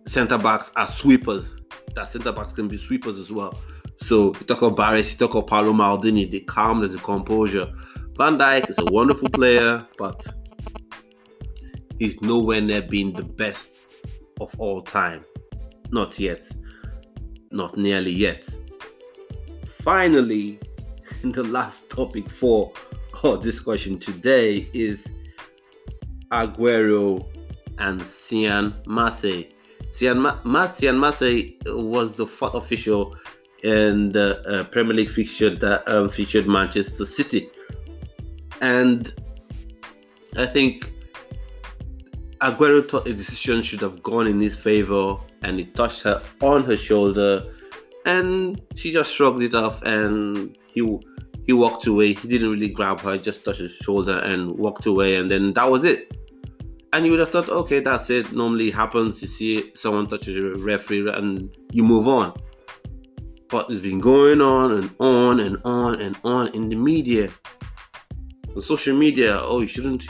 centre 0.06 0.38
backs 0.38 0.70
as 0.76 0.94
sweepers. 0.94 1.56
That 1.94 2.08
centre 2.08 2.32
backs 2.32 2.52
can 2.52 2.68
be 2.68 2.76
sweepers 2.76 3.18
as 3.18 3.30
well. 3.30 3.58
So 3.98 4.26
you 4.26 4.46
talk 4.46 4.62
about 4.62 4.76
Barres, 4.76 5.12
you 5.12 5.18
talk 5.18 5.34
about 5.34 5.48
Paolo 5.48 5.72
Maldini, 5.72 6.30
the 6.30 6.40
calmness, 6.40 6.92
the 6.92 6.98
composure. 6.98 7.70
Van 8.16 8.38
Dijk 8.38 8.70
is 8.70 8.78
a 8.78 8.84
wonderful 8.86 9.28
player, 9.28 9.86
but 9.96 10.26
he's 11.98 12.20
nowhere 12.20 12.60
near 12.60 12.82
being 12.82 13.12
the 13.12 13.22
best 13.22 13.70
of 14.40 14.54
all 14.58 14.82
time. 14.82 15.24
Not 15.90 16.18
yet. 16.18 16.48
Not 17.50 17.76
nearly 17.76 18.12
yet. 18.12 18.44
Finally, 19.82 20.58
the 21.22 21.44
last 21.44 21.88
topic 21.90 22.30
for 22.30 22.72
our 23.24 23.36
discussion 23.36 23.98
today 23.98 24.68
is 24.72 25.06
Aguero 26.30 27.26
and 27.78 28.02
Sian 28.02 28.74
Massey. 28.86 29.50
Sian, 29.90 30.20
Ma- 30.20 30.68
Sian 30.68 30.98
Massey 31.00 31.58
was 31.66 32.16
the 32.16 32.26
fourth 32.26 32.54
official 32.54 33.16
in 33.62 34.10
the 34.10 34.40
uh, 34.42 34.64
Premier 34.64 34.94
League 34.94 35.10
fixture 35.10 35.54
that 35.54 35.88
um, 35.88 36.08
featured 36.08 36.46
Manchester 36.46 37.04
City. 37.04 37.50
And 38.60 39.12
I 40.36 40.46
think 40.46 40.92
Aguero 42.40 42.88
thought 42.88 43.04
the 43.04 43.12
decision 43.12 43.62
should 43.62 43.80
have 43.80 44.02
gone 44.02 44.26
in 44.26 44.40
his 44.40 44.56
favor 44.56 45.16
and 45.42 45.58
he 45.58 45.64
touched 45.66 46.02
her 46.02 46.22
on 46.40 46.64
her 46.64 46.76
shoulder 46.76 47.52
and 48.06 48.60
she 48.76 48.92
just 48.92 49.12
shrugged 49.12 49.42
it 49.42 49.54
off 49.54 49.82
and 49.82 50.56
he 50.66 50.98
he 51.46 51.52
walked 51.54 51.86
away. 51.86 52.12
He 52.12 52.28
didn't 52.28 52.50
really 52.50 52.68
grab 52.68 53.00
her, 53.00 53.16
just 53.16 53.44
touched 53.44 53.60
her 53.60 53.68
shoulder 53.82 54.18
and 54.18 54.52
walked 54.52 54.86
away 54.86 55.16
and 55.16 55.30
then 55.30 55.54
that 55.54 55.70
was 55.70 55.84
it. 55.84 56.14
And 56.92 57.04
you 57.04 57.10
would 57.10 57.20
have 57.20 57.30
thought, 57.30 57.48
okay, 57.48 57.80
that's 57.80 58.10
it. 58.10 58.32
Normally 58.32 58.70
happens. 58.70 59.20
You 59.20 59.28
see 59.28 59.72
someone 59.74 60.06
touches 60.08 60.36
a 60.36 60.62
referee 60.62 61.08
and 61.10 61.54
you 61.72 61.82
move 61.82 62.06
on. 62.08 62.34
But 63.50 63.70
it's 63.70 63.80
been 63.80 64.00
going 64.00 64.40
on 64.40 64.72
and 64.72 64.94
on 65.00 65.40
and 65.40 65.58
on 65.64 66.00
and 66.00 66.18
on 66.24 66.48
in 66.48 66.68
the 66.68 66.76
media. 66.76 67.30
On 68.54 68.60
social 68.60 68.96
media, 68.96 69.38
oh, 69.42 69.60
you 69.60 69.68
shouldn't 69.68 70.04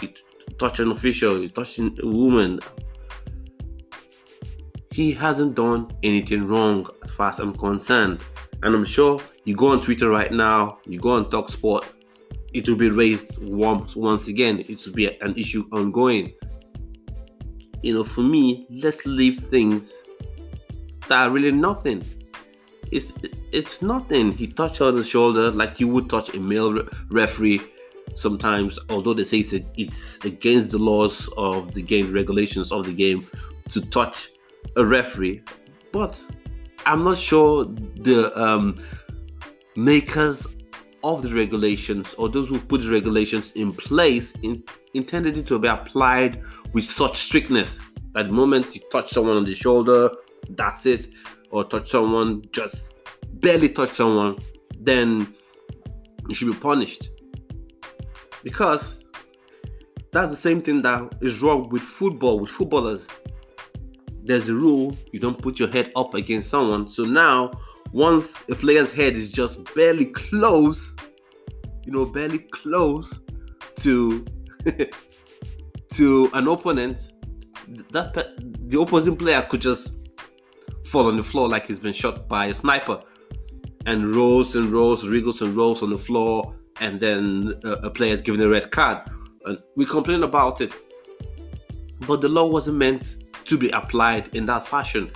touch 0.59 0.81
an 0.81 0.91
official, 0.91 1.39
you're 1.39 1.51
touching 1.51 1.97
a 2.03 2.07
woman. 2.07 2.59
He 4.91 5.13
hasn't 5.13 5.55
done 5.55 5.91
anything 6.03 6.49
wrong 6.49 6.87
as 7.05 7.13
far 7.13 7.31
as 7.31 7.39
I'm 7.39 7.55
concerned. 7.55 8.21
And 8.65 8.75
I'm 8.75 8.85
sure 8.85 9.21
you 9.45 9.55
go 9.55 9.69
on 9.69 9.81
Twitter 9.81 10.09
right 10.11 10.33
now, 10.33 10.79
you 10.85 10.99
go 10.99 11.11
on 11.11 11.31
Talksport, 11.31 11.85
it 12.53 12.69
will 12.69 12.77
be 12.77 12.91
raised 12.91 13.41
once 13.43 13.95
once 13.95 14.27
again. 14.27 14.61
It 14.61 14.85
will 14.85 14.95
be 14.95 15.07
an 15.21 15.37
issue 15.37 15.69
ongoing. 15.73 16.33
You 17.83 17.95
know, 17.95 18.05
for 18.05 18.23
me, 18.23 18.67
let's 18.71 19.05
leave 19.07 19.45
things 19.51 19.93
that 21.09 21.29
are 21.29 21.31
really 21.31 21.53
nothing 21.53 22.03
it's 22.93 23.13
it's 23.53 23.83
nothing. 23.83 24.33
He 24.33 24.47
touched 24.47 24.81
on 24.81 24.97
the 24.97 25.05
shoulder 25.05 25.51
like 25.51 25.81
you 25.81 25.89
would 25.89 26.09
touch 26.09 26.35
a 26.35 26.41
male 26.41 26.73
re- 26.73 26.89
referee. 27.11 27.61
Sometimes, 28.15 28.79
although 28.89 29.15
they 29.15 29.25
say 29.25 29.39
it's, 29.39 29.53
a, 29.53 29.65
it's 29.77 30.19
against 30.25 30.71
the 30.71 30.79
laws 30.79 31.29
of 31.37 31.75
the 31.75 31.83
game, 31.83 32.13
regulations 32.13 32.73
of 32.73 32.85
the 32.87 32.93
game, 32.93 33.27
to 33.69 33.81
touch 33.81 34.31
a 34.77 34.85
referee, 34.85 35.43
but 35.93 36.21
I'm 36.87 37.05
not 37.05 37.19
sure 37.19 37.67
the 37.67 38.33
um, 38.41 38.83
makers 39.77 40.47
of 41.05 41.23
the 41.23 41.33
regulations 41.33 42.13
or 42.15 42.29
those 42.29 42.49
who 42.49 42.59
put 42.59 42.83
the 42.83 42.91
regulations 42.91 43.53
in 43.53 43.73
place 43.73 44.33
in, 44.43 44.65
intended 44.95 45.37
it 45.37 45.47
to 45.47 45.59
be 45.59 45.69
applied 45.69 46.43
with 46.73 46.85
such 46.85 47.25
strictness. 47.25 47.79
At 48.17 48.27
the 48.27 48.33
moment 48.33 48.75
you 48.75 48.81
touch 48.91 49.11
someone 49.11 49.37
on 49.37 49.45
the 49.45 49.55
shoulder, 49.55 50.11
that's 50.51 50.87
it 50.87 51.11
or 51.51 51.65
touch 51.65 51.91
someone, 51.91 52.43
just 52.53 52.95
barely 53.35 53.69
touch 53.69 53.93
someone, 53.93 54.39
then 54.81 55.35
you 56.29 56.35
should 56.35 56.51
be 56.51 56.59
punished. 56.59 57.11
Because 58.43 58.99
that's 60.13 60.31
the 60.31 60.37
same 60.37 60.63
thing 60.63 60.83
that 60.83 61.15
is 61.21 61.41
wrong 61.41 61.69
with 61.69 61.83
football, 61.83 62.39
with 62.39 62.51
footballers. 62.51 63.07
There's 64.23 64.49
a 64.49 64.55
rule 64.55 64.97
you 65.13 65.21
don't 65.21 65.41
put 65.41 65.59
your 65.59 65.69
head 65.69 65.93
up 65.97 66.15
against 66.15 66.51
someone. 66.51 66.89
So 66.89 67.05
now, 67.05 67.53
once 67.93 68.35
a 68.51 68.55
player's 68.55 68.93
head 68.93 69.15
is 69.15 69.31
just 69.31 69.75
barely 69.75 70.07
close, 70.07 70.93
you 71.85 71.93
know, 71.93 72.05
barely 72.05 72.41
close 72.41 73.21
to 73.77 74.25
to 75.95 76.31
an 76.35 76.49
opponent, 76.49 77.13
that 77.91 78.35
the 78.69 78.81
opposing 78.81 79.17
player 79.17 79.43
could 79.43 79.61
just 79.61 79.98
fall 80.89 81.07
on 81.07 81.17
the 81.17 81.23
floor 81.23 81.49
like 81.49 81.67
he's 81.67 81.79
been 81.79 81.93
shot 81.93 82.29
by 82.29 82.47
a 82.47 82.55
sniper 82.55 83.01
and 83.87 84.15
rolls 84.15 84.57
and 84.57 84.71
rolls, 84.71 85.07
wriggles 85.07 85.43
and 85.43 85.55
rolls 85.55 85.83
on 85.83 85.91
the 85.91 85.99
floor, 85.99 86.55
and 86.81 87.01
then 87.01 87.55
a, 87.65 87.73
a 87.73 87.91
player 87.91 88.15
is 88.15 88.23
given 88.23 88.41
a 88.41 88.49
red 88.49 88.71
card. 88.71 89.09
And 89.45 89.59
we 89.77 89.85
complain 89.85 90.23
about 90.23 90.61
it. 90.61 90.73
But 92.07 92.21
the 92.21 92.29
law 92.29 92.49
wasn't 92.49 92.79
meant 92.79 93.25
to 93.45 93.57
be 93.57 93.71
applied 93.71 94.35
in 94.35 94.47
that 94.47 94.67
fashion. 94.67 95.11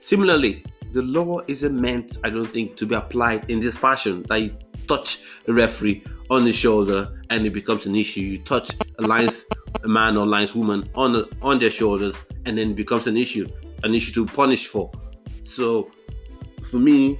Similarly, 0.00 0.64
the 0.92 1.02
law 1.02 1.40
isn't 1.48 1.80
meant, 1.80 2.18
I 2.22 2.30
don't 2.30 2.46
think, 2.46 2.76
to 2.76 2.86
be 2.86 2.94
applied 2.94 3.50
in 3.50 3.60
this 3.60 3.76
fashion 3.76 4.24
that 4.28 4.36
you 4.36 4.56
touch 4.86 5.20
a 5.48 5.52
referee 5.52 6.04
on 6.30 6.44
the 6.44 6.52
shoulder 6.52 7.20
and 7.30 7.46
it 7.46 7.52
becomes 7.52 7.86
an 7.86 7.96
issue. 7.96 8.20
You 8.20 8.38
touch 8.38 8.70
a 8.98 9.02
lines 9.02 9.44
a 9.82 9.88
man 9.88 10.16
or 10.16 10.26
lines 10.26 10.54
woman 10.54 10.88
on 10.94 11.24
on 11.42 11.58
their 11.58 11.70
shoulders 11.70 12.14
and 12.46 12.56
then 12.56 12.70
it 12.70 12.76
becomes 12.76 13.06
an 13.06 13.16
issue 13.16 13.46
an 13.84 13.94
issue 13.94 14.12
to 14.12 14.26
punish 14.26 14.66
for. 14.66 14.90
So 15.44 15.90
for 16.70 16.78
me, 16.78 17.18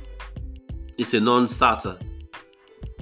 it's 0.99 1.15
a 1.15 1.21
non-starter. 1.21 1.99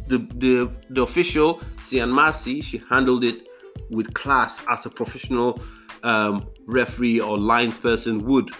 The 0.08 0.18
the 0.36 0.70
the 0.90 1.02
official 1.02 1.62
Sian 1.80 2.14
Massey, 2.14 2.60
she 2.60 2.82
handled 2.90 3.24
it 3.24 3.48
with 3.90 4.12
class 4.14 4.56
as 4.68 4.84
a 4.84 4.90
professional 4.90 5.60
um, 6.02 6.48
referee 6.66 7.20
or 7.20 7.38
lines 7.38 7.78
person 7.78 8.24
would. 8.26 8.50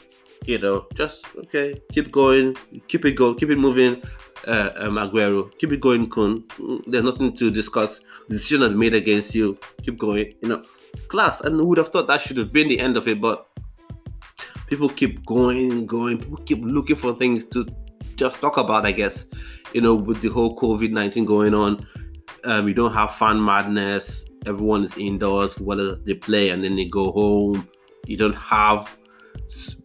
You 0.47 0.59
know, 0.59 0.87
just 0.95 1.25
okay, 1.37 1.81
keep 1.93 2.11
going, 2.11 2.57
keep 2.89 3.05
it 3.05 3.13
going, 3.13 3.37
keep 3.37 3.51
it 3.51 3.59
moving. 3.59 4.03
Uh, 4.45 4.71
um, 4.77 4.97
Aguero, 4.97 5.57
keep 5.59 5.73
it 5.73 5.81
going, 5.81 6.11
Kun. 6.11 6.43
There's 6.89 7.05
nothing 7.05 7.37
to 7.37 7.49
discuss. 7.51 8.01
The 8.29 8.35
decision 8.35 8.63
has 8.63 8.73
made 8.73 8.95
against 8.95 9.37
you. 9.37 9.57
Keep 9.83 9.99
going. 9.99 10.35
You 10.43 10.49
know, 10.49 10.65
class. 11.07 11.43
And 11.43 11.61
who 11.61 11.69
would 11.69 11.79
have 11.79 11.91
thought 11.91 12.09
that 12.09 12.23
should 12.23 12.39
have 12.39 12.53
been 12.53 12.69
the 12.69 12.81
end 12.81 12.97
of 12.97 13.07
it? 13.07 13.21
But 13.21 13.47
people 14.73 14.89
keep 14.89 15.27
going, 15.27 15.71
and 15.71 15.87
going. 15.87 16.17
People 16.17 16.39
keep 16.39 16.61
looking 16.63 16.97
for 16.97 17.13
things 17.15 17.45
to 17.49 17.67
just 18.17 18.41
talk 18.41 18.57
about. 18.57 18.87
I 18.87 18.93
guess 18.93 19.27
you 19.75 19.83
know, 19.83 19.95
with 19.95 20.23
the 20.23 20.29
whole 20.29 20.57
COVID 20.57 20.91
nineteen 20.91 21.27
going 21.27 21.53
on, 21.53 21.87
um, 22.45 22.69
you 22.69 22.73
don't 22.73 22.95
have 22.95 23.15
fan 23.17 23.45
madness. 23.45 24.25
Everyone 24.47 24.83
is 24.83 24.97
indoors, 24.97 25.61
whether 25.61 25.97
they 25.97 26.15
play 26.15 26.49
and 26.49 26.65
then 26.65 26.75
they 26.75 26.87
go 26.87 27.13
home. 27.13 27.69
You 28.07 28.17
don't 28.17 28.35
have 28.35 28.97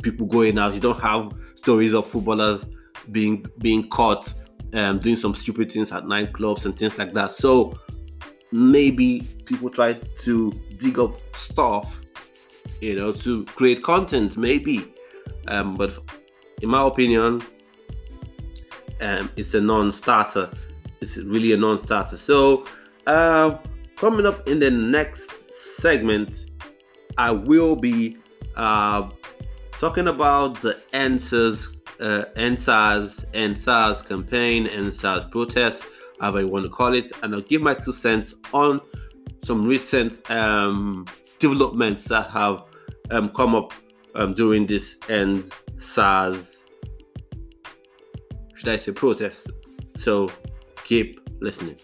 people 0.04 0.26
going 0.26 0.58
out. 0.58 0.74
You 0.74 0.80
don't 0.80 1.02
have 1.02 1.34
stories 1.56 1.94
of 1.94 2.08
footballers 2.08 2.64
being 3.12 3.46
being 3.60 3.90
caught 3.90 4.34
um, 4.72 5.00
doing 5.00 5.18
some 5.18 5.36
stupid 5.36 5.70
things 5.70 5.92
at 5.92 6.04
nightclubs 6.06 6.64
and 6.64 6.80
things 6.80 6.98
like 6.98 7.12
that. 7.12 7.34
So 7.34 7.78
maybe 8.54 9.28
people 9.44 9.70
try 9.70 9.94
to 10.20 10.52
dig 10.78 10.98
up 10.98 11.20
stuff 11.36 12.00
you 12.82 12.96
know, 12.96 13.12
to 13.12 13.46
create 13.46 13.84
content, 13.84 14.38
maybe. 14.38 14.94
Um, 15.48 15.76
but 15.76 15.98
in 16.62 16.70
my 16.70 16.86
opinion, 16.86 17.44
um, 19.02 19.32
it's 19.36 19.54
a 19.54 19.62
non-starter. 19.62 20.50
It's 21.02 21.18
really 21.18 21.54
a 21.54 21.58
non-starter. 21.58 22.18
So, 22.18 22.66
uh, 23.06 23.58
coming 23.96 24.26
up 24.26 24.48
in 24.48 24.60
the 24.60 24.72
next 24.72 25.30
segment, 25.80 26.46
I 27.18 27.32
will 27.32 27.76
be 27.76 28.18
uh, 28.56 29.10
talking 29.74 30.08
about 30.08 30.62
the 30.62 30.80
answers, 30.94 31.70
uh, 32.00 32.26
EndSARS, 32.36 34.08
campaign, 34.08 34.68
EndSARS 34.68 35.32
protest, 35.32 35.84
however 36.20 36.42
you 36.42 36.48
want 36.48 36.66
to 36.66 36.70
call 36.70 36.94
it, 36.94 37.12
and 37.22 37.34
I'll 37.34 37.42
give 37.42 37.62
my 37.62 37.74
two 37.74 37.94
cents 37.94 38.34
on 38.54 38.82
some 39.44 39.66
recent 39.68 40.30
um, 40.30 41.06
developments 41.40 42.06
that 42.06 42.30
have 42.32 42.64
um, 43.12 43.30
come 43.30 43.56
up 43.56 43.74
um, 44.16 44.34
during 44.34 44.66
this 44.66 44.98
end 45.10 45.52
SARS, 45.80 46.64
should 48.56 48.70
I 48.70 48.78
say, 48.78 48.92
protest. 48.92 49.50
So 49.96 50.30
Keep 50.88 51.20
listening. 51.42 51.76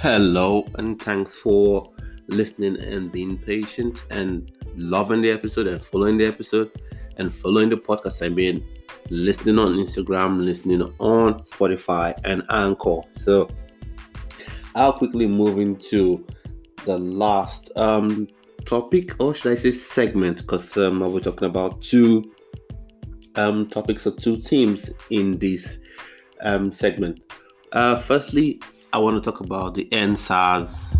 Hello, 0.00 0.64
and 0.76 1.02
thanks 1.02 1.34
for 1.34 1.90
listening 2.28 2.80
and 2.80 3.10
being 3.12 3.38
patient 3.38 4.02
and 4.10 4.52
loving 4.76 5.22
the 5.22 5.30
episode 5.30 5.66
and 5.66 5.82
following 5.82 6.18
the 6.18 6.26
episode 6.26 6.70
and 7.16 7.32
following 7.32 7.68
the 7.68 7.76
podcast. 7.76 8.24
I 8.24 8.28
mean, 8.28 8.64
listening 9.10 9.58
on 9.58 9.74
Instagram, 9.76 10.40
listening 10.40 10.82
on 10.98 11.40
Spotify 11.44 12.18
and 12.24 12.42
Anchor. 12.50 13.00
So, 13.14 13.48
I'll 14.74 14.92
quickly 14.92 15.26
move 15.26 15.58
into 15.58 16.26
the 16.84 16.98
last 16.98 17.70
um, 17.76 18.28
topic, 18.64 19.18
or 19.20 19.34
should 19.34 19.52
I 19.52 19.54
say 19.54 19.72
segment? 19.72 20.38
Because 20.38 20.76
um, 20.76 21.00
we're 21.00 21.20
talking 21.20 21.48
about 21.48 21.80
two 21.82 22.32
um, 23.36 23.68
topics 23.68 24.06
or 24.06 24.12
two 24.12 24.40
themes 24.42 24.90
in 25.10 25.38
this 25.38 25.78
um, 26.42 26.72
segment. 26.72 27.20
Uh, 27.72 27.98
firstly, 27.98 28.60
I 28.92 28.98
want 28.98 29.22
to 29.22 29.30
talk 29.30 29.40
about 29.40 29.74
the 29.74 29.88
EndSARS 29.92 30.95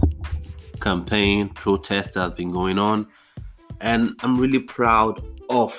campaign 0.80 1.48
protest 1.50 2.14
that 2.14 2.20
has 2.20 2.32
been 2.32 2.50
going 2.50 2.78
on, 2.78 3.06
and 3.80 4.14
I'm 4.22 4.38
really 4.38 4.60
proud 4.60 5.24
of 5.50 5.78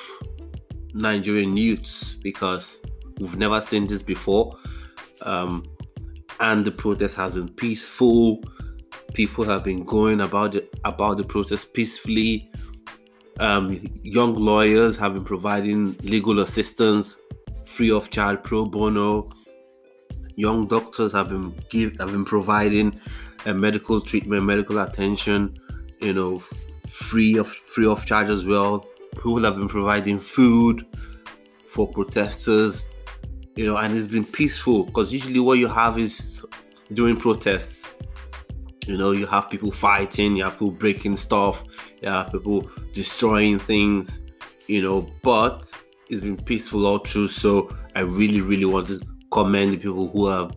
Nigerian 0.93 1.55
youths 1.57 2.15
because 2.21 2.79
we've 3.19 3.37
never 3.37 3.61
seen 3.61 3.87
this 3.87 4.03
before. 4.03 4.57
Um, 5.21 5.63
and 6.39 6.63
the 6.63 6.71
protest 6.71 7.15
has 7.15 7.33
been 7.33 7.49
peaceful. 7.49 8.43
People 9.13 9.43
have 9.45 9.63
been 9.63 9.83
going 9.83 10.21
about 10.21 10.53
the, 10.53 10.67
about 10.83 11.17
the 11.17 11.23
protest 11.23 11.73
peacefully. 11.73 12.51
Um, 13.39 13.81
young 14.03 14.35
lawyers 14.35 14.95
have 14.97 15.13
been 15.13 15.25
providing 15.25 15.95
legal 16.03 16.39
assistance 16.39 17.17
free 17.65 17.91
of 17.91 18.09
charge 18.09 18.41
pro 18.43 18.65
bono 18.65 19.29
young 20.37 20.67
doctors 20.67 21.11
have 21.11 21.29
been 21.29 21.53
give 21.69 21.97
have 21.99 22.11
been 22.11 22.23
providing 22.23 22.97
a 23.45 23.53
medical 23.53 24.01
treatment, 24.01 24.43
medical 24.43 24.79
attention, 24.79 25.57
you 26.01 26.13
know, 26.13 26.41
free 26.87 27.37
of 27.37 27.47
free 27.47 27.85
of 27.85 28.05
charge 28.05 28.29
as 28.29 28.45
well. 28.45 28.85
People 29.13 29.43
have 29.43 29.55
been 29.55 29.67
providing 29.67 30.19
food 30.19 30.85
for 31.69 31.87
protesters, 31.87 32.87
you 33.55 33.65
know, 33.65 33.77
and 33.77 33.95
it's 33.97 34.07
been 34.07 34.25
peaceful 34.25 34.83
because 34.83 35.11
usually 35.11 35.39
what 35.39 35.57
you 35.57 35.67
have 35.67 35.97
is 35.97 36.45
during 36.93 37.17
protests, 37.17 37.83
you 38.85 38.97
know, 38.97 39.11
you 39.11 39.25
have 39.25 39.49
people 39.49 39.71
fighting, 39.71 40.37
you 40.37 40.43
have 40.43 40.53
people 40.53 40.71
breaking 40.71 41.17
stuff, 41.17 41.63
you 42.01 42.09
have 42.09 42.31
people 42.31 42.69
destroying 42.93 43.59
things, 43.59 44.21
you 44.67 44.81
know, 44.81 45.09
but 45.23 45.67
it's 46.09 46.21
been 46.21 46.37
peaceful 46.37 46.85
all 46.85 46.99
through. 46.99 47.27
So 47.27 47.75
I 47.95 48.01
really, 48.01 48.41
really 48.41 48.65
want 48.65 48.87
to 48.87 49.01
commend 49.31 49.73
the 49.73 49.77
people 49.77 50.09
who 50.09 50.27
have 50.27 50.55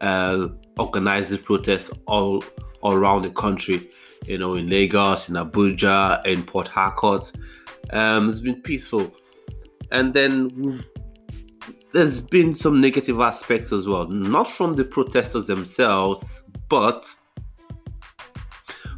uh, 0.00 0.48
organized 0.78 1.30
the 1.30 1.38
protests 1.38 1.90
all, 2.06 2.44
all 2.80 2.94
around 2.94 3.22
the 3.22 3.30
country. 3.30 3.88
You 4.24 4.38
know, 4.38 4.54
in 4.54 4.68
Lagos, 4.68 5.28
in 5.28 5.36
Abuja, 5.36 6.24
in 6.26 6.42
Port 6.42 6.68
Harcourt. 6.68 7.30
Um, 7.90 8.28
it's 8.28 8.40
been 8.40 8.60
peaceful, 8.62 9.14
and 9.92 10.12
then 10.12 10.82
there's 11.92 12.20
been 12.20 12.54
some 12.54 12.80
negative 12.80 13.20
aspects 13.20 13.72
as 13.72 13.86
well, 13.86 14.08
not 14.08 14.50
from 14.50 14.74
the 14.74 14.84
protesters 14.84 15.46
themselves, 15.46 16.42
but 16.68 17.06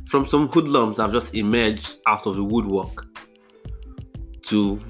from 0.09 0.27
some 0.27 0.49
hoodlums 0.49 0.97
that 0.97 1.03
have 1.03 1.13
just 1.13 1.35
emerged 1.35 1.97
out 2.07 2.27
of 2.27 2.37
the 2.37 2.45
woodwork 2.45 3.07
to 4.43 4.81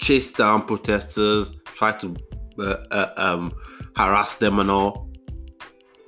chase 0.00 0.32
down 0.32 0.66
protesters, 0.66 1.52
try 1.64 1.92
to 1.92 2.16
uh, 2.58 2.76
uh, 2.90 3.12
um, 3.16 3.52
harass 3.96 4.36
them 4.36 4.58
and 4.58 4.70
all. 4.70 5.10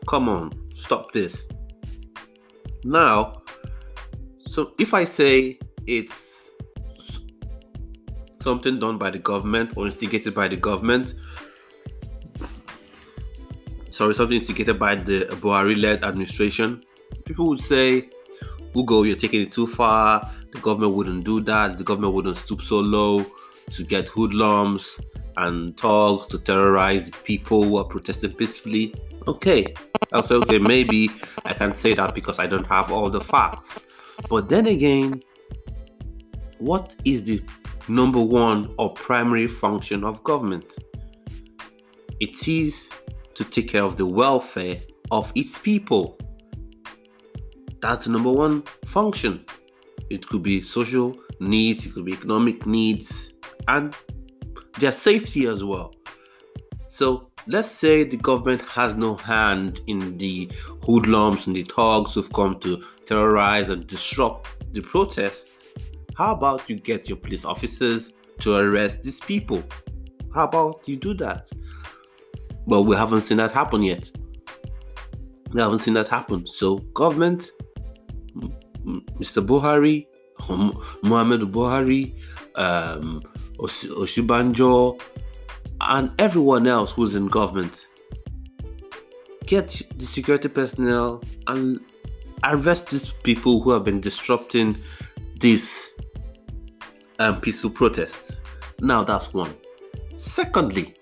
Come 0.07 0.29
on, 0.29 0.53
stop 0.75 1.13
this. 1.13 1.49
Now, 2.85 3.43
so 4.49 4.73
if 4.79 4.95
I 4.95 5.05
say 5.05 5.59
it's 5.87 6.53
something 8.41 8.79
done 8.79 8.99
by 8.99 9.11
the 9.11 9.19
government 9.19 9.77
or 9.77 9.87
instigated 9.87 10.35
by 10.35 10.47
the 10.47 10.57
government, 10.57 11.15
sorry, 13.91 14.15
something 14.15 14.37
instigated 14.37 14.79
by 14.79 14.95
the 14.95 15.25
Buhari 15.43 15.81
led 15.81 16.05
administration, 16.05 16.85
people 17.25 17.49
would 17.49 17.61
say, 17.61 18.09
Ugo, 18.77 19.03
you're 19.03 19.17
taking 19.17 19.43
it 19.43 19.53
too 19.53 19.67
far. 19.67 20.31
The 20.53 20.61
government 20.61 20.95
wouldn't 20.95 21.25
do 21.25 21.41
that. 21.41 21.79
The 21.79 21.85
government 21.85 22.15
wouldn't 22.15 22.37
stoop 22.39 22.63
so 22.63 22.79
low 22.79 23.27
to 23.73 23.83
get 23.83 24.09
hoodlums 24.09 25.01
and 25.37 25.77
thugs 25.77 26.27
to 26.29 26.39
terrorize 26.39 27.11
people 27.25 27.63
who 27.65 27.77
are 27.77 27.85
protesting 27.85 28.33
peacefully. 28.33 28.95
Okay, 29.29 29.75
I'll 30.13 30.23
say, 30.23 30.37
okay, 30.37 30.59
maybe 30.59 31.11
I 31.45 31.53
can 31.53 31.75
say 31.75 31.95
that 31.95 32.15
because 32.15 32.39
I 32.39 32.47
don't 32.47 32.67
have 32.67 32.91
all 32.91 33.11
the 33.11 33.21
facts. 33.21 33.81
But 34.31 34.49
then 34.49 34.67
again, 34.67 35.23
what 36.59 36.97
is 37.05 37.25
the 37.25 37.43
number 37.89 38.21
one 38.21 38.75
or 38.79 38.93
primary 38.93 39.47
function 39.47 40.05
of 40.05 40.23
government? 40.25 40.77
It 42.21 42.49
is 42.49 42.91
to 43.35 43.45
take 43.45 43.69
care 43.69 43.83
of 43.83 43.97
the 43.97 44.07
welfare 44.07 44.77
of 45.11 45.31
its 45.35 45.59
people. 45.59 46.19
That's 47.81 48.07
number 48.07 48.33
one 48.33 48.63
function. 48.87 49.45
It 50.09 50.27
could 50.27 50.43
be 50.43 50.63
social 50.63 51.15
needs, 51.41 51.85
it 51.85 51.95
could 51.95 52.05
be 52.05 52.13
economic 52.13 52.65
needs, 52.65 53.33
and 53.69 53.95
their 54.79 54.93
safety 54.93 55.47
as 55.47 55.65
well. 55.65 55.95
So 56.89 57.31
let's 57.47 57.71
say 57.71 58.05
the 58.05 58.17
government 58.17 58.63
has 58.63 58.95
no 58.95 59.17
hand 59.17 59.81
in 59.87 60.19
the 60.19 60.51
hoodlums 60.85 61.47
and 61.47 61.57
the 61.57 61.65
thugs 61.65 62.15
who've 62.15 62.33
come 62.33 62.59
to 62.61 62.83
terrorize 63.07 63.69
and 63.69 63.87
disrupt 63.87 64.49
the 64.73 64.81
protests. 64.81 65.51
How 66.17 66.33
about 66.33 66.69
you 66.69 66.77
get 66.77 67.09
your 67.09 67.19
police 67.19 67.45
officers 67.45 68.13
to 68.41 68.57
arrest 68.57 69.03
these 69.03 69.21
people? 69.21 69.63
How 70.35 70.45
about 70.45 70.87
you 70.87 70.97
do 70.97 71.15
that? 71.15 71.51
But 72.67 72.83
we 72.83 72.97
haven't 72.97 73.23
seen 73.23 73.37
that 73.39 73.53
happen 73.53 73.83
yet. 73.83 74.11
We 75.53 75.61
haven't 75.61 75.81
seen 75.81 75.95
that 75.95 76.09
happen. 76.09 76.47
So, 76.47 76.79
government, 76.95 77.53
Mr. 78.85 79.45
Buhari, 79.45 80.07
Muhammad 81.03 81.41
Buhari, 81.53 82.15
um, 82.57 83.23
and 85.81 86.11
everyone 86.19 86.67
else 86.67 86.91
who's 86.93 87.15
in 87.15 87.29
government. 87.29 87.87
Get 89.47 89.81
the 89.97 90.05
security 90.05 90.49
personnel 90.49 91.23
and 91.47 91.81
arrest 92.45 92.91
these 92.91 93.13
people 93.23 93.61
who 93.61 93.71
have 93.71 93.85
been 93.85 94.01
disrupting 94.01 94.77
this 95.39 95.95
um, 97.19 97.41
peaceful 97.41 97.71
protest. 97.71 98.39
Now 98.81 99.05
that's 99.05 99.33
one. 99.33 99.55
Secondly, 100.17 100.95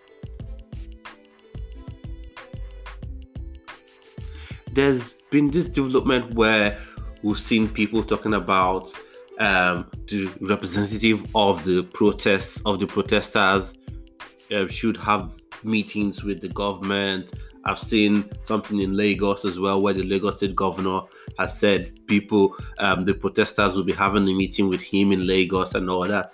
there's 4.72 5.14
been 5.30 5.50
this 5.50 5.66
development 5.66 6.34
where 6.34 6.78
we've 7.22 7.38
seen 7.38 7.68
people 7.68 8.02
talking 8.02 8.34
about 8.34 8.92
um, 9.38 9.90
the 10.08 10.30
representative 10.40 11.26
of 11.34 11.64
the 11.64 11.82
protests 11.82 12.60
of 12.64 12.78
the 12.80 12.86
protesters 12.86 13.74
uh, 14.52 14.68
should 14.68 14.96
have 14.96 15.32
meetings 15.62 16.22
with 16.22 16.40
the 16.40 16.48
government. 16.48 17.32
I've 17.64 17.78
seen 17.78 18.30
something 18.44 18.80
in 18.80 18.94
Lagos 18.94 19.44
as 19.44 19.58
well, 19.58 19.80
where 19.80 19.94
the 19.94 20.02
Lagos 20.02 20.36
State 20.36 20.54
Governor 20.54 21.00
has 21.38 21.58
said 21.58 22.06
people, 22.06 22.54
um, 22.78 23.06
the 23.06 23.14
protesters 23.14 23.74
will 23.74 23.84
be 23.84 23.94
having 23.94 24.28
a 24.28 24.34
meeting 24.34 24.68
with 24.68 24.82
him 24.82 25.12
in 25.12 25.26
Lagos 25.26 25.74
and 25.74 25.88
all 25.88 26.06
that. 26.06 26.32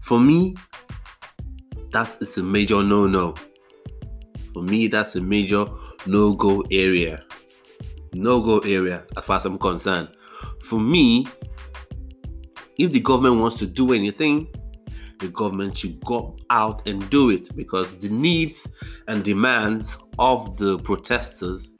For 0.00 0.18
me, 0.18 0.56
that 1.90 2.20
is 2.20 2.36
a 2.38 2.42
major 2.42 2.82
no-no. 2.82 3.34
For 4.52 4.62
me, 4.62 4.88
that's 4.88 5.14
a 5.14 5.20
major 5.20 5.66
no-go 6.04 6.64
area. 6.72 7.24
No-go 8.12 8.58
area, 8.60 9.04
as 9.16 9.24
far 9.24 9.36
as 9.36 9.46
I'm 9.46 9.56
concerned 9.56 10.08
for 10.70 10.78
me, 10.78 11.26
if 12.78 12.92
the 12.92 13.00
government 13.00 13.40
wants 13.40 13.56
to 13.58 13.66
do 13.66 13.92
anything, 13.92 14.46
the 15.18 15.26
government 15.26 15.76
should 15.76 16.02
go 16.04 16.36
out 16.48 16.86
and 16.86 17.10
do 17.10 17.30
it 17.30 17.54
because 17.56 17.98
the 17.98 18.08
needs 18.08 18.68
and 19.08 19.24
demands 19.24 19.98
of 20.20 20.56
the 20.58 20.78
protesters 20.78 21.74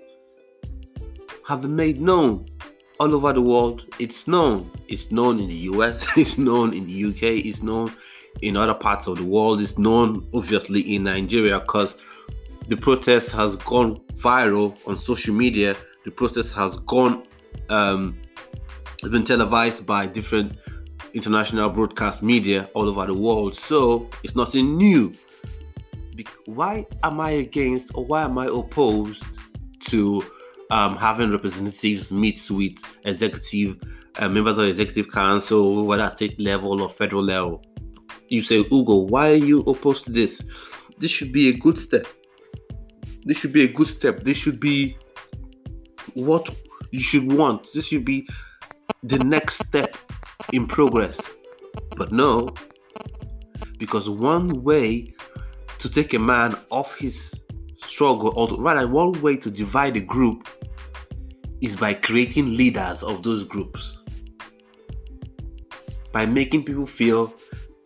have 1.46 1.62
been 1.62 1.76
made 1.76 2.00
known 2.00 2.46
all 2.98 3.14
over 3.14 3.32
the 3.32 3.40
world. 3.40 3.86
It's 4.00 4.26
known. 4.26 4.68
It's 4.88 5.12
known 5.12 5.38
in 5.38 5.48
the 5.48 5.60
US, 5.72 6.04
it's 6.16 6.36
known 6.36 6.74
in 6.74 6.84
the 6.88 7.04
UK, 7.10 7.46
it's 7.46 7.62
known 7.62 7.94
in 8.42 8.56
other 8.56 8.74
parts 8.74 9.06
of 9.06 9.18
the 9.18 9.24
world. 9.24 9.62
It's 9.62 9.78
known 9.78 10.28
obviously 10.34 10.80
in 10.96 11.04
Nigeria 11.04 11.60
because 11.60 11.94
the 12.66 12.76
protest 12.76 13.30
has 13.30 13.54
gone 13.54 14.00
viral 14.16 14.76
on 14.88 14.98
social 14.98 15.32
media. 15.32 15.76
The 16.04 16.10
protest 16.10 16.52
has 16.54 16.76
gone, 16.78 17.22
um, 17.68 18.18
it's 19.02 19.08
been 19.08 19.24
televised 19.24 19.86
by 19.86 20.06
different 20.06 20.58
international 21.14 21.70
broadcast 21.70 22.22
media 22.22 22.68
all 22.74 22.86
over 22.86 23.06
the 23.06 23.14
world. 23.14 23.56
So 23.56 24.10
it's 24.22 24.36
nothing 24.36 24.76
new. 24.76 25.14
Why 26.44 26.86
am 27.02 27.18
I 27.18 27.30
against 27.30 27.92
or 27.94 28.04
why 28.04 28.24
am 28.24 28.36
I 28.36 28.46
opposed 28.46 29.22
to 29.86 30.22
um, 30.70 30.98
having 30.98 31.32
representatives 31.32 32.12
meet 32.12 32.46
with 32.50 32.74
executive 33.04 33.78
uh, 34.18 34.28
members 34.28 34.58
of 34.58 34.66
executive 34.66 35.10
council, 35.10 35.86
whether 35.86 36.02
at 36.02 36.12
state 36.12 36.38
level 36.38 36.82
or 36.82 36.90
federal 36.90 37.22
level? 37.22 37.64
You 38.28 38.42
say, 38.42 38.58
Ugo, 38.70 38.96
why 38.96 39.30
are 39.30 39.36
you 39.36 39.60
opposed 39.60 40.04
to 40.04 40.10
this? 40.10 40.42
This 40.98 41.10
should 41.10 41.32
be 41.32 41.48
a 41.48 41.54
good 41.54 41.78
step. 41.78 42.06
This 43.24 43.38
should 43.38 43.54
be 43.54 43.64
a 43.64 43.68
good 43.68 43.88
step. 43.88 44.24
This 44.24 44.36
should 44.36 44.60
be 44.60 44.98
what 46.12 46.50
you 46.90 47.00
should 47.00 47.32
want. 47.32 47.66
This 47.72 47.86
should 47.86 48.04
be 48.04 48.28
the 49.02 49.18
next 49.18 49.64
step 49.66 49.96
in 50.52 50.66
progress. 50.66 51.20
But 51.96 52.12
no, 52.12 52.48
because 53.78 54.08
one 54.08 54.62
way 54.62 55.14
to 55.78 55.88
take 55.88 56.12
a 56.14 56.18
man 56.18 56.56
off 56.70 56.94
his 56.96 57.34
struggle, 57.82 58.32
or 58.36 58.48
to, 58.48 58.56
rather, 58.56 58.86
one 58.86 59.20
way 59.22 59.36
to 59.38 59.50
divide 59.50 59.96
a 59.96 60.00
group 60.00 60.46
is 61.60 61.76
by 61.76 61.94
creating 61.94 62.56
leaders 62.56 63.02
of 63.02 63.22
those 63.22 63.44
groups. 63.44 63.98
By 66.12 66.26
making 66.26 66.64
people 66.64 66.86
feel 66.86 67.34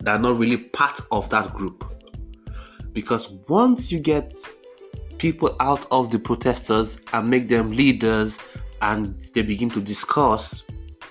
they're 0.01 0.19
not 0.19 0.37
really 0.37 0.57
part 0.57 0.99
of 1.11 1.29
that 1.29 1.53
group. 1.53 1.83
Because 2.91 3.29
once 3.47 3.91
you 3.91 3.99
get 3.99 4.37
people 5.17 5.55
out 5.59 5.85
of 5.91 6.11
the 6.11 6.19
protesters 6.19 6.97
and 7.13 7.29
make 7.29 7.47
them 7.47 7.71
leaders 7.71 8.37
and 8.81 9.15
they 9.33 9.41
begin 9.41 9.69
to 9.71 9.81
discuss, 9.81 10.64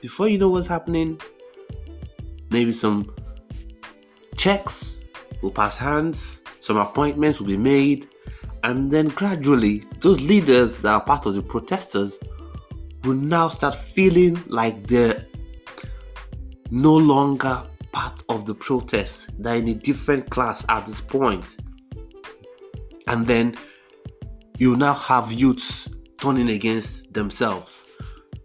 before 0.04 0.28
you 0.28 0.36
know 0.36 0.50
what's 0.50 0.66
happening, 0.66 1.18
maybe 2.50 2.70
some 2.72 3.10
checks 4.36 5.00
will 5.40 5.50
pass 5.50 5.78
hands, 5.78 6.42
some 6.60 6.76
appointments 6.76 7.40
will 7.40 7.46
be 7.46 7.56
made, 7.56 8.06
and 8.64 8.90
then 8.90 9.08
gradually 9.08 9.86
those 10.00 10.20
leaders 10.20 10.82
that 10.82 10.92
are 10.92 11.00
part 11.00 11.24
of 11.24 11.34
the 11.34 11.40
protesters 11.40 12.18
will 13.04 13.14
now 13.14 13.48
start 13.48 13.74
feeling 13.74 14.38
like 14.46 14.86
they're 14.86 15.24
no 16.70 16.94
longer 16.94 17.62
part 17.90 18.22
of 18.28 18.44
the 18.44 18.54
protest, 18.54 19.30
they're 19.42 19.56
in 19.56 19.68
a 19.68 19.74
different 19.74 20.28
class 20.28 20.66
at 20.68 20.86
this 20.86 21.00
point. 21.00 21.46
And 23.06 23.26
then 23.26 23.56
you 24.58 24.76
now 24.76 24.92
have 24.92 25.32
youths 25.32 25.88
turning 26.18 26.50
against 26.50 27.10
themselves. 27.14 27.86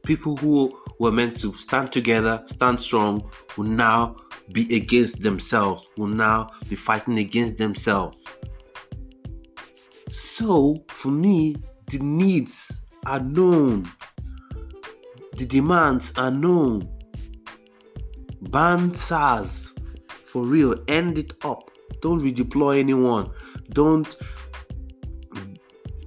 People 0.06 0.38
who 0.38 0.80
were 1.00 1.12
meant 1.12 1.40
to 1.40 1.54
stand 1.56 1.92
together, 1.92 2.44
stand 2.48 2.80
strong, 2.80 3.30
will 3.58 3.66
now 3.66 4.16
be 4.52 4.74
against 4.76 5.22
themselves, 5.22 5.90
will 5.98 6.08
now 6.08 6.50
be 6.70 6.76
fighting 6.76 7.18
against 7.20 7.58
themselves. 7.58 8.26
So, 10.12 10.84
for 10.90 11.10
me, 11.10 11.56
the 11.88 12.00
needs 12.00 12.72
are 13.06 13.20
known, 13.20 13.90
the 15.38 15.46
demands 15.46 16.12
are 16.18 16.32
known. 16.32 16.90
Ban 18.42 18.94
SARS 18.94 19.74
for 20.10 20.44
real, 20.44 20.76
end 20.88 21.18
it 21.18 21.34
up. 21.44 21.72
Don't 22.02 22.22
redeploy 22.22 22.80
anyone. 22.80 23.32
Don't 23.72 24.16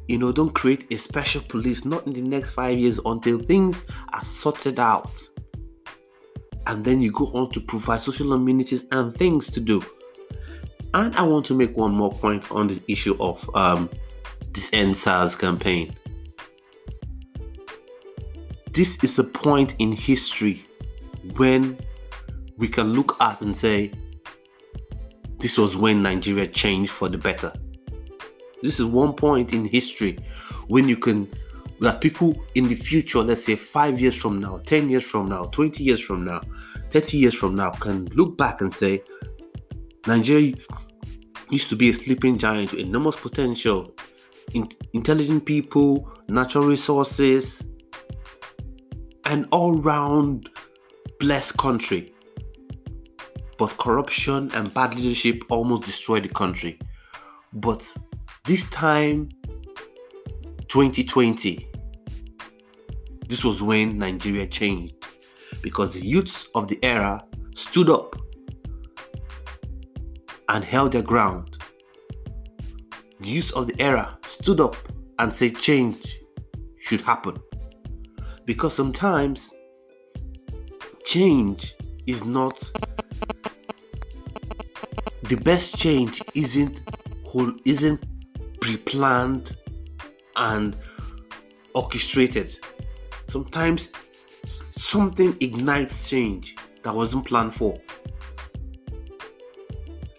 you 0.09 0.19
know, 0.19 0.33
don't 0.33 0.53
create 0.55 0.87
a 0.91 0.97
special 0.97 1.41
police, 1.43 1.85
not 1.85 2.07
in 2.07 2.13
the 2.13 2.23
next 2.23 2.51
five 2.51 2.79
years 2.79 2.99
until 3.05 3.39
things 3.39 3.83
are 4.13 4.25
sorted 4.25 4.79
out. 4.79 5.11
And 6.67 6.85
then 6.85 7.01
you 7.01 7.11
go 7.11 7.27
on 7.35 7.51
to 7.53 7.61
provide 7.61 8.03
social 8.03 8.33
amenities 8.33 8.85
and 8.93 9.15
things 9.17 9.51
to 9.51 9.61
do. 9.61 9.83
And 10.95 11.15
I 11.17 11.23
want 11.23 11.47
to 11.47 11.55
make 11.55 11.77
one 11.77 11.93
more 11.93 12.13
point 12.13 12.51
on 12.51 12.69
this 12.69 12.81
issue 12.87 13.17
of 13.21 13.49
um, 13.55 13.89
this 14.51 14.71
End 14.73 14.97
SARS 14.97 15.35
campaign. 15.35 15.95
This 18.73 18.97
is 19.03 19.19
a 19.19 19.25
point 19.25 19.75
in 19.79 19.93
history 19.93 20.67
when 21.37 21.79
we 22.59 22.69
can 22.69 22.93
look 22.93 23.17
at 23.21 23.41
and 23.41 23.57
say, 23.57 23.93
this 25.39 25.59
was 25.59 25.77
when 25.77 26.03
Nigeria 26.03 26.47
changed 26.47 26.91
for 26.91 27.09
the 27.09 27.19
better. 27.19 27.53
This 28.63 28.79
is 28.79 28.87
one 28.87 29.15
point 29.15 29.53
in 29.53 29.65
history 29.65 30.19
when 30.69 30.89
you 30.89 30.97
can 30.97 31.29
that 31.81 32.01
people 32.01 32.41
in 32.55 32.69
the 32.69 32.77
future, 32.77 33.19
let's 33.19 33.45
say 33.45 33.57
five 33.57 34.01
years 34.01 34.15
from 34.15 34.41
now, 34.41 34.59
10 34.67 34.89
years 34.89 35.03
from 35.03 35.29
now, 35.29 35.45
20 35.47 35.83
years 35.83 36.01
from 36.01 36.25
now, 36.25 36.41
30 36.91 37.19
years 37.19 37.35
from 37.35 37.57
now, 37.57 37.71
can 37.71 38.07
look 38.15 38.39
back 38.39 38.61
and 38.61 38.73
say, 38.73 39.03
Nigeria 40.07 40.55
used 41.51 41.69
to 41.69 41.77
be 41.77 41.91
a 41.91 41.93
sleeping 41.93 42.39
giant 42.39 42.71
with 42.71 42.81
enormous 42.81 43.17
potential, 43.17 43.93
in, 44.55 44.69
intelligent 44.93 45.45
people, 45.45 46.09
natural 46.29 46.67
resources, 46.67 47.63
an 49.25 49.49
all 49.51 49.77
round 49.79 50.51
blessed 51.19 51.57
country. 51.57 52.15
But 53.59 53.77
corruption 53.79 54.53
and 54.55 54.73
bad 54.73 54.95
leadership 54.95 55.43
almost 55.51 55.83
destroyed 55.83 56.23
the 56.25 56.29
country. 56.29 56.79
But 57.53 57.85
this 58.45 58.69
time, 58.71 59.29
2020, 60.69 61.69
this 63.29 63.45
was 63.45 63.63
when 63.63 63.99
Nigeria 63.99 64.47
changed 64.47 64.95
because 65.63 65.95
the 65.95 66.05
youths 66.05 66.49
of 66.57 66.67
the 66.67 66.79
era 66.83 67.25
stood 67.55 67.89
up 67.89 68.17
and 70.49 70.65
held 70.65 70.93
their 70.93 71.03
ground. 71.03 71.57
The 73.21 73.29
youths 73.29 73.53
of 73.53 73.69
the 73.69 73.81
era 73.81 74.19
stood 74.27 74.61
up 74.61 74.77
and 75.21 75.33
said 75.35 75.57
change 75.59 76.19
should 76.81 77.01
happen. 77.01 77.39
Because 78.45 78.75
sometimes 78.75 79.53
change 81.05 81.75
is 82.09 82.25
not 82.25 82.59
the 85.23 85.37
best 85.45 85.79
change 85.79 86.21
isn't 86.35 86.81
whole 87.25 87.53
isn't 87.65 88.05
pre-planned 88.63 89.57
and 90.37 90.77
orchestrated. 91.75 92.57
Sometimes 93.27 93.91
something 94.77 95.37
ignites 95.41 96.09
change 96.09 96.55
that 96.85 96.95
wasn't 96.95 97.27
planned 97.27 97.53
for. 97.53 97.77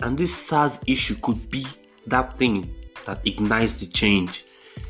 And 0.02 0.18
this 0.18 0.36
SARS 0.36 0.78
issue 0.86 1.16
could 1.22 1.50
be 1.50 1.66
that 2.08 2.38
thing 2.38 2.76
that 3.06 3.26
ignites 3.26 3.80
the 3.80 3.88
change 3.88 4.44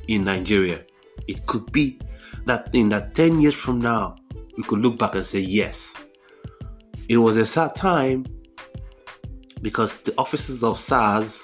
in 0.08 0.24
Nigeria. 0.24 0.84
It 1.28 1.46
could 1.46 1.72
be 1.72 2.00
that 2.46 2.72
thing 2.72 2.90
that 2.90 3.14
10 3.14 3.40
years 3.40 3.54
from 3.54 3.80
now 3.80 4.16
we 4.58 4.64
could 4.64 4.80
look 4.80 4.98
back 4.98 5.14
and 5.14 5.26
say, 5.26 5.40
yes, 5.40 5.94
it 7.08 7.18
was 7.18 7.38
a 7.38 7.46
sad 7.46 7.76
time 7.76 8.26
because 9.62 9.98
the 10.02 10.14
officers 10.18 10.64
of 10.64 10.80
SARS, 10.80 11.44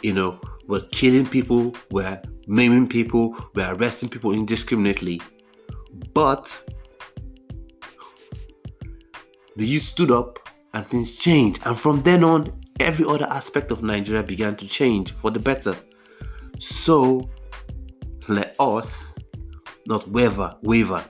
you 0.00 0.12
know, 0.12 0.38
were 0.66 0.80
killing 0.92 1.26
people, 1.26 1.74
were 1.90 2.20
maiming 2.46 2.88
people, 2.88 3.36
were 3.54 3.74
arresting 3.74 4.08
people 4.08 4.32
indiscriminately. 4.32 5.20
But 6.12 6.50
the 9.56 9.66
youth 9.66 9.82
stood 9.82 10.10
up 10.10 10.38
and 10.72 10.86
things 10.88 11.16
changed. 11.16 11.62
And 11.64 11.78
from 11.78 12.02
then 12.02 12.24
on, 12.24 12.60
every 12.80 13.04
other 13.06 13.26
aspect 13.26 13.70
of 13.70 13.82
Nigeria 13.82 14.22
began 14.22 14.56
to 14.56 14.66
change 14.66 15.12
for 15.12 15.30
the 15.30 15.38
better. 15.38 15.76
So 16.58 17.30
let 18.28 18.56
us 18.58 19.12
not 19.86 20.08
waver, 20.10 20.56
waver. 20.62 21.04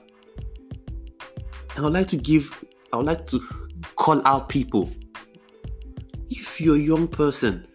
And 1.75 1.79
I 1.79 1.81
would 1.81 1.93
like 1.93 2.07
to 2.09 2.17
give, 2.17 2.63
I 2.93 2.97
would 2.97 3.05
like 3.05 3.27
to 3.27 3.39
call 3.95 4.25
out 4.27 4.49
people. 4.49 4.89
If 6.29 6.59
you're 6.59 6.75
a 6.75 6.79
young 6.79 7.07
person, 7.07 7.67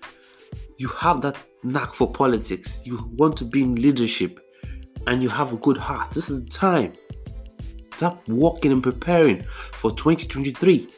you 0.79 0.89
have 0.89 1.21
that 1.23 1.37
knack 1.63 1.95
for 1.95 2.11
politics, 2.11 2.81
you 2.85 2.99
want 3.17 3.37
to 3.39 3.45
be 3.45 3.63
in 3.63 3.75
leadership, 3.75 4.41
and 5.07 5.23
you 5.23 5.29
have 5.29 5.53
a 5.53 5.57
good 5.57 5.77
heart, 5.77 6.11
this 6.13 6.31
is 6.31 6.43
the 6.45 6.51
time. 6.51 6.93
Start 7.95 8.19
working 8.29 8.73
and 8.73 8.83
preparing 8.83 9.43
for 9.45 9.91
2023. 9.91 10.89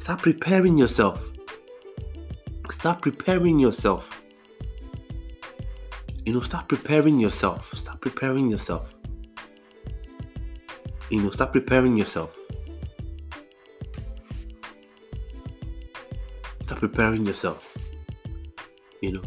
Start 0.00 0.22
preparing 0.22 0.78
yourself. 0.78 1.22
Start 2.70 3.02
preparing 3.02 3.58
yourself. 3.58 4.22
You 6.24 6.32
know, 6.32 6.40
start 6.40 6.68
preparing 6.68 7.20
yourself. 7.20 7.68
Start 7.74 8.00
preparing 8.00 8.48
yourself. 8.48 8.94
You 11.10 11.22
know, 11.22 11.30
start 11.30 11.52
preparing 11.52 11.98
yourself. 11.98 12.36
start 16.72 16.80
preparing 16.80 17.26
yourself. 17.26 17.76
You 19.02 19.12
know, 19.12 19.22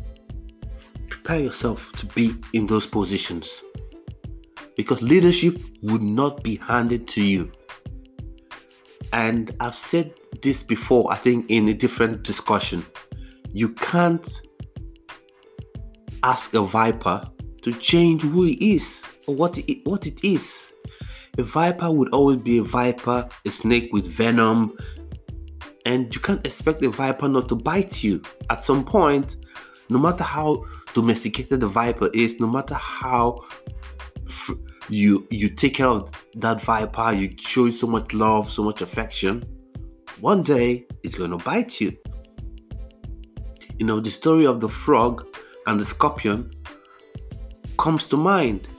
prepare 1.25 1.43
yourself 1.43 1.91
to 1.93 2.05
be 2.07 2.35
in 2.53 2.67
those 2.67 2.85
positions 2.85 3.63
because 4.77 5.01
leadership 5.01 5.59
would 5.81 6.03
not 6.03 6.43
be 6.43 6.55
handed 6.57 7.07
to 7.07 7.23
you. 7.23 7.51
And 9.11 9.55
I've 9.59 9.73
said 9.73 10.13
this 10.43 10.61
before, 10.61 11.11
I 11.11 11.15
think, 11.15 11.49
in 11.49 11.67
a 11.67 11.73
different 11.73 12.21
discussion. 12.21 12.85
You 13.53 13.69
can't 13.69 14.29
ask 16.21 16.53
a 16.53 16.61
viper 16.61 17.27
to 17.63 17.73
change 17.73 18.21
who 18.21 18.43
he 18.43 18.75
is 18.75 19.03
or 19.25 19.33
what 19.33 19.57
it, 19.57 19.83
what 19.83 20.05
it 20.05 20.23
is. 20.23 20.73
A 21.39 21.43
viper 21.43 21.91
would 21.91 22.09
always 22.09 22.37
be 22.37 22.59
a 22.59 22.63
viper, 22.63 23.27
a 23.45 23.49
snake 23.49 23.89
with 23.91 24.05
venom, 24.05 24.77
and 25.87 26.13
you 26.13 26.21
can't 26.21 26.45
expect 26.45 26.83
a 26.83 26.89
viper 26.89 27.27
not 27.27 27.49
to 27.49 27.55
bite 27.55 28.03
you. 28.03 28.21
At 28.51 28.63
some 28.63 28.85
point, 28.85 29.37
no 29.89 29.97
matter 29.97 30.23
how 30.23 30.65
domesticated 30.95 31.59
the 31.59 31.67
viper 31.67 32.09
is, 32.13 32.39
no 32.39 32.47
matter 32.47 32.73
how 32.73 33.39
you 34.89 35.27
you 35.29 35.49
take 35.49 35.75
care 35.75 35.87
of 35.87 36.09
that 36.35 36.61
viper, 36.61 37.11
you 37.13 37.35
show 37.37 37.69
so 37.69 37.85
much 37.85 38.13
love, 38.13 38.49
so 38.49 38.63
much 38.63 38.81
affection, 38.81 39.43
one 40.21 40.41
day 40.41 40.87
it's 41.03 41.15
going 41.15 41.31
to 41.31 41.37
bite 41.37 41.79
you. 41.79 41.95
You 43.77 43.85
know, 43.85 43.99
the 43.99 44.09
story 44.09 44.47
of 44.47 44.61
the 44.61 44.69
frog 44.69 45.27
and 45.67 45.79
the 45.79 45.85
scorpion 45.85 46.51
comes 47.77 48.05
to 48.05 48.17
mind. 48.17 48.69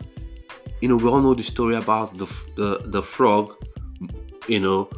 You 0.80 0.88
know, 0.88 0.96
we 0.96 1.08
all 1.08 1.20
know 1.20 1.34
the 1.34 1.42
story 1.42 1.76
about 1.76 2.16
the 2.16 2.26
the, 2.56 2.80
the 2.84 3.02
frog, 3.02 3.54
you 4.48 4.60
know, 4.60 4.88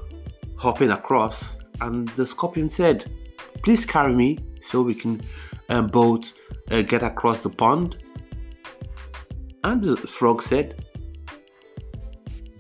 hopping 0.56 0.92
across, 0.92 1.56
and 1.80 2.08
the 2.10 2.26
scorpion 2.26 2.68
said, 2.68 3.10
"Please 3.64 3.84
carry 3.84 4.14
me 4.14 4.38
so 4.62 4.82
we 4.82 4.94
can 4.94 5.20
um, 5.68 5.86
both 5.86 6.34
uh, 6.70 6.82
get 6.82 7.02
across 7.02 7.42
the 7.42 7.50
pond." 7.50 7.96
And 9.64 9.82
the 9.82 9.96
frog 9.96 10.42
said, 10.42 10.84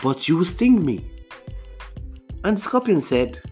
but 0.02 0.28
you 0.28 0.36
will 0.36 0.44
sting 0.44 0.84
me. 0.84 1.04
And 2.44 2.56
the 2.56 2.60
scorpion 2.60 3.00
said, 3.00 3.42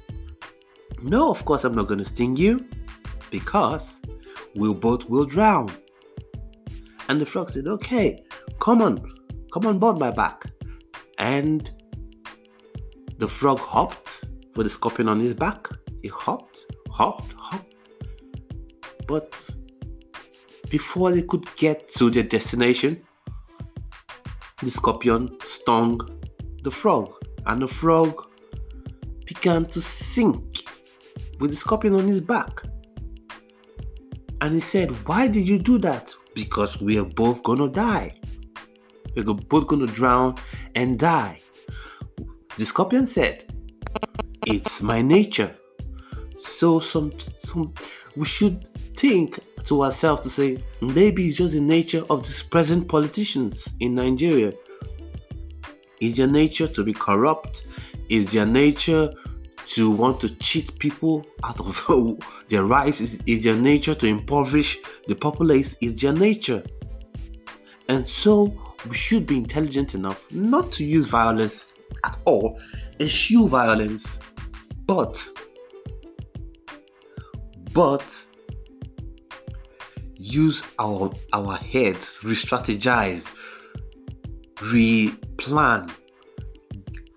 No, 1.03 1.31
of 1.31 1.45
course 1.45 1.65
I'm 1.65 1.75
not 1.75 1.89
going 1.89 1.99
to 1.99 2.05
sting 2.05 2.37
you, 2.37 2.67
because 3.31 4.01
we 4.55 4.73
both 4.73 5.09
will 5.09 5.25
drown. 5.25 5.71
And 7.09 7.21
the 7.21 7.27
frog 7.27 7.51
said, 7.51 7.67
Okay, 7.67 8.25
come 8.61 8.81
on, 8.81 8.99
come 9.53 9.67
on 9.67 9.79
board 9.79 9.99
my 9.99 10.11
back. 10.11 10.45
And 11.19 11.71
the 13.19 13.29
frog 13.29 13.59
hopped 13.59 14.25
with 14.55 14.67
the 14.67 14.71
scorpion 14.71 15.09
on 15.09 15.21
his 15.21 15.35
back. 15.35 15.69
He 16.03 16.09
hopped, 16.09 16.67
hopped, 16.91 17.33
hopped. 17.33 17.75
But 19.07 19.49
before 20.69 21.13
they 21.13 21.23
could 21.23 21.47
get 21.57 21.89
to 21.95 22.11
their 22.11 22.23
destination, 22.23 23.03
the 24.63 24.71
scorpion 24.71 25.37
stung 25.45 26.01
the 26.63 26.71
frog, 26.71 27.13
and 27.47 27.63
the 27.63 27.69
frog 27.69 28.27
began 29.25 29.67
to 29.67 29.81
sink 29.81 30.65
with 31.39 31.51
the 31.51 31.57
scorpion 31.57 31.95
on 31.95 32.09
his 32.09 32.21
back. 32.21 32.63
And 34.41 34.55
he 34.55 34.61
said, 34.61 34.91
Why 35.07 35.29
did 35.29 35.47
you 35.47 35.59
do 35.59 35.79
that? 35.79 36.15
Because 36.35 36.81
we 36.81 36.99
are 36.99 37.05
both 37.05 37.43
gonna 37.43 37.69
die. 37.69 38.19
We're 39.15 39.25
both 39.25 39.67
gonna 39.67 39.87
drown 39.87 40.37
and 40.75 40.99
die. 40.99 41.41
The 42.59 42.67
scorpion 42.67 43.07
said, 43.07 43.53
It's 44.47 44.83
my 44.83 45.03
nature. 45.03 45.55
So 46.41 46.81
some 46.81 47.13
some 47.41 47.75
we 48.17 48.27
should 48.27 48.59
think 48.97 49.39
to 49.65 49.83
ourselves 49.85 50.23
to 50.23 50.31
say 50.31 50.63
maybe 50.81 51.27
it's 51.29 51.37
just 51.39 51.55
the 51.55 51.61
nature 51.61 52.05
of 52.11 52.23
these 52.23 52.43
present 52.43 52.89
politicians 52.89 53.69
in 53.81 53.95
Nigeria 53.95 54.53
is 56.01 56.17
their 56.17 56.27
nature 56.27 56.69
to 56.69 56.85
be 56.85 56.93
corrupt? 56.93 57.67
Is 58.09 58.33
their 58.33 58.47
nature 58.47 59.13
to 59.69 59.91
want 59.91 60.21
to 60.21 60.29
cheat 60.37 60.79
people 60.79 61.27
out 61.43 61.59
of 61.61 62.21
their 62.49 62.65
rights? 62.65 63.01
Is, 63.01 63.19
is 63.27 63.43
their 63.43 63.57
nature 63.57 63.95
to 63.95 64.07
impoverish 64.07 64.79
the 65.09 65.15
populace? 65.15 65.77
Is 65.81 66.01
their 66.01 66.13
nature? 66.13 66.63
And 67.89 68.07
so 68.07 68.55
we 68.89 68.97
should 68.97 69.27
be 69.27 69.37
intelligent 69.37 69.95
enough 69.95 70.25
not 70.31 70.73
to 70.73 70.85
use 70.85 71.07
violence 71.07 71.73
at 72.05 72.19
all, 72.25 72.61
eschew 73.01 73.49
violence, 73.49 74.19
but 74.87 75.29
but 77.73 78.05
use 80.27 80.62
our 80.79 81.12
our 81.33 81.57
heads, 81.57 82.20
re-strategize, 82.24 83.27
re-plan, 84.62 85.91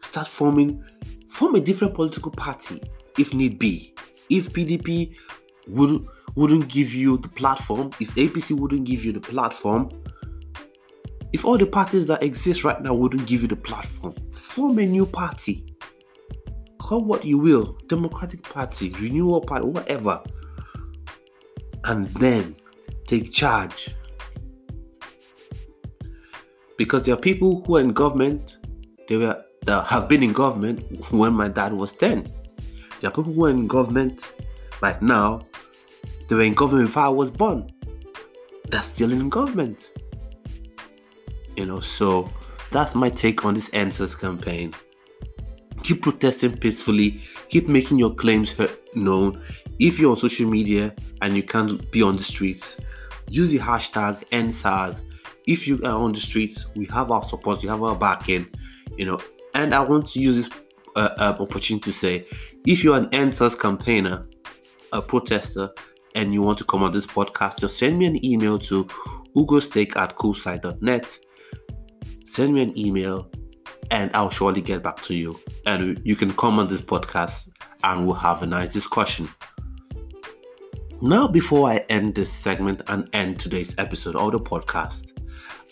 start 0.01 0.27
forming, 0.27 0.83
form 1.29 1.55
a 1.55 1.59
different 1.59 1.93
political 1.93 2.31
party 2.31 2.81
if 3.17 3.33
need 3.33 3.57
be. 3.57 3.93
If 4.29 4.51
PDP 4.51 5.15
would 5.67 6.05
wouldn't 6.35 6.67
give 6.67 6.93
you 6.93 7.17
the 7.17 7.29
platform, 7.29 7.91
if 7.99 8.13
APC 8.15 8.57
wouldn't 8.57 8.85
give 8.85 9.03
you 9.03 9.11
the 9.11 9.19
platform, 9.19 9.89
if 11.33 11.43
all 11.43 11.57
the 11.57 11.65
parties 11.65 12.05
that 12.07 12.21
exist 12.21 12.63
right 12.63 12.81
now 12.81 12.93
wouldn't 12.93 13.27
give 13.27 13.41
you 13.41 13.47
the 13.47 13.55
platform, 13.55 14.13
form 14.33 14.77
a 14.79 14.85
new 14.85 15.05
party. 15.05 15.65
Call 16.79 17.03
what 17.03 17.25
you 17.25 17.37
will, 17.37 17.77
Democratic 17.87 18.41
Party, 18.41 18.89
Renewal 18.91 19.41
Party, 19.41 19.65
whatever. 19.65 20.21
And 21.83 22.07
then 22.15 22.55
take 23.09 23.33
charge 23.33 23.89
because 26.77 27.03
there 27.03 27.15
are 27.15 27.19
people 27.19 27.63
who 27.65 27.77
are 27.77 27.81
in 27.81 27.91
government, 27.91 28.59
they 29.07 29.17
were 29.17 29.43
that 29.63 29.85
have 29.87 30.07
been 30.07 30.23
in 30.23 30.31
government 30.31 30.79
when 31.11 31.33
my 31.33 31.49
dad 31.49 31.73
was 31.73 31.91
10. 31.91 32.23
There 33.01 33.09
are 33.09 33.11
people 33.11 33.33
who 33.33 33.45
are 33.45 33.49
in 33.49 33.67
government 33.67 34.23
right 34.81 35.01
now, 35.01 35.41
they 36.27 36.35
were 36.35 36.43
in 36.43 36.53
government 36.53 36.87
before 36.87 37.03
I 37.03 37.09
was 37.09 37.31
born. 37.31 37.69
They're 38.69 38.83
still 38.83 39.11
in 39.11 39.29
government. 39.29 39.91
You 41.57 41.65
know, 41.65 41.79
so 41.79 42.29
that's 42.71 42.93
my 42.95 43.09
take 43.09 43.43
on 43.43 43.55
this 43.55 43.69
EndSARS 43.69 44.17
campaign. 44.17 44.73
Keep 45.83 46.03
protesting 46.03 46.57
peacefully, 46.57 47.21
keep 47.49 47.67
making 47.67 47.97
your 47.97 48.13
claims 48.13 48.55
known. 48.95 49.41
If 49.79 49.97
you're 49.97 50.11
on 50.11 50.17
social 50.17 50.47
media 50.47 50.93
and 51.21 51.35
you 51.35 51.43
can't 51.43 51.91
be 51.91 52.01
on 52.03 52.15
the 52.15 52.23
streets, 52.23 52.77
use 53.29 53.51
the 53.51 53.59
hashtag 53.59 54.23
EndSARS 54.29 55.03
if 55.49 55.67
you 55.67 55.81
are 55.83 55.95
on 55.95 56.11
the 56.11 56.19
streets, 56.19 56.67
we 56.75 56.85
have 56.85 57.09
our 57.09 57.27
support, 57.27 57.63
we 57.63 57.69
have 57.69 57.81
our 57.81 57.95
backing, 57.95 58.47
you 58.97 59.05
know. 59.05 59.19
And 59.55 59.73
I 59.73 59.79
want 59.79 60.09
to 60.11 60.19
use 60.19 60.35
this 60.35 60.49
uh, 60.95 61.09
uh, 61.17 61.37
opportunity 61.39 61.91
to 61.91 61.91
say, 61.91 62.27
if 62.67 62.83
you're 62.83 62.95
an 62.95 63.07
EndSARS 63.07 63.59
campaigner, 63.59 64.27
a 64.93 65.01
protester, 65.01 65.71
and 66.13 66.33
you 66.33 66.43
want 66.43 66.59
to 66.59 66.65
come 66.65 66.83
on 66.83 66.93
this 66.93 67.07
podcast, 67.07 67.59
just 67.59 67.79
send 67.79 67.97
me 67.97 68.05
an 68.05 68.23
email 68.23 68.59
to 68.59 68.85
ugostake 69.35 69.95
at 69.95 70.15
coolside.net. 70.17 71.19
Send 72.25 72.53
me 72.53 72.61
an 72.61 72.77
email 72.77 73.31
and 73.89 74.11
I'll 74.13 74.29
surely 74.29 74.61
get 74.61 74.83
back 74.83 75.01
to 75.03 75.15
you. 75.15 75.39
And 75.65 75.99
you 76.03 76.15
can 76.15 76.31
come 76.33 76.59
on 76.59 76.67
this 76.67 76.81
podcast 76.81 77.49
and 77.83 78.05
we'll 78.05 78.15
have 78.15 78.43
a 78.43 78.45
nice 78.45 78.71
discussion. 78.71 79.29
Now, 81.01 81.29
before 81.29 81.69
I 81.69 81.77
end 81.87 82.15
this 82.15 82.29
segment 82.29 82.81
and 82.87 83.09
end 83.13 83.39
today's 83.39 83.73
episode 83.77 84.17
of 84.17 84.33
the 84.33 84.39
podcast, 84.39 85.07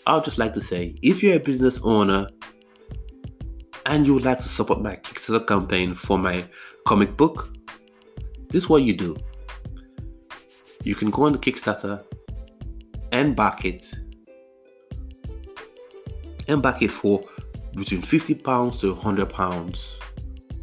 I 0.06 0.14
would 0.14 0.24
just 0.24 0.38
like 0.38 0.54
to 0.54 0.60
say 0.60 0.94
if 1.02 1.22
you're 1.22 1.36
a 1.36 1.38
business 1.38 1.78
owner 1.82 2.28
and 3.84 4.06
you 4.06 4.14
would 4.14 4.24
like 4.24 4.40
to 4.40 4.48
support 4.48 4.80
my 4.80 4.96
Kickstarter 4.96 5.46
campaign 5.46 5.94
for 5.94 6.16
my 6.16 6.46
comic 6.86 7.14
book, 7.18 7.50
this 8.48 8.62
is 8.62 8.68
what 8.70 8.84
you 8.84 8.96
do. 8.96 9.18
You 10.82 10.94
can 10.94 11.10
go 11.10 11.24
on 11.24 11.32
the 11.32 11.38
Kickstarter 11.38 12.02
and 13.12 13.36
back 13.36 13.66
it 13.66 13.86
and 16.48 16.62
back 16.62 16.80
it 16.80 16.90
for 16.90 17.22
between 17.76 18.00
50 18.00 18.34
pounds 18.36 18.78
to 18.78 18.94
100 18.94 19.28
pounds 19.28 19.92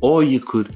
or 0.01 0.23
you 0.23 0.39
could 0.39 0.75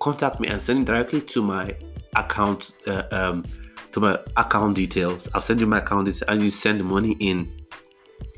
contact 0.00 0.40
me 0.40 0.48
and 0.48 0.60
send 0.60 0.80
it 0.80 0.84
directly 0.86 1.20
to 1.20 1.42
my 1.42 1.76
account 2.20 2.72
uh, 2.86 3.02
um, 3.10 3.44
to 3.92 4.00
my 4.00 4.18
account 4.36 4.74
details 4.74 5.28
i'll 5.34 5.42
send 5.42 5.60
you 5.60 5.66
my 5.66 5.78
account 5.78 6.06
details 6.06 6.22
and 6.28 6.42
you 6.42 6.50
send 6.50 6.78
the 6.78 6.84
money 6.84 7.16
in 7.20 7.58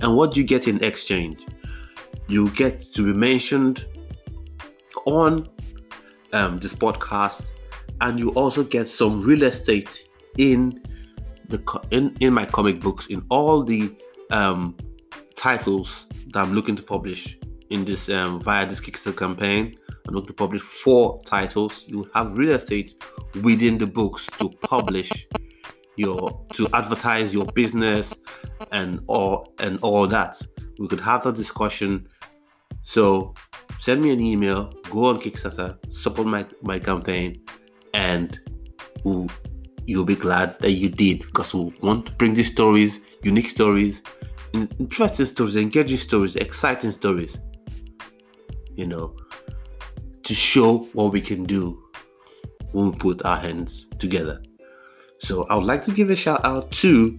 and 0.00 0.16
what 0.16 0.32
do 0.32 0.40
you 0.40 0.46
get 0.46 0.66
in 0.66 0.82
exchange? 0.82 1.46
You 2.26 2.50
get 2.50 2.80
to 2.94 3.12
be 3.12 3.12
mentioned 3.12 3.86
on 5.04 5.48
um, 6.32 6.58
this 6.58 6.74
podcast, 6.74 7.50
and 8.00 8.18
you 8.18 8.30
also 8.30 8.62
get 8.64 8.88
some 8.88 9.22
real 9.22 9.42
estate 9.42 10.08
in 10.38 10.82
the 11.48 11.60
in, 11.90 12.16
in 12.20 12.32
my 12.32 12.46
comic 12.46 12.80
books 12.80 13.08
in 13.08 13.24
all 13.28 13.62
the 13.62 13.94
um, 14.30 14.76
titles 15.34 16.06
that 16.28 16.40
I'm 16.40 16.54
looking 16.54 16.76
to 16.76 16.82
publish 16.82 17.38
in 17.70 17.84
this 17.84 18.08
um, 18.08 18.40
via 18.40 18.66
this 18.66 18.80
Kickstarter 18.80 19.16
campaign. 19.16 19.76
I'm 20.07 20.14
looking 20.14 20.28
to 20.28 20.34
publish 20.34 20.62
four 20.62 21.22
titles. 21.24 21.84
You 21.86 22.11
have 22.14 22.36
real 22.36 22.53
estate 22.53 23.03
within 23.42 23.78
the 23.78 23.86
books 23.86 24.26
to 24.38 24.48
publish 24.62 25.28
your 25.96 26.46
to 26.55 26.68
advertise 26.72 27.32
your 27.34 27.44
business 27.46 28.14
and 28.72 29.01
all 29.07 29.53
and 29.59 29.78
all 29.82 30.07
that. 30.07 30.40
We 30.78 30.88
could 30.88 31.01
have 31.01 31.24
that 31.24 31.36
discussion. 31.36 32.09
So 32.82 33.34
send 33.80 34.03
me 34.03 34.11
an 34.11 34.20
email, 34.20 34.72
go 34.90 35.07
on 35.07 35.20
Kickstarter, 35.20 35.76
support 35.92 36.26
my, 36.26 36.46
my 36.62 36.78
campaign, 36.78 37.42
and 37.94 38.40
we'll, 39.05 39.28
you'll 39.84 40.05
be 40.05 40.16
glad 40.16 40.59
that 40.61 40.72
you 40.72 40.88
did 40.88 41.20
because 41.20 41.55
we 41.55 41.74
want 41.82 42.07
to 42.07 42.12
bring 42.12 42.34
these 42.34 42.51
stories, 42.51 43.01
unique 43.22 43.51
stories, 43.51 44.03
interesting 44.53 45.26
stories, 45.26 45.57
engaging 45.57 45.98
stories, 45.98 46.36
exciting 46.36 46.92
stories, 46.92 47.38
you 48.74 48.86
know, 48.86 49.14
to 50.30 50.34
show 50.36 50.78
what 50.92 51.12
we 51.12 51.20
can 51.20 51.42
do 51.42 51.76
when 52.70 52.92
we 52.92 52.96
put 52.98 53.20
our 53.24 53.36
hands 53.36 53.86
together. 53.98 54.40
So 55.18 55.42
I 55.50 55.56
would 55.56 55.64
like 55.64 55.84
to 55.86 55.90
give 55.90 56.08
a 56.08 56.14
shout 56.14 56.44
out 56.44 56.70
to 56.84 57.18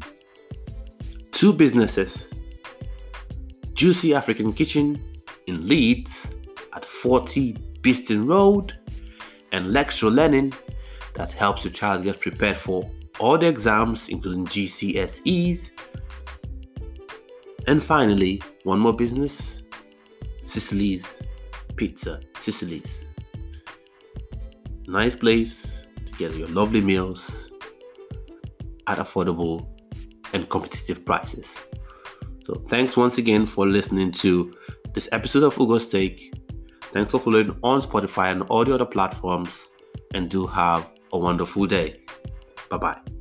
two 1.33 1.51
businesses 1.51 2.29
Juicy 3.73 4.15
African 4.15 4.53
Kitchen 4.53 4.97
in 5.47 5.67
Leeds 5.67 6.25
at 6.73 6.85
40 6.85 7.57
Beeston 7.81 8.27
Road 8.27 8.79
and 9.51 9.73
Lextra 9.75 10.09
Learning 10.09 10.53
that 11.15 11.33
helps 11.33 11.65
your 11.65 11.73
child 11.73 12.03
get 12.03 12.21
prepared 12.21 12.57
for 12.57 12.89
all 13.19 13.37
the 13.37 13.45
exams, 13.45 14.07
including 14.07 14.45
GCSEs. 14.45 15.71
And 17.67 17.83
finally, 17.83 18.41
one 18.63 18.79
more 18.79 18.93
business 18.93 19.63
Sicily's 20.45 21.05
Pizza. 21.75 22.21
Sicily's. 22.39 23.00
Nice 24.91 25.15
place 25.15 25.85
to 26.05 26.11
get 26.17 26.35
your 26.35 26.49
lovely 26.49 26.81
meals 26.81 27.49
at 28.87 28.97
affordable 28.97 29.65
and 30.33 30.49
competitive 30.49 31.05
prices. 31.05 31.55
So, 32.43 32.55
thanks 32.67 32.97
once 32.97 33.17
again 33.17 33.45
for 33.45 33.65
listening 33.65 34.11
to 34.23 34.53
this 34.93 35.07
episode 35.13 35.43
of 35.43 35.55
Ugo's 35.55 35.87
Take. 35.87 36.33
Thanks 36.91 37.11
for 37.11 37.21
following 37.21 37.57
on 37.63 37.81
Spotify 37.81 38.33
and 38.33 38.41
all 38.43 38.65
the 38.65 38.73
other 38.73 38.85
platforms, 38.85 39.49
and 40.13 40.29
do 40.29 40.45
have 40.45 40.89
a 41.13 41.17
wonderful 41.17 41.67
day. 41.67 42.01
Bye 42.69 42.77
bye. 42.77 43.20